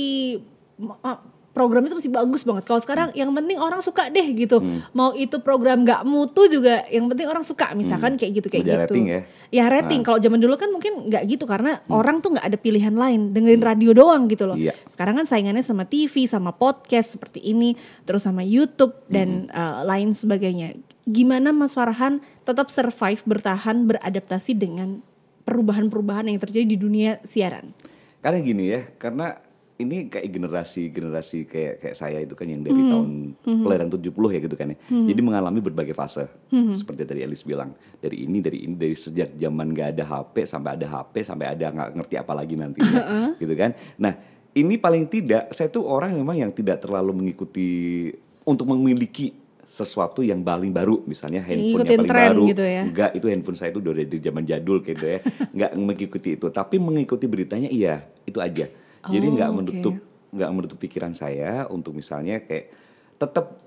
eh, 0.80 1.18
program 1.50 1.80
itu 1.88 1.96
masih 1.96 2.12
bagus 2.12 2.44
banget. 2.44 2.68
Kalau 2.68 2.84
sekarang 2.84 3.08
yang 3.16 3.32
penting 3.32 3.56
orang 3.56 3.80
suka 3.80 4.12
deh 4.12 4.28
gitu. 4.36 4.60
Hmm. 4.60 4.84
Mau 4.92 5.16
itu 5.16 5.40
program 5.40 5.88
nggak 5.88 6.04
mutu 6.04 6.52
juga 6.52 6.84
yang 6.92 7.08
penting 7.08 7.24
orang 7.24 7.40
suka. 7.40 7.72
Misalkan 7.72 8.20
kayak 8.20 8.44
gitu 8.44 8.52
kayak 8.52 8.68
Udah 8.68 8.68
gitu. 8.68 8.76
Hmm. 8.76 8.84
rating 8.92 9.04
ya? 9.08 9.20
Ya 9.48 9.64
rating. 9.72 10.04
Kalau 10.04 10.20
zaman 10.20 10.36
dulu 10.36 10.52
kan 10.60 10.68
mungkin 10.68 11.08
nggak 11.08 11.24
gitu 11.24 11.48
karena 11.48 11.80
orang 11.88 12.20
tuh 12.20 12.36
nggak 12.36 12.44
ada 12.44 12.58
pilihan 12.60 12.92
lain 12.92 13.32
Hmm. 13.32 13.32
dengerin 13.32 13.62
radio 13.64 13.96
doang 13.96 14.28
gitu 14.28 14.44
loh. 14.44 14.52
Iya. 14.60 14.76
Sekarang 14.84 15.16
kan 15.16 15.24
saingannya 15.24 15.64
sama 15.64 15.88
TV, 15.88 16.28
sama 16.28 16.52
podcast 16.52 17.16
seperti 17.16 17.40
ini, 17.40 17.72
terus 18.04 18.28
sama 18.28 18.44
YouTube 18.44 18.92
dan 19.08 19.48
Hmm. 19.48 19.56
uh, 19.56 19.80
lain 19.88 20.12
sebagainya. 20.12 20.76
Gimana 21.08 21.56
Mas 21.56 21.72
Farhan 21.72 22.20
tetap 22.44 22.68
survive, 22.68 23.24
bertahan, 23.24 23.88
beradaptasi 23.88 24.52
dengan 24.52 25.00
perubahan-perubahan 25.46 26.26
yang 26.26 26.42
terjadi 26.42 26.66
di 26.66 26.76
dunia 26.76 27.22
siaran? 27.22 27.70
Karena 28.18 28.38
gini 28.42 28.64
ya, 28.66 28.82
karena 28.98 29.38
ini 29.76 30.08
kayak 30.08 30.32
generasi-generasi 30.32 31.38
kayak 31.46 31.74
kayak 31.84 31.96
saya 31.96 32.18
itu 32.24 32.32
kan 32.32 32.48
yang 32.48 32.64
dari 32.64 32.80
Hmm. 32.80 32.90
tahun 32.90 33.10
kelahiran 33.60 33.88
70 33.92 34.32
ya 34.32 34.40
gitu 34.40 34.56
kan 34.56 34.72
ya. 34.72 34.78
Jadi 34.88 35.20
mengalami 35.20 35.60
berbagai 35.60 35.92
fase. 35.92 36.26
Hmm. 36.48 36.72
Seperti 36.72 37.04
tadi 37.04 37.20
Elis 37.20 37.44
bilang, 37.44 37.76
dari 38.00 38.24
ini 38.24 38.40
dari 38.40 38.64
ini 38.64 38.74
dari 38.74 38.96
sejak 38.96 39.36
zaman 39.36 39.76
gak 39.76 39.94
ada 39.94 40.04
HP 40.08 40.48
sampai 40.48 40.80
ada 40.80 40.86
HP 40.88 41.14
sampai 41.22 41.46
ada 41.52 41.66
nggak 41.68 41.90
ngerti 41.92 42.14
apa 42.16 42.32
lagi 42.32 42.54
nanti 42.56 42.80
gitu 43.36 43.52
kan. 43.52 43.76
Nah, 44.00 44.16
ini 44.56 44.80
paling 44.80 45.04
tidak 45.06 45.52
saya 45.52 45.68
tuh 45.68 45.84
orang 45.84 46.16
memang 46.16 46.40
yang 46.40 46.50
tidak 46.56 46.80
terlalu 46.80 47.12
mengikuti 47.12 48.08
untuk 48.48 48.72
memiliki 48.72 49.36
sesuatu 49.76 50.24
yang 50.24 50.40
paling 50.40 50.72
baru 50.72 51.04
misalnya 51.04 51.44
handphone 51.44 51.84
yang 51.84 52.00
paling 52.00 52.32
baru 52.32 52.44
gitu 52.48 52.64
ya. 52.64 52.82
enggak 52.82 53.10
itu 53.12 53.26
handphone 53.28 53.54
saya 53.54 53.68
itu 53.68 53.78
udah 53.78 53.92
dari 53.92 54.18
zaman 54.18 54.42
jadul 54.42 54.80
gitu 54.80 55.04
ya 55.04 55.18
nggak 55.56 55.72
mengikuti 55.76 56.30
itu 56.32 56.46
tapi 56.48 56.80
mengikuti 56.80 57.28
beritanya 57.28 57.68
iya 57.68 58.08
itu 58.24 58.40
aja 58.40 58.64
jadi 59.04 59.22
Oh, 59.22 59.32
nggak 59.36 59.50
oke. 59.50 59.56
menutup 59.60 59.94
nggak 60.32 60.50
menutup 60.50 60.78
pikiran 60.80 61.12
saya 61.12 61.68
untuk 61.68 61.92
misalnya 61.92 62.40
kayak 62.40 62.72
tetap 63.14 63.60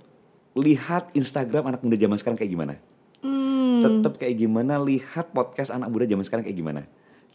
lihat 0.54 1.14
Instagram 1.14 1.70
anak 1.70 1.80
muda 1.80 1.96
zaman 1.96 2.18
sekarang 2.18 2.36
kayak 2.36 2.52
gimana 2.52 2.76
Hmm. 3.20 3.84
tetap 3.84 4.16
kayak 4.16 4.36
gimana 4.38 4.80
lihat 4.80 5.30
podcast 5.30 5.70
anak 5.70 5.88
muda 5.88 6.04
zaman 6.04 6.24
sekarang 6.24 6.42
kayak 6.42 6.56
gimana 6.56 6.82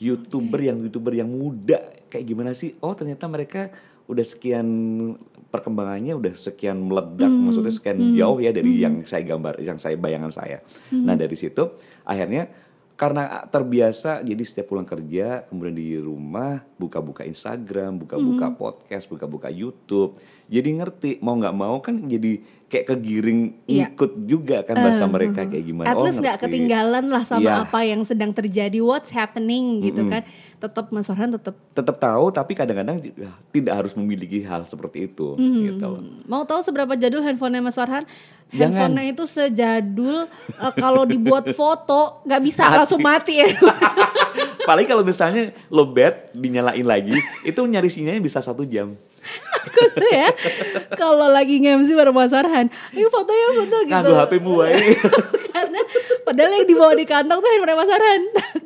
youtuber 0.04 0.60
yang 0.60 0.76
youtuber 0.84 1.16
yang 1.16 1.32
muda. 1.32 1.80
Kayak 2.12 2.24
gimana 2.28 2.50
sih? 2.52 2.76
Oh 2.84 2.92
ternyata 2.92 3.24
mereka 3.24 3.72
udah 4.04 4.20
sekian 4.20 4.68
perkembangannya 5.48 6.12
udah 6.12 6.34
sekian 6.36 6.84
meledak. 6.84 7.32
Maksudnya 7.32 7.72
sekian 7.72 7.98
jauh 8.12 8.38
ya 8.44 8.52
dari 8.52 8.84
yang 8.84 9.00
saya 9.08 9.24
gambar 9.24 9.64
yang 9.64 9.80
saya 9.80 9.96
bayangan 9.96 10.28
saya. 10.28 10.60
Nah 10.92 11.16
dari 11.16 11.34
situ 11.40 11.80
akhirnya 12.04 12.52
karena 12.94 13.42
terbiasa 13.50 14.22
jadi 14.22 14.38
setiap 14.46 14.70
pulang 14.70 14.86
kerja 14.86 15.42
kemudian 15.50 15.74
di 15.74 15.98
rumah 15.98 16.62
buka-buka 16.78 17.26
Instagram 17.26 17.98
buka-buka 17.98 18.54
podcast 18.54 19.10
buka-buka 19.10 19.50
YouTube 19.50 20.14
jadi 20.46 20.70
ngerti 20.78 21.18
mau 21.18 21.34
nggak 21.34 21.56
mau 21.56 21.82
kan 21.82 22.06
jadi 22.06 22.38
kayak 22.70 22.86
kegiring 22.94 23.40
Iya. 23.66 23.90
ikut 23.90 24.12
juga 24.26 24.62
kan 24.62 24.78
bahasa 24.78 25.06
mereka 25.06 25.42
kayak 25.42 25.64
gimana 25.64 25.90
At 25.90 25.98
Oh, 25.98 26.06
least 26.06 26.18
nggak 26.18 26.38
ketinggalan 26.42 27.06
lah 27.06 27.22
sama 27.22 27.42
Iya. 27.42 27.54
apa 27.62 27.80
yang 27.82 28.02
sedang 28.02 28.30
terjadi, 28.30 28.78
what's 28.78 29.10
happening 29.10 29.78
gitu 29.80 30.06
kan. 30.06 30.26
Tetap 30.58 30.90
Mas 30.90 31.06
Farhan 31.06 31.30
tetap 31.30 31.54
tetap 31.70 31.96
tahu 31.98 32.30
tapi 32.30 32.52
kadang-kadang 32.52 32.98
ya, 33.04 33.30
tidak 33.50 33.74
harus 33.74 33.92
memiliki 33.94 34.42
hal 34.42 34.66
seperti 34.66 35.06
itu 35.06 35.34
gitu 35.38 35.82
loh. 35.82 36.02
Mau 36.26 36.42
tahu 36.42 36.62
seberapa 36.62 36.94
jadul 36.94 37.22
handphonenya 37.22 37.62
Mas 37.62 37.74
Farhan? 37.74 38.06
Handphonenya 38.54 39.16
itu 39.16 39.24
sejadul 39.26 40.28
eh, 40.60 40.72
kalau 40.78 41.02
dibuat 41.02 41.48
foto 41.56 42.22
nggak 42.22 42.42
bisa 42.44 42.62
Mati. 42.66 42.74
langsung 42.76 43.00
mati 43.02 43.34
ya. 43.42 43.48
Paling 44.68 44.86
kalau 44.88 45.02
misalnya 45.02 45.52
lo 45.68 45.88
bed 45.88 46.32
dinyalain 46.32 46.86
lagi 46.86 47.16
itu 47.42 47.60
nyari 47.64 47.90
sinyalnya 47.90 48.22
bisa 48.22 48.38
satu 48.40 48.62
jam. 48.64 48.94
Aku 49.64 49.80
tuh 49.96 50.10
ya 50.12 50.28
kalau 51.00 51.32
lagi 51.32 51.56
nge-MC 51.56 51.96
bareng 51.96 52.12
Mas 52.12 52.30
ayo 52.36 53.08
foto 53.08 53.32
ya 53.32 53.48
foto 53.56 53.76
gitu. 53.88 53.90
Nganggu 53.90 54.12
HP 54.12 54.32
mua 54.44 54.68
ini. 54.68 54.92
Karena 55.48 55.80
padahal 56.28 56.50
yang 56.60 56.66
dibawa 56.68 56.92
di 56.92 57.06
kantong 57.08 57.38
tuh 57.40 57.48
handphone 57.48 57.78
Mas. 57.80 57.90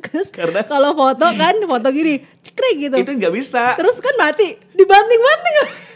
Terus 0.09 0.27
Karena- 0.33 0.65
kalau 0.65 0.91
foto 0.97 1.25
kan 1.37 1.55
foto 1.63 1.87
gini, 1.93 2.19
cekrek 2.43 2.73
gitu. 2.75 2.95
itu 2.99 3.11
nggak 3.13 3.33
bisa. 3.33 3.77
Terus 3.77 4.01
kan 4.01 4.15
mati, 4.17 4.57
dibanting-banting. 4.73 5.88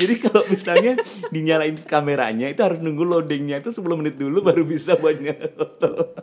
Jadi 0.00 0.14
kalau 0.18 0.42
misalnya 0.50 0.98
dinyalain 1.34 1.76
kameranya 1.86 2.50
itu 2.50 2.60
harus 2.64 2.78
nunggu 2.82 3.04
loadingnya 3.06 3.62
itu 3.62 3.70
10 3.70 3.84
menit 3.98 4.18
dulu 4.18 4.42
baru 4.42 4.66
bisa 4.66 4.98
buat 4.98 5.18
foto. 5.54 6.14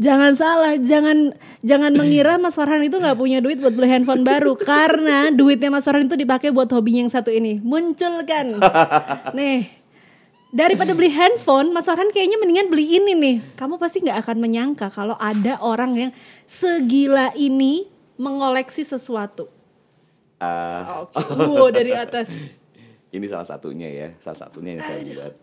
Jangan 0.00 0.32
salah, 0.32 0.74
jangan 0.80 1.36
jangan 1.60 1.92
mengira 1.92 2.40
Mas 2.40 2.56
Farhan 2.56 2.80
itu 2.80 2.96
nggak 2.96 3.18
punya 3.18 3.44
duit 3.44 3.60
buat 3.60 3.76
beli 3.76 3.92
handphone 3.92 4.24
baru 4.24 4.56
karena 4.56 5.28
duitnya 5.28 5.68
Mas 5.68 5.84
Farhan 5.84 6.08
itu 6.08 6.16
dipakai 6.16 6.48
buat 6.48 6.66
hobinya 6.72 7.04
yang 7.04 7.12
satu 7.12 7.28
ini. 7.28 7.60
Munculkan. 7.60 8.56
Nih. 9.38 9.84
Daripada 10.52 10.92
beli 10.92 11.08
handphone, 11.08 11.72
Mas 11.72 11.88
Farhan 11.88 12.12
kayaknya 12.12 12.36
mendingan 12.36 12.68
beli 12.68 13.00
ini 13.00 13.12
nih. 13.16 13.36
Kamu 13.56 13.80
pasti 13.80 14.04
nggak 14.04 14.20
akan 14.20 14.36
menyangka 14.36 14.92
kalau 14.92 15.16
ada 15.16 15.56
orang 15.64 15.96
yang 15.96 16.10
segila 16.44 17.32
ini 17.32 17.88
mengoleksi 18.20 18.84
sesuatu. 18.84 19.48
Ah, 20.42 21.06
Oke, 21.06 21.22
wow 21.46 21.70
dari 21.70 21.94
atas. 21.94 22.28
Ini 23.12 23.26
salah 23.28 23.44
satunya 23.44 23.88
ya, 23.92 24.08
salah 24.18 24.38
satunya 24.40 24.80
yang 24.80 24.82
saya 24.82 25.00
buat. 25.04 25.34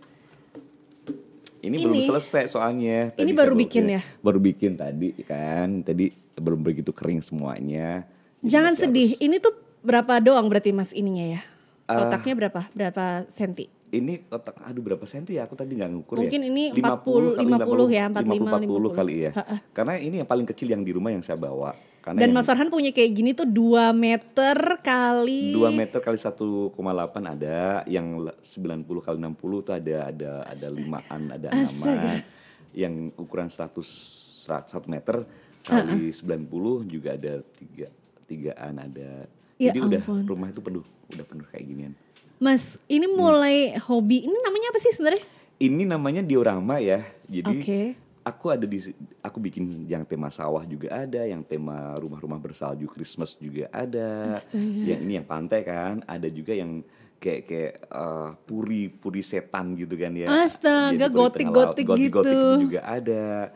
Ini, 1.59 1.75
Ini- 1.75 1.85
belum 1.85 2.01
selesai 2.01 2.55
soalnya. 2.55 3.11
Ini 3.13 3.19
Tadi 3.19 3.31
baru 3.35 3.53
saya 3.53 3.61
bikin 3.61 3.83
ya? 3.91 4.01
Baru 4.23 4.39
bikin 4.39 4.71
tadi 4.79 5.11
kan. 5.21 5.83
Tadi 5.83 6.09
belum 6.39 6.63
begitu 6.63 6.89
kering 6.95 7.19
semuanya. 7.21 8.07
Jangan 8.41 8.73
sedih. 8.73 9.19
harus- 9.19 9.21
Ini 9.21 9.35
tuh 9.43 9.53
berapa 9.83 10.23
doang 10.23 10.47
berarti 10.47 10.71
Mas 10.71 10.95
ininya 10.95 11.35
ya? 11.37 11.41
Ah. 11.85 12.07
Kotaknya 12.07 12.33
berapa? 12.47 12.61
Berapa 12.71 13.27
senti? 13.27 13.67
Ini 13.89 14.29
kotak, 14.29 14.53
aduh 14.61 14.85
berapa 14.85 15.01
senti 15.09 15.35
ya? 15.41 15.49
Aku 15.49 15.57
tadi 15.57 15.73
nggak 15.73 15.89
ngukur 15.89 16.21
Mungkin 16.21 16.41
ya. 16.45 16.47
ini 16.47 16.63
50 16.77 17.41
40, 17.41 17.41
50 17.41 17.87
ya, 17.89 18.05
45, 18.05 18.61
40 18.69 18.89
kali 18.93 19.13
ya. 19.25 19.31
Karena 19.73 19.93
ini 19.97 20.15
yang 20.21 20.29
paling 20.29 20.45
kecil 20.45 20.69
yang 20.69 20.85
di 20.85 20.93
rumah 20.93 21.09
yang 21.09 21.25
saya 21.25 21.41
bawa. 21.41 21.73
Karena 21.99 22.19
Dan 22.23 22.31
Mas 22.31 22.47
Farhan 22.47 22.71
punya 22.71 22.95
kayak 22.95 23.11
gini 23.11 23.31
tuh 23.35 23.43
2 23.43 23.91
meter 23.91 24.55
kali 24.79 25.51
2 25.51 25.69
meter 25.75 25.99
kali 25.99 26.15
1,8 26.15 26.71
ada, 27.27 27.83
yang 27.85 28.07
le- 28.23 28.39
90 28.39 29.03
kali 29.03 29.17
60 29.19 29.67
tuh 29.67 29.73
ada 29.75 29.97
ada 30.07 30.31
ada 30.47 30.67
limaan, 30.71 31.21
ada 31.29 31.47
enaman. 31.51 32.23
Yang 32.71 32.93
ukuran 33.19 33.49
100 33.51 34.47
100 34.47 34.87
meter 34.87 35.27
kali 35.61 36.09
90 36.09 36.87
juga 36.87 37.09
ada 37.13 37.43
tiga 37.53 37.87
tigaan 38.23 38.79
ada. 38.79 39.27
Ya 39.59 39.75
Jadi 39.75 39.79
udah 39.83 40.01
ampun. 40.01 40.23
rumah 40.23 40.47
itu 40.47 40.61
penuh, 40.63 40.85
udah 41.11 41.25
penuh 41.27 41.45
kayak 41.51 41.65
ginian. 41.67 41.93
Mas, 42.39 42.79
ini 42.87 43.03
mulai 43.03 43.75
hobi. 43.75 44.23
Ini 44.23 44.37
namanya 44.39 44.71
apa 44.71 44.79
sih 44.79 44.95
sebenarnya? 44.95 45.19
Ini 45.59 45.83
namanya 45.83 46.23
diorama 46.23 46.79
ya. 46.79 47.03
Jadi 47.27 47.59
Oke. 47.59 47.81
Aku 48.23 48.45
ada 48.53 48.65
di 48.67 48.79
aku 49.23 49.37
bikin 49.39 49.87
yang 49.87 50.03
tema 50.03 50.29
sawah 50.29 50.63
juga 50.67 50.91
ada, 50.93 51.23
yang 51.25 51.41
tema 51.43 51.95
rumah-rumah 51.97 52.39
bersalju 52.39 52.85
Christmas 52.91 53.35
juga 53.39 53.71
ada. 53.71 54.37
Astaga. 54.37 54.83
Yang 54.85 54.99
ini 55.05 55.13
yang 55.19 55.27
pantai 55.27 55.61
kan, 55.63 56.03
ada 56.05 56.27
juga 56.27 56.53
yang 56.55 56.83
kayak 57.19 57.41
kayak 57.45 57.73
eh, 57.91 58.29
puri 58.47 58.87
puri 58.91 59.21
setan 59.23 59.75
gitu 59.75 59.95
kan 59.99 60.11
ya. 60.15 60.27
Astaga, 60.45 61.07
gotik-gotik 61.11 61.85
gotik-gotik 61.87 62.33
gitu. 62.33 62.47
itu 62.49 62.55
juga 62.69 62.81
ada. 62.85 63.51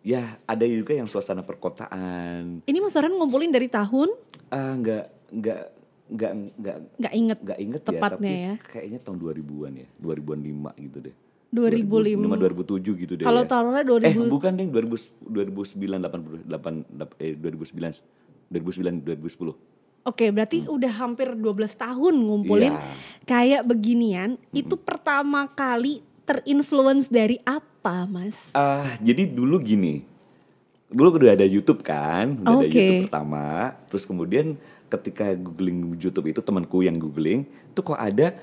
Ya, 0.00 0.40
ada 0.48 0.64
juga 0.64 0.96
yang 0.96 1.04
suasana 1.04 1.44
perkotaan. 1.44 2.64
Ini 2.64 2.78
Mas 2.80 2.96
Farhan 2.96 3.12
ngumpulin 3.12 3.52
dari 3.52 3.68
tahun 3.68 4.08
Ah, 4.48 4.72
nggak 4.72 5.04
nggak 5.30 5.62
nggak 6.10 6.32
nggak 6.58 6.76
nggak 6.98 7.14
inget 7.14 7.38
nggak 7.38 7.58
inget 7.62 7.82
Tepatnya 7.86 8.00
ya, 8.08 8.08
tapi 8.10 8.26
ya. 8.34 8.54
kayaknya 8.66 8.98
tahun 9.04 9.18
2000-an 9.22 9.72
ya, 9.78 9.88
2000-an 10.02 10.40
5 10.74 10.84
gitu 10.88 10.98
deh. 11.04 11.16
2005. 11.50 12.22
2005 12.22 12.38
2007 12.38 13.02
gitu 13.02 13.12
deh. 13.18 13.24
Kalau 13.26 13.42
ya. 13.42 13.48
taruhnya 13.50 13.82
Eh 13.82 14.14
2000 14.14 14.30
bukan 14.30 14.50
deh 14.54 14.66
2000, 14.66 15.10
2009 15.26 15.98
88 16.46 16.86
dap- 16.88 17.18
eh 17.18 17.34
2009 17.34 18.00
2009 18.48 19.02
2010. 19.02 19.54
Oke, 20.00 20.32
berarti 20.32 20.64
udah 20.64 20.92
hampir 20.96 21.28
12 21.28 21.76
tahun 21.76 22.14
ngumpulin 22.16 22.72
Hmm. 22.72 22.80
Iya. 22.80 22.96
kayak 23.26 23.62
beginian. 23.64 24.30
Itu 24.50 24.74
pertama 24.74 25.44
kali 25.46 26.00
terinfluence 26.24 27.06
dari 27.06 27.36
apa, 27.42 28.06
Mas? 28.06 28.48
Ah 28.50 28.96
jadi 28.98 29.26
dulu 29.26 29.60
gini. 29.60 30.06
Dulu 30.86 31.22
udah 31.22 31.34
ada 31.34 31.46
YouTube 31.46 31.82
kan, 31.82 32.34
udah 32.36 32.50
ada 32.50 32.66
Oke. 32.66 32.74
YouTube 32.74 33.06
pertama. 33.06 33.46
Terus 33.86 34.02
kemudian 34.02 34.46
ketika 34.88 35.30
googling 35.32 35.94
YouTube 35.94 36.26
itu 36.26 36.40
temanku 36.40 36.82
yang 36.82 36.98
googling, 36.98 37.46
itu 37.46 37.78
kok 37.78 37.94
ada 37.94 38.34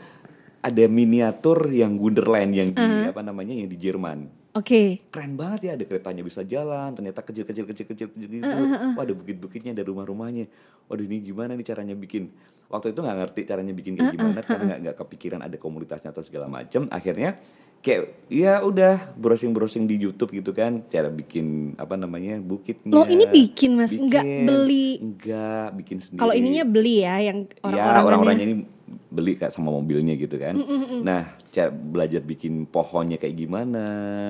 ada 0.67 0.83
miniatur 0.91 1.71
yang 1.71 1.95
Wonderland 1.95 2.51
yang 2.51 2.69
di 2.75 2.85
apa 3.07 3.21
namanya 3.23 3.55
yang 3.55 3.71
di 3.71 3.77
Jerman. 3.79 4.47
Oke. 4.57 5.05
keren 5.13 5.37
banget 5.37 5.69
ya 5.69 5.71
ada 5.77 5.85
keretanya 5.85 6.25
bisa 6.25 6.41
jalan 6.41 6.89
ternyata 6.97 7.21
kecil 7.21 7.45
kecil 7.45 7.69
kecil 7.69 7.85
kecil 7.93 8.07
kecil 8.09 8.27
gitu 8.41 8.57
wah 8.97 9.05
ada 9.05 9.13
bukit 9.13 9.37
bukitnya 9.37 9.69
ada 9.77 9.85
rumah 9.85 10.01
rumahnya 10.01 10.49
waduh 10.89 11.05
ini 11.05 11.21
gimana 11.21 11.53
nih 11.53 11.61
caranya 11.61 11.93
bikin 11.93 12.33
waktu 12.65 12.89
itu 12.89 12.99
nggak 13.05 13.17
ngerti 13.21 13.41
caranya 13.45 13.73
bikin 13.77 13.93
kayak 13.93 14.17
gimana 14.17 14.41
karena 14.41 14.63
nggak 14.65 14.79
nggak 14.81 14.97
kepikiran 14.97 15.39
ada 15.45 15.57
komunitasnya 15.61 16.09
atau 16.09 16.25
segala 16.25 16.49
macam 16.49 16.89
akhirnya 16.89 17.37
kayak 17.85 18.25
ya 18.33 18.57
udah 18.65 19.13
browsing 19.13 19.53
browsing 19.53 19.85
di 19.85 20.01
YouTube 20.01 20.33
gitu 20.33 20.51
kan 20.57 20.81
cara 20.89 21.13
bikin 21.13 21.77
apa 21.77 21.93
namanya 21.93 22.41
bukitnya 22.41 22.89
Loh, 22.97 23.05
ini 23.05 23.29
bikin, 23.29 23.77
Mas? 23.77 23.93
Bikin. 23.93 24.49
beli? 24.49 24.97
nggak 24.97 25.67
bikin 25.77 25.97
sendiri 26.01 26.21
Kalau 26.25 26.33
ininya 26.33 26.65
beli 26.65 27.05
ya 27.05 27.15
yang 27.21 27.45
ya 27.61 27.61
orang-orang 27.61 28.05
orang-orangnya 28.25 28.45
ini 28.49 28.55
beli 28.87 29.35
kayak 29.35 29.51
sama 29.51 29.69
mobilnya 29.69 30.15
gitu 30.15 30.39
kan. 30.39 30.55
Nah, 31.03 31.35
cara 31.51 31.69
belajar 31.71 32.23
bikin 32.23 32.63
pohonnya 32.67 33.19
kayak 33.19 33.35
gimana. 33.35 33.85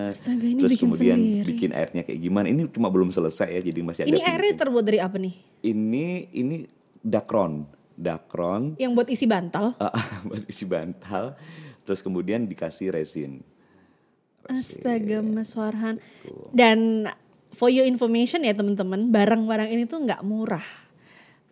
Astaga, 0.09 0.45
ini 0.45 0.59
terus 0.61 0.71
bikin 0.77 0.83
kemudian 0.89 1.17
sendiri. 1.17 1.45
bikin 1.45 1.69
airnya 1.73 2.01
kayak 2.03 2.19
gimana. 2.21 2.45
Ini 2.49 2.61
cuma 2.73 2.89
belum 2.89 3.13
selesai 3.13 3.49
ya, 3.53 3.61
jadi 3.61 3.79
masih 3.85 4.01
ada. 4.05 4.09
Ini 4.09 4.21
airnya 4.25 4.37
finishing. 4.37 4.61
terbuat 4.61 4.83
dari 4.85 4.99
apa 4.99 5.17
nih? 5.21 5.33
Ini 5.61 6.05
ini 6.33 6.55
dakron, 7.05 7.69
dakron 7.93 8.77
Yang 8.81 8.91
buat 8.97 9.07
isi 9.13 9.25
bantal? 9.29 9.65
ah, 9.77 9.93
buat 10.27 10.43
isi 10.49 10.65
bantal. 10.65 11.37
Terus 11.85 12.01
kemudian 12.01 12.49
dikasih 12.49 12.91
resin. 12.91 13.45
Astaga, 14.47 15.19
Mas 15.19 15.51
Farhan. 15.51 15.99
Dan 16.55 17.11
for 17.51 17.67
your 17.67 17.83
information 17.83 18.47
ya 18.47 18.55
teman-teman, 18.55 19.11
barang-barang 19.11 19.69
ini 19.71 19.83
tuh 19.85 20.03
nggak 20.03 20.23
murah. 20.23 20.86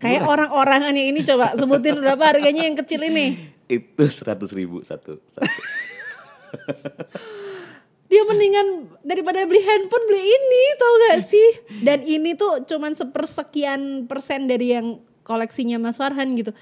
Kayak 0.06 0.24
orang-orangan 0.30 0.93
yang 0.93 1.08
ini 1.12 1.22
coba 1.26 1.58
sebutin 1.58 1.97
berapa 1.97 2.24
harganya 2.24 2.64
yang 2.70 2.78
kecil 2.78 3.01
ini. 3.01 3.36
Itu 3.66 4.06
seratus 4.06 4.53
ribu 4.53 4.86
satu. 4.86 5.18
satu. 5.34 5.49
Dia 8.06 8.22
mendingan 8.22 8.86
daripada 9.01 9.41
beli 9.49 9.66
handphone 9.66 10.06
beli 10.06 10.22
ini, 10.22 10.64
tau 10.78 10.93
gak 11.10 11.18
sih? 11.26 11.49
Dan 11.82 12.06
ini 12.06 12.38
tuh 12.38 12.62
cuman 12.64 12.93
sepersekian 12.93 14.06
persen 14.06 14.45
dari 14.45 14.78
yang 14.78 15.01
koleksinya 15.26 15.82
Mas 15.82 15.97
Farhan 15.97 16.38
gitu. 16.38 16.53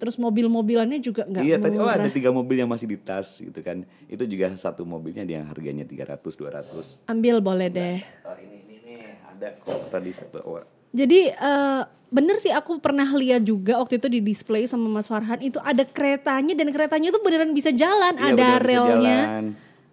Terus 0.00 0.16
mobil-mobilannya 0.16 0.96
juga 1.04 1.28
nggak 1.28 1.44
iya 1.44 1.60
tadi 1.60 1.76
oh 1.76 1.84
murah. 1.84 2.00
ada 2.00 2.08
tiga 2.08 2.32
mobil 2.32 2.56
yang 2.56 2.72
masih 2.72 2.88
di 2.88 2.96
tas 2.96 3.36
gitu 3.36 3.60
kan. 3.60 3.84
Itu 4.08 4.24
juga 4.24 4.48
satu 4.56 4.88
mobilnya 4.88 5.28
yang 5.28 5.44
harganya 5.44 5.84
300 5.84 6.24
200. 6.24 7.04
Ambil 7.12 7.44
boleh 7.44 7.68
deh. 7.68 8.00
Oh 8.24 8.32
ini 8.40 8.64
ini 8.64 8.76
nih 8.80 9.00
ada 9.28 9.60
kok 9.60 9.92
tadi 9.92 10.16
saya 10.16 10.32
bawa. 10.32 10.79
Jadi 10.90 11.30
eh, 11.30 11.82
bener 12.10 12.36
sih 12.42 12.50
aku 12.50 12.82
pernah 12.82 13.06
lihat 13.06 13.46
juga 13.46 13.78
waktu 13.78 14.02
itu 14.02 14.10
di 14.10 14.20
display 14.20 14.66
sama 14.66 14.90
Mas 14.90 15.06
Farhan 15.06 15.38
itu 15.38 15.62
ada 15.62 15.86
keretanya 15.86 16.58
dan 16.58 16.68
keretanya 16.74 17.14
itu 17.14 17.20
beneran 17.22 17.54
bisa 17.54 17.70
jalan, 17.70 18.18
Iya, 18.18 18.34
ada 18.34 18.48
relnya. 18.58 18.90
jalan. 18.90 19.44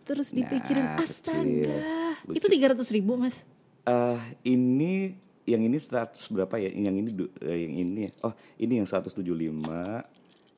Terus 0.02 0.32
dipikirin 0.34 0.88
Nah, 0.88 1.04
astaga, 1.04 1.44
kecil, 1.44 2.34
itu 2.34 2.46
tiga 2.48 2.72
ratus 2.74 2.90
ribu 2.90 3.20
mas. 3.20 3.36
Eh, 3.84 4.20
ini 4.48 5.14
yang 5.44 5.62
ini 5.62 5.78
100 5.78 6.28
berapa 6.28 6.56
ya? 6.58 6.72
Yang 6.72 6.96
ini 6.98 7.10
eh, 7.44 7.58
yang 7.68 7.74
ini 7.76 8.00
ya. 8.08 8.12
Oh, 8.24 8.34
ini 8.58 8.74
yang 8.80 8.88
175. 8.88 10.04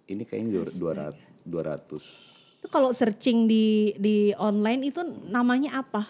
Ini 0.05 0.23
kayaknya 0.25 0.49
dua- 0.55 1.13
200 1.13 1.17
200. 1.45 2.61
Itu 2.61 2.67
kalau 2.67 2.93
searching 2.93 3.45
di 3.45 3.93
di 3.97 4.31
online 4.37 4.89
itu 4.89 5.01
namanya 5.27 5.81
apa? 5.81 6.05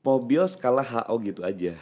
Mobil 0.00 0.40
skala 0.46 0.80
HO 0.80 1.14
gitu 1.20 1.42
aja. 1.42 1.74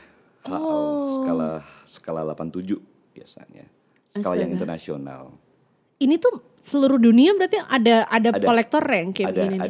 HO 0.47 0.57
Oh. 0.57 1.07
skala 1.19 1.49
skala 1.85 2.21
87 2.25 2.79
biasanya. 3.13 3.65
Skala 4.13 4.35
yang 4.37 4.49
Astaga. 4.49 4.57
internasional. 4.57 5.23
Ini 5.97 6.17
tuh 6.17 6.57
seluruh 6.61 6.97
dunia 6.97 7.33
berarti 7.33 7.57
ada 7.59 8.05
ada, 8.07 8.29
Ada. 8.33 8.45
kolektor 8.45 8.85
yang 8.85 9.13
kayak 9.13 9.33
ada 9.33 9.41
begini. 9.43 9.57
nih. 9.57 9.61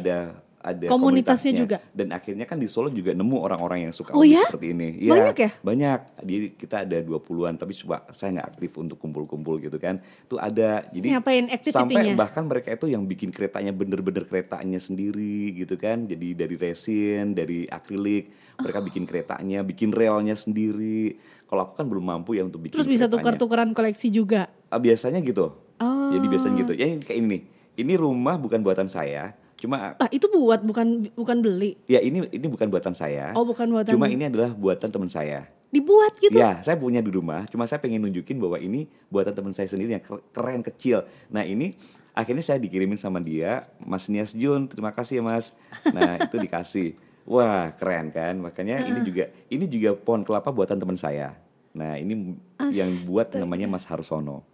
Ada 0.67 0.85
Komunitasnya 0.91 1.53
juga? 1.55 1.77
dan 1.95 2.11
akhirnya 2.11 2.43
kan 2.43 2.59
di 2.59 2.67
Solo 2.67 2.91
juga 2.91 3.15
nemu 3.15 3.37
orang-orang 3.39 3.87
yang 3.87 3.93
suka 3.95 4.11
Oh 4.11 4.27
ya? 4.27 4.43
seperti 4.51 4.75
ini. 4.75 4.99
Iya, 4.99 5.11
Banyak 5.15 5.37
ya? 5.39 5.51
banyak. 5.63 5.99
Jadi 6.27 6.35
kita 6.59 6.75
ada 6.83 6.97
20-an 6.99 7.53
tapi 7.55 7.71
coba 7.79 8.03
saya 8.11 8.35
nggak 8.35 8.47
aktif 8.51 8.71
untuk 8.75 8.97
kumpul-kumpul 8.99 9.63
gitu 9.63 9.79
kan. 9.79 10.03
Itu 10.03 10.35
ada. 10.35 10.83
Jadi 10.91 11.07
Ngapain 11.15 11.45
sampai 11.71 12.11
bahkan 12.13 12.43
mereka 12.43 12.75
itu 12.75 12.91
yang 12.91 13.07
bikin 13.07 13.31
keretanya 13.31 13.71
bener-bener 13.71 14.27
keretanya 14.27 14.77
sendiri 14.77 15.55
gitu 15.55 15.79
kan. 15.79 16.05
Jadi 16.05 16.35
dari 16.35 16.55
resin 16.59 17.31
dari 17.31 17.63
akrilik 17.65 18.27
mereka 18.57 18.79
bikin 18.81 19.03
keretanya 19.05 19.61
bikin 19.63 19.93
relnya 19.93 20.35
sendiri. 20.35 21.15
Kalau 21.47 21.63
aku 21.63 21.79
kan 21.79 21.87
belum 21.87 22.03
mampu 22.03 22.35
ya 22.35 22.43
untuk 22.43 22.59
bikin 22.59 22.75
Terus 22.75 22.89
bisa 22.91 23.07
tukar-tukaran 23.07 23.71
koleksi 23.71 24.11
juga. 24.11 24.51
Ah, 24.67 24.81
biasanya 24.81 25.23
gitu. 25.23 25.55
Oh. 25.77 26.09
jadi 26.09 26.25
biasanya 26.25 26.55
gitu. 26.65 26.73
Ya 26.73 26.87
kayak 26.97 27.19
ini 27.21 27.37
ini 27.77 27.93
rumah 27.93 28.35
bukan 28.41 28.65
buatan 28.65 28.89
saya 28.89 29.37
cuma 29.57 29.97
Ah 29.97 30.09
itu 30.09 30.29
buat 30.29 30.61
bukan 30.61 31.09
bukan 31.13 31.37
beli. 31.41 31.75
Ya 31.89 31.97
ini 31.99 32.25
ini 32.29 32.45
bukan 32.45 32.69
buatan 32.69 32.93
saya. 32.93 33.33
Oh 33.33 33.41
bukan 33.43 33.65
buatan. 33.67 33.93
Cuma 33.97 34.05
ini 34.05 34.29
adalah 34.29 34.53
buatan 34.53 34.89
teman 34.89 35.09
saya. 35.09 35.49
dibuat 35.67 36.15
gitu. 36.23 36.31
Ya, 36.31 36.63
saya 36.63 36.79
punya 36.79 37.03
di 37.03 37.11
rumah. 37.11 37.43
Cuma 37.51 37.67
saya 37.67 37.83
pengen 37.83 37.99
nunjukin 38.07 38.39
bahwa 38.39 38.55
ini 38.55 38.87
buatan 39.11 39.35
teman 39.35 39.51
saya 39.51 39.67
sendiri 39.67 39.99
yang 39.99 40.03
ker- 40.05 40.23
keren 40.31 40.63
kecil. 40.63 41.03
Nah 41.27 41.43
ini 41.43 41.75
akhirnya 42.15 42.39
saya 42.39 42.55
dikirimin 42.55 42.95
sama 42.95 43.19
dia, 43.19 43.67
Mas 43.83 44.07
Nias 44.07 44.31
Jun. 44.31 44.71
Terima 44.71 44.95
kasih 44.95 45.19
ya 45.19 45.23
Mas. 45.27 45.51
Nah 45.91 46.23
itu 46.23 46.39
dikasih. 46.39 46.95
Wah 47.27 47.75
keren 47.75 48.15
kan. 48.15 48.39
Makanya 48.39 48.87
ini 48.87 49.03
juga 49.03 49.27
ini 49.51 49.67
juga 49.67 49.91
pohon 49.91 50.23
kelapa 50.23 50.55
buatan 50.55 50.79
teman 50.79 50.95
saya. 50.95 51.35
Nah 51.75 51.99
ini 51.99 52.39
yang 52.71 52.87
buat 53.03 53.35
namanya 53.35 53.67
Mas 53.67 53.83
Harsono. 53.83 54.47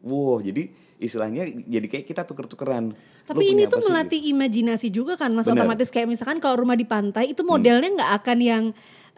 Wow 0.00 0.38
jadi 0.40 0.70
istilahnya 0.98 1.46
jadi 1.64 1.86
kayak 1.86 2.06
kita 2.06 2.22
tuker-tukeran. 2.26 2.90
Tapi 3.22 3.54
ini 3.54 3.70
tuh 3.70 3.78
apa 3.78 3.86
sih? 3.86 3.88
melatih 3.88 4.20
imajinasi 4.34 4.88
juga 4.90 5.14
kan 5.14 5.30
Mas 5.30 5.46
Bener. 5.46 5.62
otomatis 5.62 5.88
kayak 5.88 6.10
misalkan 6.10 6.42
kalau 6.42 6.58
rumah 6.58 6.74
di 6.74 6.84
pantai 6.84 7.30
itu 7.30 7.46
modelnya 7.46 7.88
nggak 7.94 8.12
akan 8.22 8.38
yang 8.42 8.64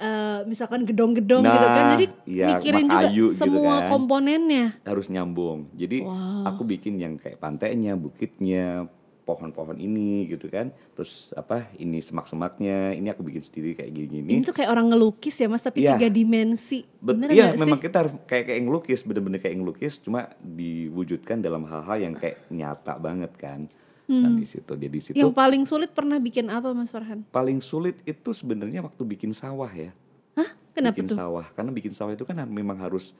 eh, 0.01 0.41
misalkan 0.45 0.85
gedong-gedong 0.89 1.45
gitu 1.45 1.66
kan. 1.68 1.85
Nah, 1.85 1.93
Jadi 1.93 2.07
iya, 2.24 2.57
mikirin 2.57 2.87
juga 2.89 3.09
gitu 3.12 3.37
semua 3.37 3.85
kan. 3.85 3.89
komponennya. 3.93 4.66
harus 4.85 5.07
nyambung. 5.12 5.68
Jadi 5.76 6.05
Wow. 6.05 6.49
aku 6.49 6.62
bikin 6.64 6.97
yang 6.97 7.20
kayak 7.20 7.37
pantainya, 7.37 7.97
bukitnya, 7.97 8.89
pohon-pohon 9.33 9.76
ini 9.76 10.26
gitu 10.26 10.47
kan. 10.47 10.68
Terus 10.93 11.31
apa 11.33 11.68
ini 11.74 11.99
semak-semaknya, 11.99 12.93
ini 12.93 13.07
aku 13.07 13.20
bikin 13.20 13.39
sendiri 13.39 13.74
kayak 13.74 13.89
Ini 13.89 13.99
gini-gini. 14.03 14.41
tuh 14.41 14.53
kayak 14.53 14.68
orang 14.68 14.89
ngelukis 14.89 15.35
ya 15.35 15.47
Mas 15.47 15.61
tapi 15.61 15.83
Iya. 15.83 15.95
tiga 15.95 16.09
dimensi. 16.09 16.83
Bener 16.97 17.28
Iya, 17.28 17.53
sih? 17.53 17.59
memang 17.59 17.78
kita 17.78 17.97
harus 18.01 18.12
kayak 18.24 18.45
kayak 18.47 18.61
ngelukis, 18.62 19.01
bener-bener 19.03 19.39
kayak 19.39 19.57
ngelukis, 19.57 19.95
cuma 19.99 20.33
diwujudkan 20.41 21.39
dalam 21.39 21.62
hal-hal 21.64 21.99
yang 22.01 22.14
kayak 22.14 22.47
nyata 22.49 22.95
banget 22.97 23.33
kan. 23.35 23.66
Nah 24.07 24.26
di 24.28 24.43
situ, 24.43 24.74
dia 24.74 24.87
di 24.87 24.99
situ 24.99 25.14
Hmm. 25.14 25.22
Yang 25.22 25.33
paling 25.33 25.62
sulit 25.64 25.91
pernah 25.91 26.18
bikin 26.18 26.47
apa 26.47 26.70
Mas 26.70 26.91
Farhan? 26.91 27.22
paling 27.26 27.59
sulit 27.59 28.03
itu 28.05 28.31
sebenarnya 28.31 28.81
waktu 28.81 28.99
bikin 29.05 29.31
sawah 29.31 29.70
ya. 29.70 29.95
Hah? 30.35 30.51
Kenapa 30.72 30.95
bikin 30.95 31.07
tuh? 31.07 31.16
sawah 31.16 31.47
karena 31.49 31.70
bikin 31.70 31.91
sawah 31.91 32.11
itu 32.11 32.24
kan 32.24 32.35
memang 32.43 32.74
harus 32.76 33.14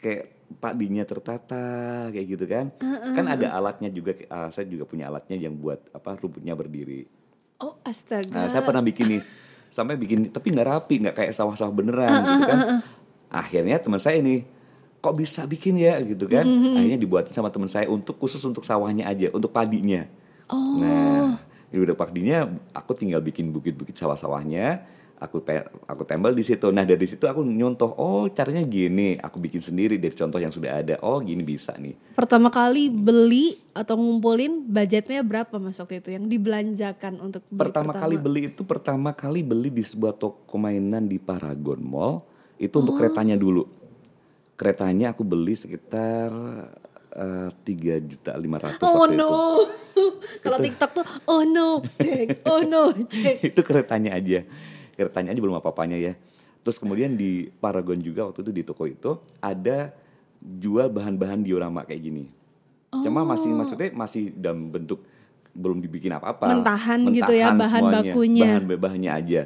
kayak 0.00 0.36
padinya 0.62 1.02
tertata 1.02 1.64
kayak 2.14 2.26
gitu 2.26 2.44
kan? 2.46 2.70
Kan 3.14 3.26
ada 3.26 3.50
alatnya 3.54 3.90
juga 3.90 4.14
ah, 4.30 4.48
saya 4.54 4.66
juga 4.70 4.86
punya 4.86 5.10
alatnya 5.10 5.36
yang 5.36 5.54
buat 5.58 5.82
apa 5.90 6.16
rumputnya 6.18 6.54
berdiri. 6.54 7.06
Oh 7.56 7.80
astaga. 7.82 8.28
nah 8.28 8.46
saya 8.52 8.60
pernah 8.60 8.84
bikin 8.84 9.16
nih 9.16 9.22
sampai 9.72 9.96
bikin 9.96 10.28
tapi 10.28 10.52
nggak 10.52 10.68
rapi 10.68 10.94
nggak 11.00 11.16
kayak 11.16 11.32
sawah-sawah 11.32 11.72
beneran 11.72 12.20
gitu 12.20 12.44
kan? 12.44 12.60
akhirnya 13.32 13.76
teman 13.80 13.96
saya 13.96 14.20
ini 14.20 14.44
kok 15.00 15.14
bisa 15.16 15.46
bikin 15.46 15.78
ya? 15.78 15.98
Gitu 16.02 16.26
kan? 16.26 16.44
Akhirnya 16.46 16.98
dibuatin 16.98 17.32
sama 17.32 17.48
teman 17.50 17.70
saya 17.70 17.86
untuk 17.86 18.18
khusus 18.18 18.42
untuk 18.42 18.66
sawahnya 18.66 19.06
aja 19.06 19.30
untuk 19.30 19.54
padinya. 19.54 20.06
Oh. 20.50 20.78
Nah, 20.78 21.38
ya 21.70 21.78
udah 21.82 21.94
padinya 21.98 22.46
aku 22.74 22.94
tinggal 22.94 23.22
bikin 23.22 23.50
bukit-bukit 23.50 23.94
sawah-sawahnya. 23.94 24.82
Aku 25.16 25.40
te 25.40 25.60
aku 25.84 26.02
tempel 26.04 26.32
di 26.32 26.44
situ. 26.44 26.68
Nah 26.68 26.84
dari 26.84 27.04
situ 27.04 27.24
aku 27.24 27.40
nyontoh, 27.40 27.88
oh 27.96 28.28
caranya 28.28 28.60
gini, 28.62 29.16
aku 29.16 29.40
bikin 29.40 29.60
sendiri 29.60 29.96
dari 29.96 30.12
contoh 30.12 30.36
yang 30.36 30.52
sudah 30.52 30.80
ada. 30.80 30.94
Oh 31.00 31.20
gini 31.20 31.40
bisa 31.40 31.72
nih. 31.76 31.96
Pertama 32.12 32.52
kali 32.52 32.88
beli 32.88 33.56
atau 33.72 33.96
ngumpulin 33.96 34.64
budgetnya 34.64 35.20
berapa 35.20 35.56
mas 35.56 35.76
waktu 35.76 36.00
itu 36.00 36.12
yang 36.12 36.28
dibelanjakan 36.28 37.20
untuk 37.20 37.44
beli 37.48 37.60
Pertama 37.68 37.92
kali 37.92 38.16
beli 38.16 38.40
itu 38.48 38.62
pertama 38.64 39.10
kali 39.12 39.40
beli 39.40 39.68
di 39.68 39.84
sebuah 39.84 40.16
toko 40.16 40.56
mainan 40.56 41.04
di 41.04 41.16
Paragon 41.16 41.80
Mall 41.80 42.24
itu 42.56 42.72
untuk 42.80 42.96
Oh. 42.96 43.00
keretanya 43.00 43.36
dulu. 43.36 43.68
Keretanya 44.56 45.12
aku 45.12 45.20
beli 45.20 45.52
sekitar 45.52 46.32
eh, 47.12 47.48
tiga 47.60 48.00
juta 48.00 48.32
lima 48.36 48.56
ratus 48.56 48.80
Oh 48.80 49.04
waktu 49.04 49.16
no, 49.16 49.32
kalau 50.44 50.56
TikTok 50.56 50.90
tuh 50.92 51.04
oh 51.28 51.44
no, 51.44 51.84
cek, 51.96 52.40
oh 52.48 52.64
no, 52.64 52.88
cek. 53.12 53.44
itu 53.44 53.60
keretanya 53.60 54.16
aja 54.16 54.44
keretanya 54.96 55.30
aja 55.30 55.40
belum 55.40 55.60
apa-apanya 55.60 56.00
ya 56.00 56.12
terus 56.64 56.82
kemudian 56.82 57.14
di 57.14 57.46
Paragon 57.62 58.00
juga 58.02 58.26
waktu 58.26 58.42
itu 58.42 58.52
di 58.52 58.62
toko 58.66 58.88
itu 58.90 59.20
ada 59.38 59.94
jual 60.40 60.90
bahan-bahan 60.90 61.44
diorama 61.44 61.86
kayak 61.86 62.02
gini 62.02 62.24
cuma 62.90 63.22
masih 63.22 63.52
maksudnya 63.52 63.92
masih 63.92 64.32
dalam 64.34 64.72
bentuk 64.72 65.04
belum 65.56 65.80
dibikin 65.80 66.12
apa-apa 66.12 66.52
Mentahan 66.52 67.00
gitu 67.12 67.32
ya, 67.32 67.52
bahan 67.52 67.80
semuanya. 67.80 68.12
bakunya. 68.12 68.44
bahan 68.44 68.64
bahannya 68.76 69.10
aja 69.12 69.42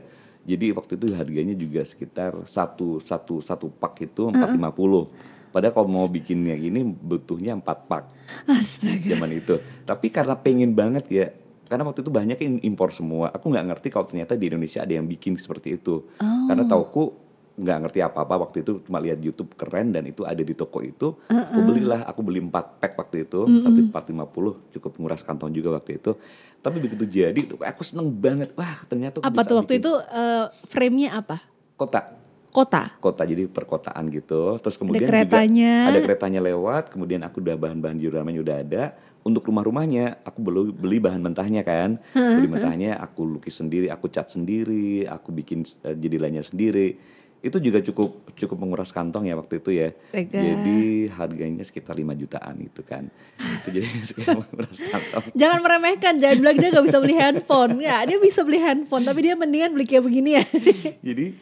jadi 0.47 0.73
waktu 0.73 0.97
itu 0.97 1.07
harganya 1.13 1.55
juga 1.55 1.85
sekitar 1.85 2.33
satu 2.49 3.03
satu 3.05 3.45
satu 3.45 3.69
pak 3.69 4.09
itu 4.09 4.31
450 4.33 5.31
Padahal 5.51 5.75
kalau 5.75 5.89
mau 5.91 6.07
bikinnya 6.07 6.55
ini 6.55 6.87
butuhnya 6.87 7.59
empat 7.59 7.91
pak 7.91 8.05
Astaga. 8.47 9.03
zaman 9.03 9.31
itu. 9.35 9.59
Tapi 9.83 10.07
karena 10.07 10.39
pengen 10.39 10.71
banget 10.79 11.05
ya, 11.11 11.27
karena 11.71 11.87
waktu 11.87 12.03
itu 12.03 12.11
banyak 12.11 12.39
yang 12.43 12.55
impor 12.67 12.91
semua. 12.91 13.31
Aku 13.31 13.47
nggak 13.47 13.63
ngerti 13.71 13.89
kalau 13.95 14.03
ternyata 14.11 14.35
di 14.35 14.51
Indonesia 14.51 14.83
ada 14.83 14.91
yang 14.91 15.07
bikin 15.07 15.39
seperti 15.39 15.79
itu. 15.79 16.03
Karena 16.19 16.67
tauku 16.67 17.15
nggak 17.61 17.79
ngerti 17.87 17.99
apa-apa 18.03 18.35
waktu 18.43 18.67
itu 18.67 18.83
cuma 18.83 18.99
lihat 18.99 19.23
YouTube 19.23 19.55
keren 19.55 19.95
dan 19.95 20.03
itu 20.11 20.27
ada 20.27 20.43
di 20.43 20.51
toko 20.51 20.83
itu. 20.83 21.15
Aku 21.31 21.61
belilah, 21.63 22.03
aku 22.11 22.27
beli 22.27 22.43
4 22.43 22.51
pack 22.83 22.99
waktu 22.99 23.23
itu, 23.23 23.47
satu 23.63 23.81
450 23.87 24.75
cukup 24.75 24.93
nguras 24.99 25.23
kantong 25.23 25.55
juga 25.55 25.79
waktu 25.79 26.03
itu. 26.03 26.19
Tapi 26.59 26.77
begitu 26.83 27.07
jadi 27.07 27.39
aku 27.63 27.87
seneng 27.87 28.11
banget. 28.11 28.51
Wah, 28.59 28.83
ternyata 28.91 29.23
aku 29.23 29.31
Apa 29.31 29.47
bisa 29.47 29.49
tuh 29.55 29.57
waktu 29.63 29.73
bikin 29.79 29.87
itu 29.87 29.93
eh, 30.11 30.45
frame-nya 30.67 31.11
apa? 31.23 31.39
kotak 31.81 32.20
Kota. 32.51 32.99
kota 32.99 33.23
jadi 33.23 33.47
perkotaan 33.47 34.11
gitu 34.11 34.59
terus 34.59 34.75
kemudian 34.75 35.07
keretanya. 35.07 35.87
juga 35.87 35.91
ada 35.95 35.99
keretanya 36.03 36.41
lewat 36.43 36.91
kemudian 36.91 37.23
aku 37.23 37.39
udah 37.39 37.55
bahan-bahan 37.55 37.97
dioramanya 38.03 38.41
udah 38.43 38.57
ada 38.59 38.83
untuk 39.23 39.47
rumah-rumahnya 39.47 40.25
aku 40.27 40.39
beli 40.43 40.73
beli 40.75 40.99
bahan 40.99 41.23
mentahnya 41.23 41.63
kan 41.63 42.03
beli 42.11 42.49
mentahnya 42.51 42.99
aku 42.99 43.39
lukis 43.39 43.55
sendiri 43.61 43.87
aku 43.87 44.11
cat 44.11 44.33
sendiri 44.33 45.07
aku 45.07 45.31
bikin 45.31 45.63
uh, 45.87 45.95
jadilannya 45.95 46.43
sendiri 46.43 46.99
itu 47.41 47.57
juga 47.57 47.81
cukup 47.81 48.37
cukup 48.37 48.57
menguras 48.61 48.93
kantong 48.93 49.25
ya 49.25 49.33
waktu 49.33 49.65
itu 49.65 49.71
ya 49.73 49.89
Tega. 50.13 50.41
jadi 50.45 50.81
harganya 51.17 51.65
sekitar 51.65 51.97
5 51.97 52.05
jutaan 52.21 52.57
itu 52.61 52.85
kan 52.85 53.09
itu 53.41 53.81
jadi 53.81 53.89
sekitar 54.13 54.45
menguras 54.45 54.77
kantong 54.77 55.25
Jangan 55.33 55.59
meremehkan, 55.65 56.15
jangan 56.21 56.37
bilang 56.37 56.57
dia 56.61 56.69
gak 56.69 56.85
bisa 56.91 56.99
beli 57.01 57.17
handphone. 57.17 57.73
Ya, 57.81 57.97
dia 58.05 58.19
bisa 58.21 58.41
beli 58.45 58.61
handphone, 58.61 59.05
tapi 59.09 59.25
dia 59.25 59.35
mendingan 59.39 59.73
beli 59.73 59.89
kayak 59.89 60.05
begini 60.05 60.37
ya. 60.37 60.45
Jadi 61.09 61.33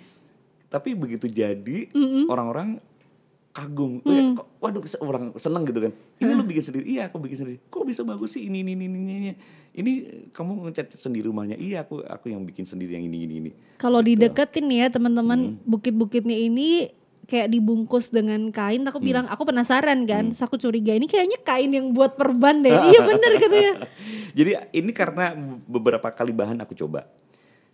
tapi 0.68 0.92
begitu 0.92 1.26
jadi 1.26 1.88
orang-orang 2.26 2.80
kagum, 3.50 3.98
Mm. 4.06 4.38
Kok, 4.38 4.46
waduh 4.62 4.82
orang 5.02 5.34
seneng 5.34 5.66
gitu 5.66 5.82
kan. 5.82 5.92
Ini 6.20 6.30
lu 6.30 6.46
bikin 6.46 6.62
sendiri? 6.62 6.84
Iya 6.86 7.10
aku 7.10 7.18
bikin 7.18 7.36
sendiri. 7.36 7.58
Kok 7.66 7.82
bisa 7.82 8.06
bagus 8.06 8.38
sih 8.38 8.46
ini 8.46 8.62
ini 8.62 8.78
ini 8.78 8.86
ini 8.86 8.98
ini. 9.18 9.30
Ini 9.74 9.92
kamu 10.30 10.68
ngecat 10.68 10.94
sendiri 10.94 11.26
rumahnya? 11.26 11.58
Iya 11.58 11.82
aku 11.82 12.06
aku 12.06 12.30
yang 12.30 12.46
bikin 12.46 12.62
sendiri 12.62 12.94
yang 12.94 13.02
ini 13.02 13.26
ini 13.26 13.34
ini. 13.40 13.50
Kalau 13.76 13.98
Gitu. 13.98 14.14
dideketin 14.14 14.70
ya 14.70 14.86
teman-teman, 14.88 15.58
Hmm. 15.58 15.66
bukit-bukitnya 15.66 16.38
ini 16.38 16.94
kayak 17.26 17.50
dibungkus 17.50 18.08
dengan 18.08 18.46
kain. 18.48 18.86
Hmm. 18.86 18.90
Aku 18.90 19.02
bilang, 19.02 19.26
aku 19.26 19.42
penasaran 19.42 20.06
kan. 20.06 20.30
Terus 20.30 20.40
aku 20.40 20.54
curiga 20.56 20.94
ini 20.94 21.04
kayaknya 21.04 21.42
kain 21.42 21.74
yang 21.74 21.90
buat 21.90 22.14
perban 22.14 22.62
deh. 22.62 22.70
iya 22.70 23.00
bener 23.10 23.42
katanya. 23.42 23.72
Jadi 24.38 24.50
ini 24.72 24.90
karena 24.94 25.34
beberapa 25.66 26.06
kali 26.08 26.30
bahan 26.30 26.62
aku 26.62 26.78
coba. 26.78 27.10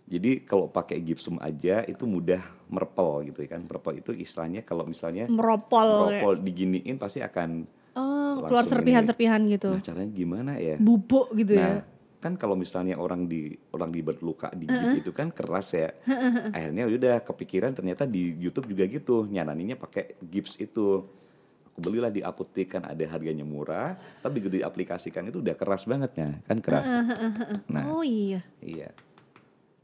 Jadi 0.05 0.45
kalau 0.45 0.69
pakai 0.69 1.01
gipsum 1.01 1.41
aja 1.41 1.81
itu 1.81 2.05
mudah 2.05 2.37
merepel 2.69 3.25
gitu 3.25 3.41
ya 3.41 3.57
kan. 3.57 3.65
Merepel 3.65 3.99
itu 3.99 4.13
istilahnya 4.13 4.61
kalau 4.61 4.85
misalnya 4.85 5.25
Meropol. 5.25 5.81
kayak. 5.81 6.21
merepel 6.21 6.31
diginiin 6.45 6.97
pasti 6.97 7.25
akan 7.25 7.65
Oh, 7.95 8.43
keluar 8.43 8.67
serpihan-serpihan 8.67 9.39
gitu. 9.47 9.71
Nah, 9.71 9.79
caranya 9.79 10.11
gimana 10.11 10.51
ya? 10.59 10.75
Bubuk 10.75 11.31
gitu 11.33 11.55
Nah, 11.55 11.79
ya. 11.79 11.87
kan 12.19 12.35
kalau 12.35 12.59
misalnya 12.59 12.99
orang 12.99 13.23
di 13.23 13.55
orang 13.71 13.87
di 13.87 14.03
berluka 14.03 14.51
digigit 14.51 14.99
itu 14.99 15.15
kan 15.15 15.31
keras 15.31 15.71
ya. 15.71 15.95
Akhirnya 16.51 16.91
udah 16.91 17.23
kepikiran 17.23 17.71
ternyata 17.71 18.03
di 18.03 18.35
YouTube 18.35 18.67
juga 18.67 18.83
gitu, 18.85 19.23
nyananinnya 19.25 19.79
pakai 19.79 20.19
gips 20.21 20.59
itu. 20.59 21.07
Aku 21.71 21.79
belilah 21.79 22.11
di 22.11 22.19
apotek 22.19 22.75
kan 22.75 22.83
ada 22.83 23.03
harganya 23.07 23.47
murah, 23.47 23.95
tapi 24.19 24.43
begitu 24.43 24.59
diaplikasikan 24.59 25.27
itu 25.27 25.39
udah 25.39 25.55
keras 25.55 25.87
banget 25.87 26.11
ya, 26.15 26.29
kan 26.43 26.59
keras. 26.59 26.87
Nah, 27.67 27.83
Oh 27.91 28.03
iya. 28.03 28.43
iya. 28.59 28.91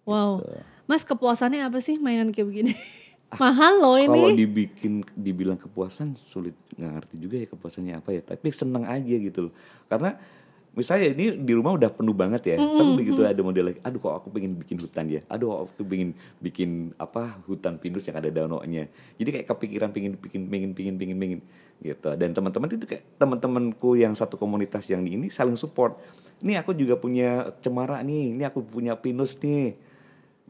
Wow. 0.05 0.41
Gitu. 0.41 0.59
Mas 0.89 1.03
kepuasannya 1.07 1.63
apa 1.63 1.79
sih 1.79 1.95
mainan 2.01 2.35
kayak 2.35 2.47
begini? 2.47 2.73
Mahal 3.39 3.79
loh 3.79 3.95
Kalau 3.95 4.27
ini. 4.27 4.43
dibikin 4.43 5.07
dibilang 5.15 5.55
kepuasan 5.55 6.19
sulit 6.19 6.51
nggak 6.75 6.91
ngerti 6.99 7.15
juga 7.15 7.35
ya 7.39 7.47
kepuasannya 7.47 7.93
apa 7.95 8.09
ya. 8.11 8.21
Tapi 8.27 8.51
seneng 8.51 8.83
aja 8.83 9.15
gitu 9.15 9.47
loh. 9.47 9.53
Karena 9.87 10.19
misalnya 10.71 11.15
ini 11.15 11.35
di 11.39 11.53
rumah 11.55 11.75
udah 11.75 11.95
penuh 11.95 12.11
banget 12.11 12.55
ya. 12.55 12.55
Tapi 12.59 12.91
begitu 12.99 13.23
ada 13.23 13.39
model 13.39 13.71
lagi, 13.71 13.79
aduh 13.87 13.99
kok 14.03 14.13
aku 14.19 14.27
pengen 14.35 14.59
bikin 14.59 14.77
hutan 14.83 15.07
ya. 15.07 15.23
Aduh 15.31 15.47
kok 15.47 15.59
aku 15.63 15.83
pengen 15.87 16.11
bikin 16.43 16.91
apa 16.99 17.39
hutan 17.47 17.79
pinus 17.79 18.03
yang 18.07 18.19
ada 18.19 18.27
danaunya. 18.27 18.91
Jadi 19.15 19.29
kayak 19.31 19.47
kepikiran 19.47 19.89
pengen 19.95 20.19
bikin 20.19 20.51
pengen 20.51 20.71
pengen 20.75 20.95
pengen 20.99 21.17
pengen 21.19 21.39
gitu. 21.79 22.09
Dan 22.19 22.35
teman-teman 22.35 22.67
itu 22.67 22.83
kayak 22.83 23.03
teman-temanku 23.15 23.95
yang 23.95 24.11
satu 24.11 24.35
komunitas 24.35 24.91
yang 24.91 25.07
ini 25.07 25.31
saling 25.31 25.55
support. 25.55 25.95
Nih 26.43 26.59
aku 26.59 26.75
juga 26.75 26.99
punya 26.99 27.47
cemara 27.63 28.03
nih. 28.03 28.35
Ini 28.35 28.43
aku 28.51 28.59
punya 28.59 28.99
pinus 28.99 29.39
nih. 29.39 29.90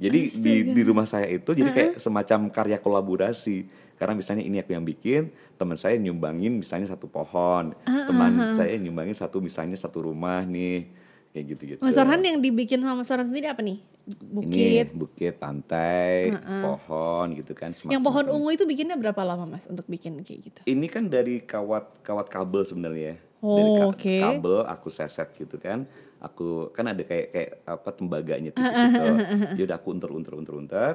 Jadi 0.02 0.20
di 0.36 0.54
di 0.68 0.82
rumah 0.82 1.06
saya 1.06 1.30
itu 1.30 1.54
jadi 1.54 1.70
kayak 1.70 1.92
semacam 1.98 2.50
karya 2.50 2.78
kolaborasi. 2.78 3.70
Karena 3.94 4.18
misalnya 4.18 4.42
ini 4.42 4.58
aku 4.58 4.74
yang 4.74 4.82
bikin, 4.82 5.30
teman 5.56 5.78
saya 5.78 5.94
nyumbangin 5.96 6.58
misalnya 6.58 6.90
satu 6.90 7.06
pohon, 7.06 7.78
teman 7.86 8.34
saya 8.52 8.74
nyumbangin 8.76 9.14
satu 9.14 9.38
misalnya 9.38 9.78
satu 9.78 10.02
rumah 10.04 10.42
nih, 10.42 10.90
kayak 11.30 11.46
gitu-gitu. 11.48 11.80
Mas 11.80 11.94
Orhan 11.96 12.18
yang 12.20 12.42
dibikin 12.42 12.82
sama 12.82 12.98
Mas 12.98 13.14
Orhan 13.14 13.30
sendiri 13.30 13.46
apa 13.46 13.62
nih? 13.62 13.78
Bukit. 14.20 14.90
Ini 14.90 14.98
bukit, 14.98 15.38
pantai, 15.38 16.34
pohon 16.60 17.38
gitu 17.38 17.54
kan. 17.54 17.70
semak- 17.70 17.94
Yang 17.94 18.04
pohon 18.04 18.26
ungu 18.32 18.50
itu 18.50 18.66
bikinnya 18.66 18.98
berapa 18.98 19.22
lama 19.22 19.46
Mas 19.48 19.70
untuk 19.70 19.86
bikin 19.86 20.18
kayak 20.18 20.40
gitu? 20.44 20.60
Ini 20.66 20.86
kan 20.90 21.06
dari 21.06 21.38
kawat 21.40 22.02
kawat 22.02 22.26
kabel 22.26 22.66
sebenarnya. 22.66 23.22
Oh, 23.38 23.54
dari 23.54 23.70
ka- 23.72 23.86
oke. 23.88 24.16
kabel 24.18 24.58
aku 24.66 24.90
seset 24.90 25.30
gitu 25.32 25.56
kan. 25.56 25.86
Aku 26.22 26.70
kan 26.70 26.86
ada 26.86 27.02
kayak 27.02 27.28
kayak 27.34 27.52
apa 27.66 27.90
tembaganya 27.92 28.54
tipis 28.54 28.78
itu. 28.78 29.10
Ya 29.58 29.64
udah 29.66 29.78
aku 29.78 29.90
unter 29.90 30.10
unter 30.14 30.34
unter 30.38 30.54
unter. 30.54 30.94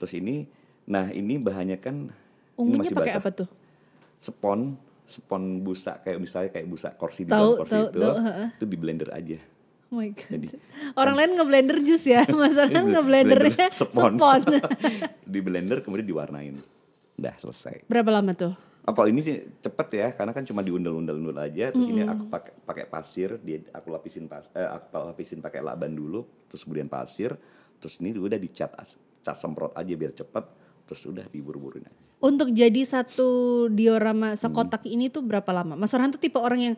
Terus 0.00 0.12
ini 0.16 0.48
nah 0.82 1.06
ini 1.08 1.36
bahannya 1.38 1.78
kan 1.78 2.08
ini 2.08 2.58
Ungunya 2.58 2.80
masih 2.80 2.94
pakai 2.96 3.14
apa 3.16 3.30
tuh? 3.30 3.48
Spon 4.16 4.74
spon 5.04 5.60
busa 5.60 6.00
kayak 6.00 6.18
misalnya 6.18 6.50
kayak 6.56 6.66
busa 6.66 6.88
kursi 6.96 7.28
di 7.28 7.30
dalam 7.30 7.60
kursi 7.60 7.76
tahu, 7.76 7.86
itu. 7.92 8.00
heeh. 8.00 8.48
Itu 8.56 8.64
di 8.64 8.76
blender 8.80 9.08
aja. 9.12 9.38
Oh 9.92 10.00
my 10.00 10.08
god. 10.16 10.24
Jadi 10.32 10.48
Orang 10.96 11.14
lain 11.20 11.30
ngeblender 11.36 11.76
jus 11.84 12.00
ya, 12.08 12.24
Mas 12.32 12.56
Orhan 12.56 12.72
Ini 12.88 12.96
ngeblendernya 12.96 13.66
blender 13.68 13.76
spon. 13.92 14.12
spon. 14.16 14.40
di 15.36 15.38
blender 15.44 15.78
kemudian 15.84 16.08
diwarnain. 16.08 16.56
Udah 17.20 17.34
selesai. 17.36 17.84
Berapa 17.92 18.08
lama 18.08 18.32
tuh? 18.32 18.56
Apa 18.82 19.06
ini 19.06 19.22
sih 19.22 19.38
cepet 19.62 19.88
ya 19.94 20.08
karena 20.10 20.34
kan 20.34 20.42
cuma 20.42 20.58
diundel-undel-undel 20.58 21.38
aja 21.38 21.70
terus 21.70 21.86
ini 21.86 22.02
aku 22.02 22.26
pakai 22.26 22.52
pakai 22.60 22.84
pasir 22.84 23.38
dia 23.38 23.62
aku 23.70 23.88
lapisin 23.88 24.26
pas 24.26 24.42
eh, 24.52 24.66
aku 24.66 24.90
lapisin 25.06 25.38
pakai 25.38 25.62
laban 25.62 25.94
dulu 25.94 26.26
terus 26.50 26.66
kemudian 26.66 26.90
pasir 26.90 27.38
terus 27.78 28.02
ini 28.02 28.10
udah 28.10 28.34
dicat 28.36 28.74
as- 28.74 28.98
cat 29.22 29.38
semprot 29.38 29.70
aja 29.72 29.94
biar 29.94 30.10
cepet 30.10 30.44
terus 30.82 30.98
udah 31.04 31.22
diburu-buruin 31.24 31.86
aja 31.86 32.00
Untuk 32.18 32.50
jadi 32.50 32.82
satu 32.82 33.30
diorama 33.66 34.34
Hmm. 34.34 34.40
sekotak 34.40 34.82
ini 34.84 35.06
tuh 35.06 35.22
berapa 35.22 35.50
lama? 35.52 35.74
Mas 35.74 35.90
Orhan 35.90 36.10
tuh 36.10 36.18
tipe 36.18 36.38
orang 36.38 36.60
yang 36.64 36.76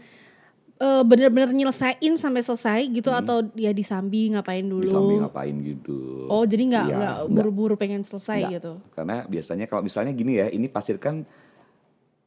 eh, 0.77 1.03
bener-bener 1.03 1.53
nyelesain 1.53 2.13
sampai 2.15 2.43
selesai 2.43 2.81
gitu 2.91 3.09
atau 3.11 3.41
dia 3.47 3.71
disambi 3.71 4.29
ngapain 4.29 4.61
dulu? 4.61 4.83
di 4.83 4.91
samping 4.91 5.19
ngapain 5.21 5.57
gitu 5.57 5.97
Oh 6.27 6.45
jadi 6.45 6.63
nggak 6.67 6.85
Iya, 6.87 6.97
nggak 6.99 7.17
buru-buru 7.31 7.75
pengen 7.77 8.03
selesai 8.03 8.41
Nggak. 8.43 8.53
gitu? 8.53 8.73
karena 8.93 9.17
biasanya 9.25 9.65
kalau 9.65 9.81
misalnya 9.81 10.13
gini 10.13 10.37
ya 10.37 10.49
ini 10.49 10.67
pasir 10.67 10.97
kan 10.97 11.25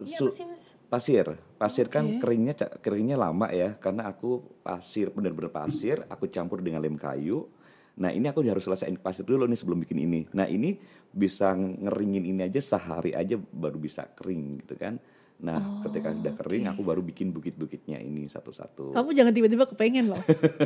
su- 0.03 0.29
mas? 0.45 0.77
pasir 0.87 1.25
pasir 1.57 1.89
kan 1.89 2.21
keringnya 2.21 2.53
keringnya 2.79 3.17
lama 3.17 3.49
ya 3.49 3.73
karena 3.75 4.07
aku 4.07 4.45
pasir 4.61 5.09
bener-bener 5.09 5.49
pasir 5.49 6.05
aku 6.07 6.29
campur 6.29 6.61
dengan 6.61 6.79
lem 6.79 6.95
kayu 6.95 7.49
nah 7.97 8.13
ini 8.13 8.29
aku 8.29 8.45
harus 8.45 8.63
selesaiin 8.63 9.01
pasir 9.01 9.25
dulu 9.25 9.49
nih 9.49 9.57
sebelum 9.57 9.81
bikin 9.81 9.97
ini 9.97 10.29
nah 10.31 10.45
ini 10.45 10.77
bisa 11.09 11.57
ngeringin 11.57 12.29
ini 12.29 12.45
aja 12.45 12.61
sehari 12.61 13.17
aja 13.17 13.35
baru 13.35 13.81
bisa 13.81 14.05
kering 14.13 14.61
gitu 14.61 14.77
kan 14.77 15.01
Nah, 15.37 15.85
ketika 15.85 16.09
udah 16.09 16.33
kering 16.33 16.65
aku 16.65 16.81
baru 16.81 17.05
bikin 17.05 17.29
bukit-bukitnya 17.29 18.01
ini 18.01 18.25
satu-satu. 18.25 18.89
Kamu 18.89 19.13
jangan 19.13 19.29
tiba-tiba 19.29 19.69
kepengen 19.69 20.09
loh. 20.09 20.17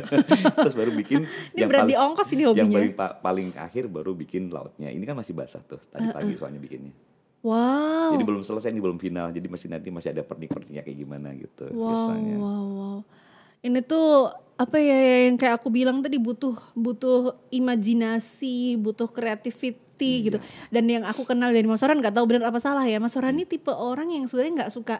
Terus 0.64 0.72
baru 0.72 0.96
bikin 0.96 1.28
Ini 1.52 1.68
berarti 1.68 1.92
ongkos 1.92 2.32
ini 2.32 2.48
yang 2.48 2.72
hobinya. 2.72 2.80
paling, 2.80 2.92
pa- 2.96 3.16
paling 3.20 3.48
akhir 3.52 3.84
baru 3.92 4.16
bikin 4.16 4.48
lautnya. 4.48 4.88
Ini 4.88 5.04
kan 5.04 5.12
masih 5.12 5.36
basah 5.36 5.60
tuh 5.60 5.76
tadi 5.92 6.08
pagi 6.08 6.40
soalnya 6.40 6.56
bikinnya. 6.56 6.96
Wow. 7.42 8.14
Jadi 8.14 8.22
belum 8.22 8.42
selesai 8.42 8.70
ini 8.70 8.78
belum 8.78 8.96
final. 8.96 9.28
Jadi 9.28 9.46
masih 9.46 9.66
nanti 9.66 9.90
masih 9.90 10.10
ada 10.10 10.22
pernik-perniknya 10.22 10.80
kayak 10.80 10.94
gimana 10.96 11.28
gitu 11.34 11.66
Wow, 11.68 11.88
biasanya. 11.88 12.36
wow, 12.38 12.64
wow. 12.70 12.98
Ini 13.60 13.78
tuh 13.82 14.30
apa 14.54 14.76
ya 14.76 15.26
yang 15.26 15.34
kayak 15.34 15.58
aku 15.58 15.68
bilang 15.68 15.98
tadi 16.00 16.18
butuh 16.18 16.54
butuh 16.72 17.34
imajinasi, 17.50 18.74
butuh 18.76 19.06
creativity 19.06 19.78
gitu. 20.24 20.38
Dan 20.68 20.86
yang 20.86 21.02
aku 21.02 21.22
kenal 21.22 21.50
dari 21.50 21.64
Mas 21.64 21.82
Orhan 21.82 21.98
nggak 21.98 22.14
tahu 22.14 22.26
benar 22.26 22.46
apa 22.46 22.58
salah 22.58 22.86
ya. 22.86 22.98
Mas 22.98 23.14
Orhan 23.14 23.34
ini 23.34 23.44
tipe 23.44 23.70
orang 23.70 24.06
yang 24.08 24.26
sebenarnya 24.26 24.66
nggak 24.66 24.72
suka 24.72 24.96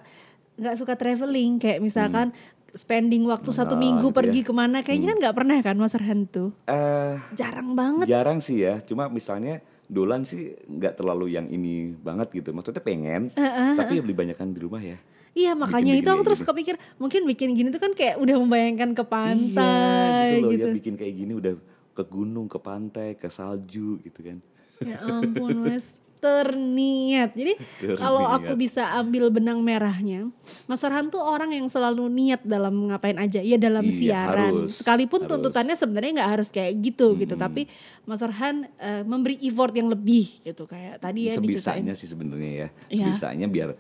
nggak 0.53 0.77
suka 0.77 0.95
traveling 0.95 1.57
kayak 1.57 1.79
misalkan 1.79 2.31
spending 2.73 3.23
waktu 3.25 3.51
satu 3.51 3.75
Nah, 3.75 3.81
minggu 3.81 4.09
gitu 4.09 4.17
pergi 4.17 4.41
ya. 4.41 4.47
ke 4.47 4.53
mana 4.53 4.79
kayaknya 4.81 5.09
kan 5.09 5.19
nggak 5.21 5.37
pernah 5.37 5.59
kan 5.59 5.77
Mas 5.77 5.95
Orhan 5.95 6.25
tuh. 6.25 6.51
Eh, 6.65 7.15
Jarang 7.35 7.75
banget. 7.75 8.07
jarang 8.09 8.39
sih 8.39 8.63
ya. 8.63 8.79
Cuma 8.81 9.07
misalnya 9.07 9.63
Dolan 9.89 10.23
sih 10.27 10.55
nggak 10.69 11.01
terlalu 11.01 11.35
yang 11.35 11.47
ini 11.51 11.95
banget 11.97 12.31
gitu. 12.33 12.55
Maksudnya 12.55 12.83
pengen, 12.85 13.31
tapi 13.79 13.99
ya 13.99 14.03
beli 14.03 14.17
banyakan 14.17 14.55
di 14.55 14.61
rumah 14.63 14.83
ya. 14.83 14.99
Iya 15.33 15.57
makanya 15.57 15.97
Bikin-bikin 15.97 16.05
itu 16.05 16.11
aku 16.13 16.23
terus 16.29 16.41
kepikir 16.45 16.75
mungkin 17.01 17.25
bikin 17.25 17.57
gini 17.57 17.73
tuh 17.73 17.81
kan 17.81 17.97
kayak 17.97 18.21
udah 18.21 18.37
membayangkan 18.37 18.93
ke 18.93 19.05
pantai 19.09 19.57
iya, 19.57 20.21
gitu 20.29 20.37
loh 20.45 20.51
gitu. 20.53 20.69
ya 20.69 20.77
bikin 20.77 20.95
kayak 21.01 21.15
gini 21.17 21.33
udah 21.33 21.55
ke 21.93 22.05
gunung, 22.05 22.53
ke 22.53 22.59
pantai, 22.61 23.17
ke 23.17 23.33
salju 23.33 23.97
gitu 24.05 24.21
kan. 24.21 24.39
Ya 24.85 25.01
ampun 25.01 25.65
Mas 25.65 26.02
terniat. 26.23 27.35
Jadi 27.35 27.53
kalau 27.99 28.23
aku 28.25 28.55
bisa 28.55 28.95
ambil 28.95 29.27
benang 29.29 29.59
merahnya, 29.59 30.31
Mas 30.65 30.81
Orhan 30.81 31.11
tuh 31.11 31.19
orang 31.19 31.51
yang 31.51 31.67
selalu 31.67 32.07
niat 32.07 32.41
dalam 32.43 32.87
ngapain 32.87 33.19
aja. 33.19 33.43
Ya 33.43 33.59
dalam 33.59 33.83
Iya, 33.83 33.93
siaran. 33.93 34.39
harus, 34.63 34.79
Sekalipun 34.79 35.27
harus. 35.27 35.31
tuntutannya 35.35 35.75
sebenarnya 35.75 36.11
nggak 36.17 36.31
harus 36.31 36.49
kayak 36.49 36.79
gitu 36.79 37.19
gitu, 37.19 37.35
tapi 37.35 37.67
Mas 38.03 38.23
Orhan 38.23 38.71
eh, 38.79 39.03
memberi 39.03 39.35
effort 39.43 39.75
yang 39.75 39.91
lebih 39.91 40.41
gitu 40.41 40.65
kayak 40.65 40.97
tadi 40.97 41.27
ya 41.27 41.35
diceritain. 41.35 41.83
Sebisanya 41.83 41.93
sih 41.93 42.07
sebenarnya 42.07 42.53
ya. 42.55 42.69
Iya. 42.89 43.05
Sebisanya 43.11 43.47
biar 43.47 43.71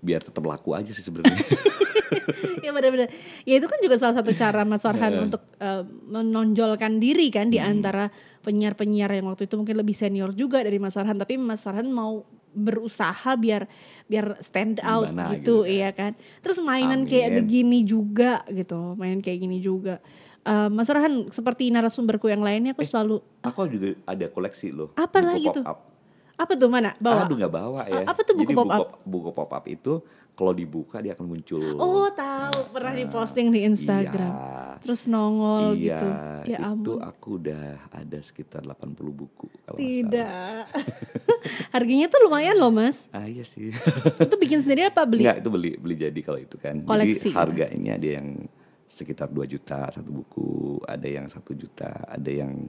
biar 0.00 0.24
tetap 0.24 0.40
laku 0.42 0.72
aja 0.72 0.88
sih 0.88 1.04
sebenarnya. 1.04 1.36
ya 2.64 2.72
benar-benar. 2.72 3.12
Ya 3.44 3.54
itu 3.56 3.68
kan 3.68 3.78
juga 3.78 4.00
salah 4.00 4.16
satu 4.16 4.32
cara 4.32 4.64
Mas 4.64 4.80
Farhan 4.80 5.12
Iya. 5.12 5.20
untuk 5.28 5.42
eh, 5.60 5.82
menonjolkan 6.08 6.96
diri 6.96 7.28
kan 7.28 7.48
di 7.48 7.60
Hmm. 7.60 7.68
antara 7.70 8.08
penyiar-penyiar 8.40 9.12
yang 9.12 9.28
waktu 9.28 9.44
itu 9.44 9.54
mungkin 9.56 9.76
lebih 9.76 9.92
senior 9.92 10.32
juga 10.32 10.64
dari 10.64 10.80
Mas 10.80 10.96
Farhan, 10.96 11.16
tapi 11.16 11.36
Mas 11.36 11.60
Farhan 11.60 11.88
mau 11.88 12.24
berusaha 12.50 13.38
biar 13.38 13.70
biar 14.10 14.42
stand 14.42 14.82
out 14.82 15.06
Gimana 15.06 15.30
gitu, 15.38 15.38
gitu 15.38 15.56
kan. 15.62 15.70
iya 15.70 15.88
kan. 15.94 16.12
Terus 16.42 16.58
mainan 16.58 17.04
Amin. 17.04 17.08
kayak 17.08 17.30
begini 17.44 17.78
juga 17.86 18.42
gitu, 18.50 18.98
main 18.98 19.22
kayak 19.22 19.38
gini 19.38 19.62
juga. 19.62 20.02
Eh, 20.40 20.68
Mas 20.72 20.88
Farhan 20.88 21.28
seperti 21.28 21.68
narasumberku 21.68 22.26
yang 22.26 22.40
lainnya 22.40 22.72
aku 22.72 22.82
selalu 22.82 23.20
Aku 23.44 23.68
juga 23.68 23.92
ada 24.08 24.26
koleksi 24.26 24.72
loh. 24.72 24.90
Apa 24.96 25.20
buku 25.20 25.28
lagi 25.30 25.46
tuh? 25.52 25.64
apa 26.40 26.56
tuh 26.56 26.72
mana 26.72 26.96
bawa? 26.96 27.28
Aduh 27.28 27.36
nggak 27.36 27.52
bawa 27.52 27.80
ya. 27.84 28.08
A- 28.08 28.16
apa 28.16 28.24
tuh 28.24 28.32
buku 28.32 28.56
Jadi 28.56 28.58
pop-up? 28.64 29.04
Buku 29.04 29.30
pop-up 29.36 29.64
itu 29.68 30.00
kalau 30.34 30.52
dibuka 30.56 30.98
dia 31.04 31.12
akan 31.12 31.26
muncul. 31.26 31.76
Oh 31.76 32.08
tahu 32.12 32.72
pernah 32.72 32.96
diposting 32.96 33.52
di 33.52 33.68
Instagram. 33.68 34.32
Iya. 34.32 34.80
Terus 34.80 35.04
nongol 35.12 35.76
iya, 35.76 36.00
gitu. 36.00 36.08
Ya 36.48 36.58
itu 36.58 36.64
ampun. 36.64 36.98
aku 37.04 37.28
udah 37.36 37.64
ada 37.92 38.18
sekitar 38.24 38.64
80 38.64 38.96
buku 38.96 39.46
kalau. 39.68 39.76
Tidak. 39.76 40.64
Harganya 41.76 42.06
tuh 42.08 42.20
lumayan 42.24 42.56
loh 42.56 42.72
mas. 42.72 43.04
Ah 43.12 43.28
iya 43.28 43.44
sih. 43.44 43.70
Itu 44.16 44.36
bikin 44.40 44.64
sendiri 44.64 44.88
apa 44.88 45.04
beli? 45.04 45.28
Enggak, 45.28 45.44
itu 45.44 45.48
beli 45.52 45.70
beli 45.76 45.94
jadi 46.00 46.20
kalau 46.24 46.40
itu 46.40 46.56
kan. 46.56 46.80
Koleksi 46.82 47.28
Jadi 47.28 47.28
gitu. 47.28 47.36
harganya 47.36 47.92
ada 48.00 48.08
yang 48.16 48.28
sekitar 48.90 49.28
2 49.30 49.46
juta 49.46 49.86
satu 49.92 50.10
buku, 50.10 50.82
ada 50.88 51.06
yang 51.06 51.30
satu 51.30 51.54
juta, 51.54 51.94
ada 52.08 52.30
yang 52.32 52.66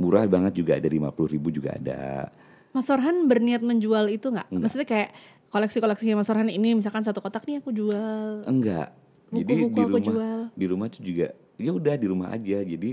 murah 0.00 0.24
banget 0.24 0.58
juga 0.58 0.80
ada 0.80 0.88
50 0.88 1.34
ribu 1.36 1.52
juga 1.52 1.76
ada. 1.76 2.32
Mas 2.70 2.86
Orhan 2.86 3.26
berniat 3.26 3.60
menjual 3.60 4.06
itu 4.08 4.28
nggak? 4.28 4.48
Maksudnya 4.52 4.86
kayak 4.86 5.10
koleksi-koleksinya 5.48 6.14
Mas 6.16 6.30
Orhan 6.30 6.46
ini 6.46 6.72
misalkan 6.72 7.02
satu 7.02 7.18
kotak 7.18 7.42
nih 7.42 7.58
aku 7.58 7.70
jual. 7.70 8.46
Enggak. 8.46 8.94
Jadi 9.30 9.46
Buku-buku 9.46 9.70
di 9.70 9.80
aku 9.80 9.88
rumah 9.88 10.02
jual. 10.02 10.38
di 10.52 10.66
rumah 10.66 10.86
tuh 10.86 11.02
juga 11.02 11.26
ya 11.54 11.70
udah 11.70 11.94
di 11.94 12.06
rumah 12.06 12.28
aja. 12.30 12.58
Jadi 12.60 12.90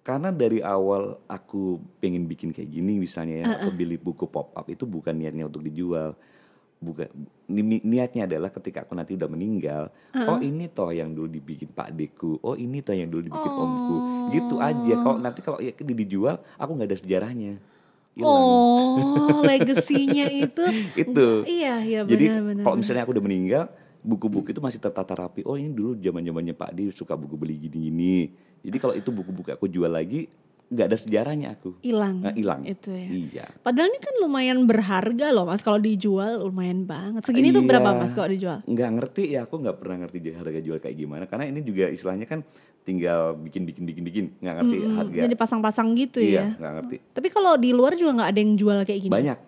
karena 0.00 0.30
dari 0.30 0.58
awal 0.58 1.18
aku 1.26 1.62
pengen 1.98 2.24
bikin 2.24 2.50
kayak 2.50 2.66
gini 2.68 2.96
misalnya 2.96 3.34
ya 3.36 3.46
atau 3.58 3.70
beli 3.70 3.94
buku 3.94 4.24
pop 4.24 4.50
up 4.52 4.66
itu 4.66 4.82
bukan 4.84 5.12
niatnya 5.12 5.44
untuk 5.44 5.60
dijual. 5.60 6.14
Bukan 6.78 7.10
ni- 7.48 7.66
ni- 7.68 7.84
niatnya 7.84 8.24
adalah 8.24 8.48
ketika 8.48 8.86
aku 8.86 8.94
nanti 8.94 9.18
udah 9.18 9.26
meninggal, 9.26 9.90
oh 10.14 10.38
ini 10.38 10.70
toh 10.70 10.88
yang 10.88 11.10
dulu 11.10 11.26
dibikin 11.26 11.66
Pak 11.68 11.90
Deku, 11.90 12.38
oh 12.38 12.54
ini 12.54 12.78
toh 12.80 12.94
yang 12.94 13.10
dulu 13.10 13.26
dibikin 13.26 13.50
Omku. 13.52 13.96
Gitu 14.30 14.54
aja. 14.58 14.94
Kalau 14.96 15.18
nanti 15.18 15.40
kalau 15.42 15.58
ya 15.58 15.74
di- 15.74 15.98
dijual 15.98 16.38
aku 16.54 16.70
nggak 16.72 16.86
ada 16.86 16.98
sejarahnya. 16.98 17.58
Hilang. 18.14 18.28
Oh, 18.30 19.40
legasinya 19.44 20.26
itu. 20.44 20.64
Itu. 20.96 21.28
Iya, 21.44 21.74
iya 21.84 22.00
Jadi 22.06 22.24
benar-benar. 22.28 22.62
kalau 22.64 22.76
misalnya 22.80 23.02
aku 23.06 23.12
udah 23.14 23.24
meninggal, 23.24 23.62
buku-buku 24.02 24.50
itu 24.54 24.60
masih 24.62 24.80
tertata 24.80 25.12
rapi. 25.14 25.42
Oh 25.44 25.54
ini 25.54 25.70
dulu 25.70 25.98
zaman 25.98 26.22
zamannya 26.24 26.54
Pak 26.54 26.70
Di 26.74 26.90
suka 26.94 27.14
buku 27.14 27.34
beli 27.38 27.58
gini-gini. 27.58 28.32
Jadi 28.64 28.76
kalau 28.82 28.94
itu 28.96 29.10
buku-buku 29.14 29.54
aku 29.54 29.70
jual 29.70 29.90
lagi, 29.90 30.26
nggak 30.68 30.86
ada 30.92 30.98
sejarahnya 31.00 31.48
aku. 31.56 31.80
hilang. 31.80 32.20
Nah, 32.20 32.36
hilang. 32.36 32.60
Itu 32.68 32.92
ya. 32.92 33.08
Iya. 33.08 33.46
Padahal 33.64 33.88
ini 33.88 33.98
kan 33.98 34.14
lumayan 34.20 34.68
berharga 34.68 35.32
loh 35.32 35.48
mas. 35.48 35.64
Kalau 35.64 35.80
dijual 35.80 36.44
lumayan 36.44 36.84
banget. 36.84 37.24
Segini 37.24 37.48
tuh 37.50 37.64
berapa 37.64 37.88
Iya. 37.88 37.98
mas 37.98 38.12
kalau 38.12 38.28
dijual? 38.28 38.58
Nggak 38.68 38.90
ngerti 39.00 39.22
ya, 39.32 39.48
aku 39.48 39.56
nggak 39.58 39.76
pernah 39.80 39.96
ngerti 40.04 40.18
harga 40.36 40.60
jual 40.60 40.78
kayak 40.78 40.96
gimana. 40.96 41.24
Karena 41.24 41.48
ini 41.48 41.64
juga 41.64 41.88
istilahnya 41.88 42.28
kan 42.28 42.44
tinggal 42.84 43.36
bikin 43.36 43.64
bikin 43.64 43.84
bikin 43.84 44.04
bikin, 44.04 44.24
nggak 44.40 44.54
ngerti 44.60 44.76
Mm-mm, 44.76 44.96
harga. 44.96 45.20
Jadi 45.24 45.36
pasang-pasang 45.36 45.88
gitu 45.96 46.20
iya, 46.20 46.52
ya. 46.52 46.60
nggak 46.60 46.72
ngerti. 46.80 46.96
Tapi 47.16 47.28
kalau 47.28 47.56
di 47.56 47.70
luar 47.72 47.96
juga 47.96 48.20
nggak 48.20 48.30
ada 48.32 48.40
yang 48.40 48.52
jual 48.54 48.78
kayak 48.84 49.00
gini. 49.00 49.12
Mas? 49.12 49.16
Banyak. 49.24 49.38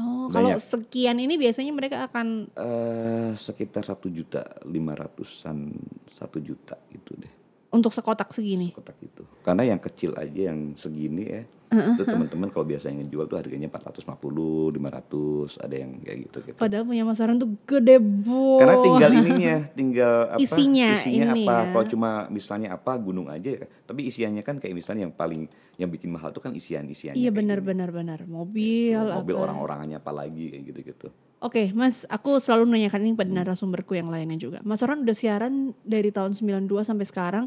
Oh, 0.00 0.32
kalau 0.32 0.56
sekian 0.56 1.20
ini 1.20 1.36
biasanya 1.36 1.72
mereka 1.76 2.08
akan 2.08 2.48
eh 2.56 3.30
sekitar 3.36 3.84
satu 3.84 4.08
juta 4.08 4.44
lima 4.64 4.96
ratusan 4.96 5.72
satu 6.08 6.40
juta 6.40 6.76
gitu 6.88 7.16
deh. 7.16 7.32
Untuk 7.70 7.94
sekotak 7.94 8.34
segini. 8.34 8.74
kotak 8.74 8.98
itu. 9.02 9.22
Karena 9.46 9.62
yang 9.62 9.80
kecil 9.80 10.14
aja 10.18 10.50
yang 10.50 10.74
segini 10.74 11.24
ya, 11.26 11.42
itu 11.70 12.02
teman-teman 12.02 12.50
kalau 12.50 12.66
biasanya 12.66 13.06
ngejual 13.06 13.30
tuh 13.30 13.38
harganya 13.38 13.70
450, 13.70 14.74
500, 14.74 15.62
ada 15.62 15.76
yang 15.78 15.90
kayak 16.02 16.18
gitu 16.26 16.38
gitu. 16.50 16.58
Padahal 16.58 16.82
punya 16.82 17.06
Mas 17.06 17.22
Aran 17.22 17.38
tuh 17.38 17.54
gede 17.62 18.02
bu. 18.02 18.58
Karena 18.58 18.76
tinggal 18.82 19.10
ininya, 19.14 19.56
tinggal 19.78 20.14
apa? 20.34 20.42
Isinya 20.42 20.90
ini 21.06 21.46
apa? 21.46 21.54
ya. 21.62 21.70
Kalau 21.70 21.86
cuma 21.86 22.10
misalnya 22.26 22.74
apa 22.74 22.92
gunung 22.98 23.30
aja, 23.30 23.70
tapi 23.86 24.10
isiannya 24.10 24.42
kan 24.42 24.58
kayak 24.58 24.74
misalnya 24.74 25.06
yang 25.06 25.14
paling 25.14 25.46
yang 25.78 25.88
bikin 25.88 26.10
mahal 26.10 26.34
tuh 26.34 26.42
kan 26.42 26.50
isian-isiannya. 26.50 27.22
Iya 27.22 27.30
kayak 27.30 27.38
benar 27.38 27.58
benar 27.62 27.88
benar. 27.94 28.18
Mobil. 28.26 28.98
Mobil 28.98 29.34
apa. 29.38 29.44
orang-orangannya 29.46 30.02
apa 30.02 30.10
lagi 30.10 30.50
kayak 30.50 30.64
gitu-gitu. 30.74 31.08
Oke, 31.40 31.72
Mas, 31.72 32.04
aku 32.04 32.36
selalu 32.36 32.68
menanyakan 32.68 33.00
ini 33.00 33.16
pada 33.16 33.32
narasumberku 33.32 33.96
yang 33.96 34.12
lainnya 34.12 34.36
juga. 34.36 34.60
Mas 34.60 34.84
Oran 34.84 35.08
udah 35.08 35.16
siaran 35.16 35.72
dari 35.88 36.12
tahun 36.12 36.36
92 36.36 36.68
sampai 36.84 37.06
sekarang. 37.08 37.44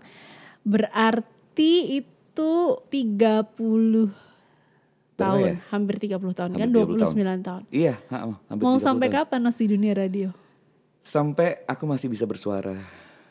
Berarti 0.66 2.02
itu 2.02 2.54
30 2.90 4.10
tahun, 5.14 5.46
ya? 5.46 5.56
hampir 5.70 5.96
30 6.02 6.34
tahun 6.34 6.52
kan, 6.58 6.68
Hampir 6.74 6.90
29 6.90 6.98
30 6.98 7.06
tahun. 7.06 7.40
tahun. 7.46 7.62
Iya, 7.70 7.94
ha, 8.10 8.18
hampir 8.50 8.64
Mau 8.66 8.82
30 8.82 8.88
sampai 8.90 9.08
tahun. 9.14 9.18
kapan 9.30 9.40
Mas 9.46 9.58
di 9.62 9.68
dunia 9.70 9.94
radio? 9.94 10.30
Sampai 11.06 11.62
aku 11.70 11.84
masih 11.86 12.10
bisa 12.10 12.26
bersuara 12.26 12.80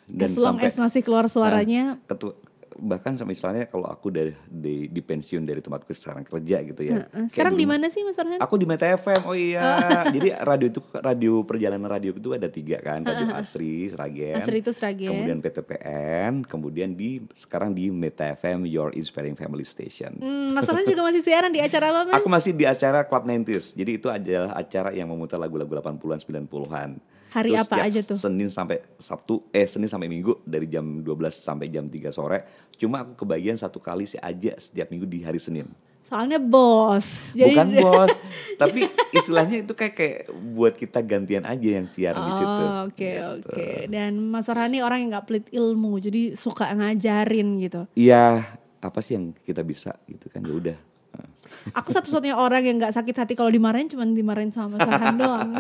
dan 0.07 0.29
as 0.29 0.37
long 0.37 0.55
sampai 0.61 0.69
as 0.69 0.77
masih 0.79 1.01
keluar 1.01 1.27
suaranya, 1.27 1.97
ketua 2.07 2.37
bahkan 2.79 3.16
sampai 3.16 3.33
misalnya 3.33 3.64
kalau 3.68 3.89
aku 3.89 4.12
dari 4.12 4.33
di, 4.47 4.89
di 4.89 5.01
pensiun 5.01 5.43
dari 5.43 5.59
tempatku 5.59 5.91
sekarang 5.93 6.25
kerja 6.25 6.61
gitu 6.62 6.83
ya. 6.85 7.09
sekarang 7.33 7.57
di 7.57 7.66
mana 7.66 7.89
sih 7.89 8.05
Mas 8.05 8.20
Orhan? 8.20 8.39
Aku 8.41 8.61
di 8.61 8.68
Meta 8.68 8.85
FM, 8.85 9.20
oh 9.25 9.37
iya. 9.37 9.81
Jadi 10.14 10.29
radio 10.37 10.66
itu 10.68 10.81
radio 10.95 11.33
perjalanan 11.43 11.89
radio 11.89 12.12
itu 12.12 12.31
ada 12.33 12.49
tiga 12.49 12.79
kan, 12.81 13.03
radio 13.03 13.33
Asri, 13.33 13.89
Sragen, 13.91 14.39
Asri 14.39 14.61
itu 14.61 14.73
Sragen. 14.73 15.11
kemudian 15.11 15.39
PTPN, 15.41 16.45
kemudian 16.45 16.91
di 16.95 17.25
sekarang 17.33 17.73
di 17.73 17.89
Meta 17.89 18.29
FM, 18.37 18.68
Your 18.68 18.93
Inspiring 18.93 19.35
Family 19.35 19.64
Station. 19.64 20.16
Hmm, 20.20 20.55
Mas 20.55 20.68
Orhan 20.68 20.85
juga 20.85 21.03
masih 21.09 21.23
siaran 21.25 21.51
di 21.51 21.61
acara 21.61 21.91
apa 21.91 22.01
Mas? 22.09 22.14
Aku 22.20 22.29
masih 22.29 22.53
di 22.53 22.64
acara 22.68 23.05
Club 23.09 23.25
90s. 23.27 23.75
Jadi 23.75 23.91
itu 23.97 24.09
adalah 24.12 24.53
acara 24.55 24.93
yang 24.93 25.09
memutar 25.09 25.41
lagu-lagu 25.41 25.73
80-an, 25.73 26.20
90-an. 26.20 26.91
Hari 27.33 27.49
Terus 27.49 27.64
apa 27.64 27.76
aja 27.80 28.01
tuh? 28.05 28.18
Senin 28.20 28.47
sampai 28.47 28.85
Sabtu, 29.01 29.49
eh 29.49 29.64
Senin 29.64 29.89
sampai 29.89 30.05
Minggu 30.05 30.45
dari 30.45 30.68
jam 30.68 31.01
12 31.01 31.33
sampai 31.33 31.66
jam 31.66 31.89
3 31.89 32.12
sore. 32.12 32.45
Cuma 32.76 33.01
aku 33.01 33.24
kebagian 33.24 33.57
satu 33.57 33.80
kali 33.80 34.05
sih 34.05 34.20
aja 34.20 34.53
setiap 34.61 34.93
minggu 34.93 35.09
di 35.09 35.24
hari 35.24 35.41
Senin. 35.41 35.64
Soalnya 36.03 36.37
bos. 36.37 37.33
Jadi 37.33 37.55
Bukan 37.55 37.68
bos, 37.80 38.11
tapi 38.59 38.85
istilahnya 39.11 39.64
itu 39.64 39.72
kayak 39.72 39.95
kayak 39.95 40.18
buat 40.53 40.74
kita 40.74 41.01
gantian 41.01 41.47
aja 41.47 41.68
yang 41.72 41.87
siar 41.87 42.12
di 42.12 42.33
situ. 42.35 42.62
Oh, 42.68 42.85
oke 42.85 43.01
Gitu. 43.01 43.49
oke. 43.49 43.66
Dan 43.89 44.12
Mas 44.28 44.51
Orhan 44.51 44.68
ini 44.68 44.85
orang 44.85 44.99
yang 45.01 45.16
nggak 45.16 45.26
pelit 45.26 45.47
ilmu, 45.49 45.97
jadi 45.99 46.35
suka 46.35 46.68
ngajarin 46.68 47.49
gitu. 47.62 47.87
Iya, 47.95 48.45
apa 48.78 48.99
sih 49.01 49.14
yang 49.14 49.33
kita 49.41 49.62
bisa 49.62 49.95
gitu 50.05 50.26
kan 50.28 50.43
ya 50.43 50.53
udah. 50.53 50.76
Aku 51.73 51.89
satu-satunya 51.89 52.35
orang 52.35 52.61
yang 52.61 52.77
nggak 52.77 52.91
sakit 52.93 53.15
hati 53.17 53.33
kalau 53.33 53.49
dimarahin 53.49 53.87
cuma 53.87 54.03
dimarahin 54.05 54.51
sama 54.51 54.75
Mas 54.75 54.83
Farhan 54.83 55.15
doang. 55.15 55.51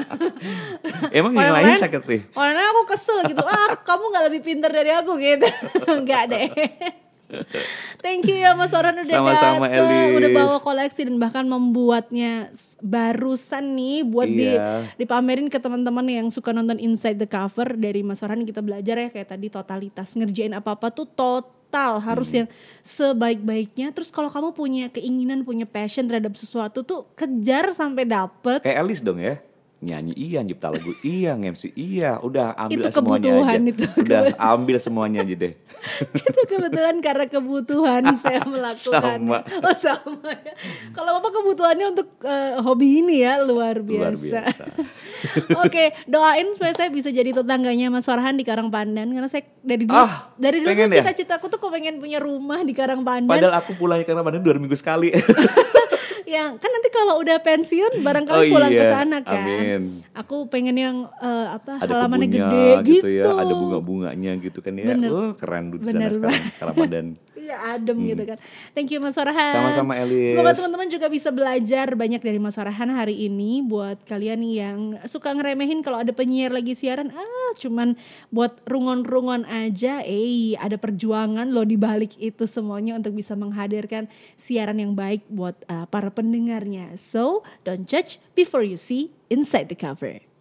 Emang 1.14 1.32
yang 1.32 1.52
lain 1.52 1.66
lain- 1.68 1.78
sakit 1.78 2.02
nih? 2.02 2.20
Orang 2.32 2.56
aku 2.56 2.82
kesel 2.88 3.18
gitu. 3.24 3.40
Ah, 3.40 3.78
kamu 3.78 4.04
nggak 4.08 4.24
lebih 4.26 4.40
pintar 4.42 4.68
dari 4.68 4.90
aku 4.90 5.14
gitu. 5.16 5.46
Enggak 5.96 6.22
deh. 6.28 6.48
Thank 7.98 8.26
you 8.26 8.36
ya 8.36 8.52
Mas 8.52 8.68
Farhan 8.68 8.92
udah 8.94 9.08
Sama-sama, 9.08 9.64
dateng, 9.64 9.88
Elis. 9.88 10.16
udah 10.18 10.30
bawa 10.36 10.56
koleksi 10.60 11.08
dan 11.08 11.16
bahkan 11.16 11.46
membuatnya 11.46 12.52
barusan 12.82 13.72
nih 13.72 14.04
buat 14.04 14.28
di 14.28 14.52
Iya. 14.52 14.84
dipamerin 14.96 15.46
ke 15.46 15.56
teman-teman 15.56 16.04
yang 16.04 16.28
suka 16.28 16.50
nonton 16.50 16.76
Inside 16.76 17.16
the 17.16 17.24
Cover 17.24 17.72
dari 17.72 18.02
Mas 18.02 18.20
Farhan 18.20 18.42
kita 18.42 18.60
belajar 18.60 18.98
ya 18.98 19.08
kayak 19.08 19.28
tadi 19.30 19.48
totalitas 19.48 20.12
ngerjain 20.12 20.52
apa-apa 20.52 20.90
tuh 20.90 21.06
total 21.06 21.61
harus 21.72 22.28
Hmm. 22.30 22.44
yang 22.44 22.48
sebaik-baiknya. 22.82 23.90
Terus 23.96 24.12
kalau 24.12 24.28
kamu 24.28 24.52
punya 24.52 24.84
keinginan, 24.92 25.42
punya 25.42 25.64
passion 25.64 26.04
terhadap 26.04 26.36
sesuatu 26.36 26.84
tuh 26.84 27.08
kejar 27.16 27.72
sampai 27.72 28.04
dapet. 28.04 28.60
Kayak 28.60 28.78
Elis 28.84 29.00
dong 29.00 29.18
ya. 29.18 29.40
Nyanyi 29.82 30.14
iya, 30.14 30.40
nyipta 30.40 30.70
lagu 30.70 30.94
iya, 31.02 31.34
MC 31.34 31.74
iya. 31.74 32.14
Udah 32.16 32.54
ambil 32.54 32.86
Itu 32.86 32.94
semuanya 32.94 33.30
kebutuhan 33.34 33.58
aja. 33.58 33.66
itu. 33.66 33.84
Udah 33.98 34.22
ambil 34.38 34.76
semuanya 34.78 35.18
aja 35.20 35.34
deh. 35.34 35.52
itu 36.30 36.40
kebetulan 36.46 36.96
karena 37.02 37.26
kebutuhan 37.26 38.02
saya 38.14 38.40
melakukan. 38.52 39.18
Sama. 39.18 39.38
Oh 39.42 39.74
sama 39.74 40.30
ya. 40.30 40.54
Kalau 40.92 41.18
bapak 41.18 41.32
kebutuhannya 41.34 41.86
untuk 41.90 42.14
eh, 42.22 42.62
hobi 42.62 43.02
ini 43.02 43.26
ya 43.26 43.42
luar 43.42 43.82
Luar 43.82 44.14
biasa. 44.14 44.22
biasa. 44.22 44.64
Oke 45.66 45.90
doain 46.04 46.46
supaya 46.54 46.72
saya 46.74 46.86
bisa 46.86 47.10
jadi 47.10 47.34
tetangganya 47.34 47.90
Mas 47.90 48.06
Farhan 48.06 48.38
di 48.38 48.42
Karangpandan 48.42 49.10
karena 49.10 49.26
saya 49.26 49.42
dari 49.60 49.82
dulu 49.82 49.98
Ah, 49.98 50.30
dari 50.34 50.62
dulu 50.62 50.70
ya? 50.70 51.02
cita-citaku 51.02 51.46
tuh 51.48 51.58
kok 51.58 51.70
pengen 51.70 51.98
punya 51.98 52.18
rumah 52.18 52.62
di 52.62 52.70
Karangpandan. 52.70 53.26
Padahal 53.26 53.58
aku 53.58 53.74
pulangnya 53.74 54.02
karena 54.04 54.22
badan 54.22 54.40
dua 54.40 54.54
minggu 54.54 54.74
sekali. 54.74 55.10
Ya 56.32 56.44
kan 56.56 56.70
nanti 56.72 56.88
kalau 56.88 57.20
udah 57.20 57.36
pensiun 57.44 58.00
barangkali 58.00 58.48
Oh 58.48 58.52
pulang 58.56 58.72
ke 58.72 58.80
iya, 58.80 58.92
sana 58.96 59.20
kan. 59.20 59.44
amin. 59.44 60.00
Aku 60.16 60.48
pengen 60.48 60.76
yang 60.80 60.96
eh, 61.20 61.46
apa 61.52 61.76
ada 61.76 61.92
halamannya 61.92 62.28
kebunnya 62.32 62.48
gede 62.48 62.88
gitu, 62.88 63.04
gitu. 63.04 63.08
ya, 63.20 63.36
ada 63.36 63.52
bunga-bunganya 63.52 64.32
gitu 64.40 64.64
kan 64.64 64.72
ya. 64.80 64.96
Bener. 64.96 65.10
Oh, 65.12 65.30
keren 65.36 65.76
di 65.76 65.84
sana 65.84 66.08
sekarang 66.08 66.40
Ramadan. 66.56 67.06
Iya 67.42 67.56
adem 67.74 67.98
gitu 68.06 68.22
kan. 68.22 68.38
Thank 68.70 68.94
you 68.94 69.02
Mas 69.02 69.18
Farhan. 69.18 69.34
Hmm. 69.34 69.74
Sama-sama, 69.74 69.98
Elis. 69.98 70.30
Semoga 70.30 70.54
teman-teman 70.54 70.86
juga 70.86 71.06
bisa 71.10 71.28
belajar 71.34 71.86
banyak 71.98 72.22
dari 72.22 72.38
Mas 72.38 72.54
Farhan 72.54 72.94
hari 72.94 73.26
ini 73.26 73.66
buat 73.66 73.98
kalian 74.06 74.40
yang 74.46 74.78
suka 75.10 75.34
ngeremehin 75.34 75.82
kalau 75.82 75.98
ada 75.98 76.14
penyiar 76.14 76.54
lagi 76.54 76.78
siaran 76.78 77.10
ah 77.10 77.50
cuman 77.58 77.98
buat 78.30 78.62
rungon-rungon 78.64 79.42
aja. 79.50 80.06
Eh 80.06 80.54
ada 80.54 80.78
perjuangan 80.78 81.50
loh 81.50 81.66
di 81.66 81.74
balik 81.74 82.14
itu 82.22 82.46
semuanya 82.46 82.94
untuk 82.94 83.18
bisa 83.18 83.34
menghadirkan 83.34 84.06
siaran 84.38 84.78
yang 84.78 84.94
baik 84.94 85.26
buat 85.26 85.58
uh, 85.66 85.90
para 85.90 86.14
pendengarnya. 86.14 86.94
So 86.94 87.42
don't 87.66 87.90
judge 87.90 88.22
before 88.38 88.62
you 88.62 88.78
see 88.78 89.10
inside 89.26 89.66
the 89.66 89.76
cover. 89.76 90.31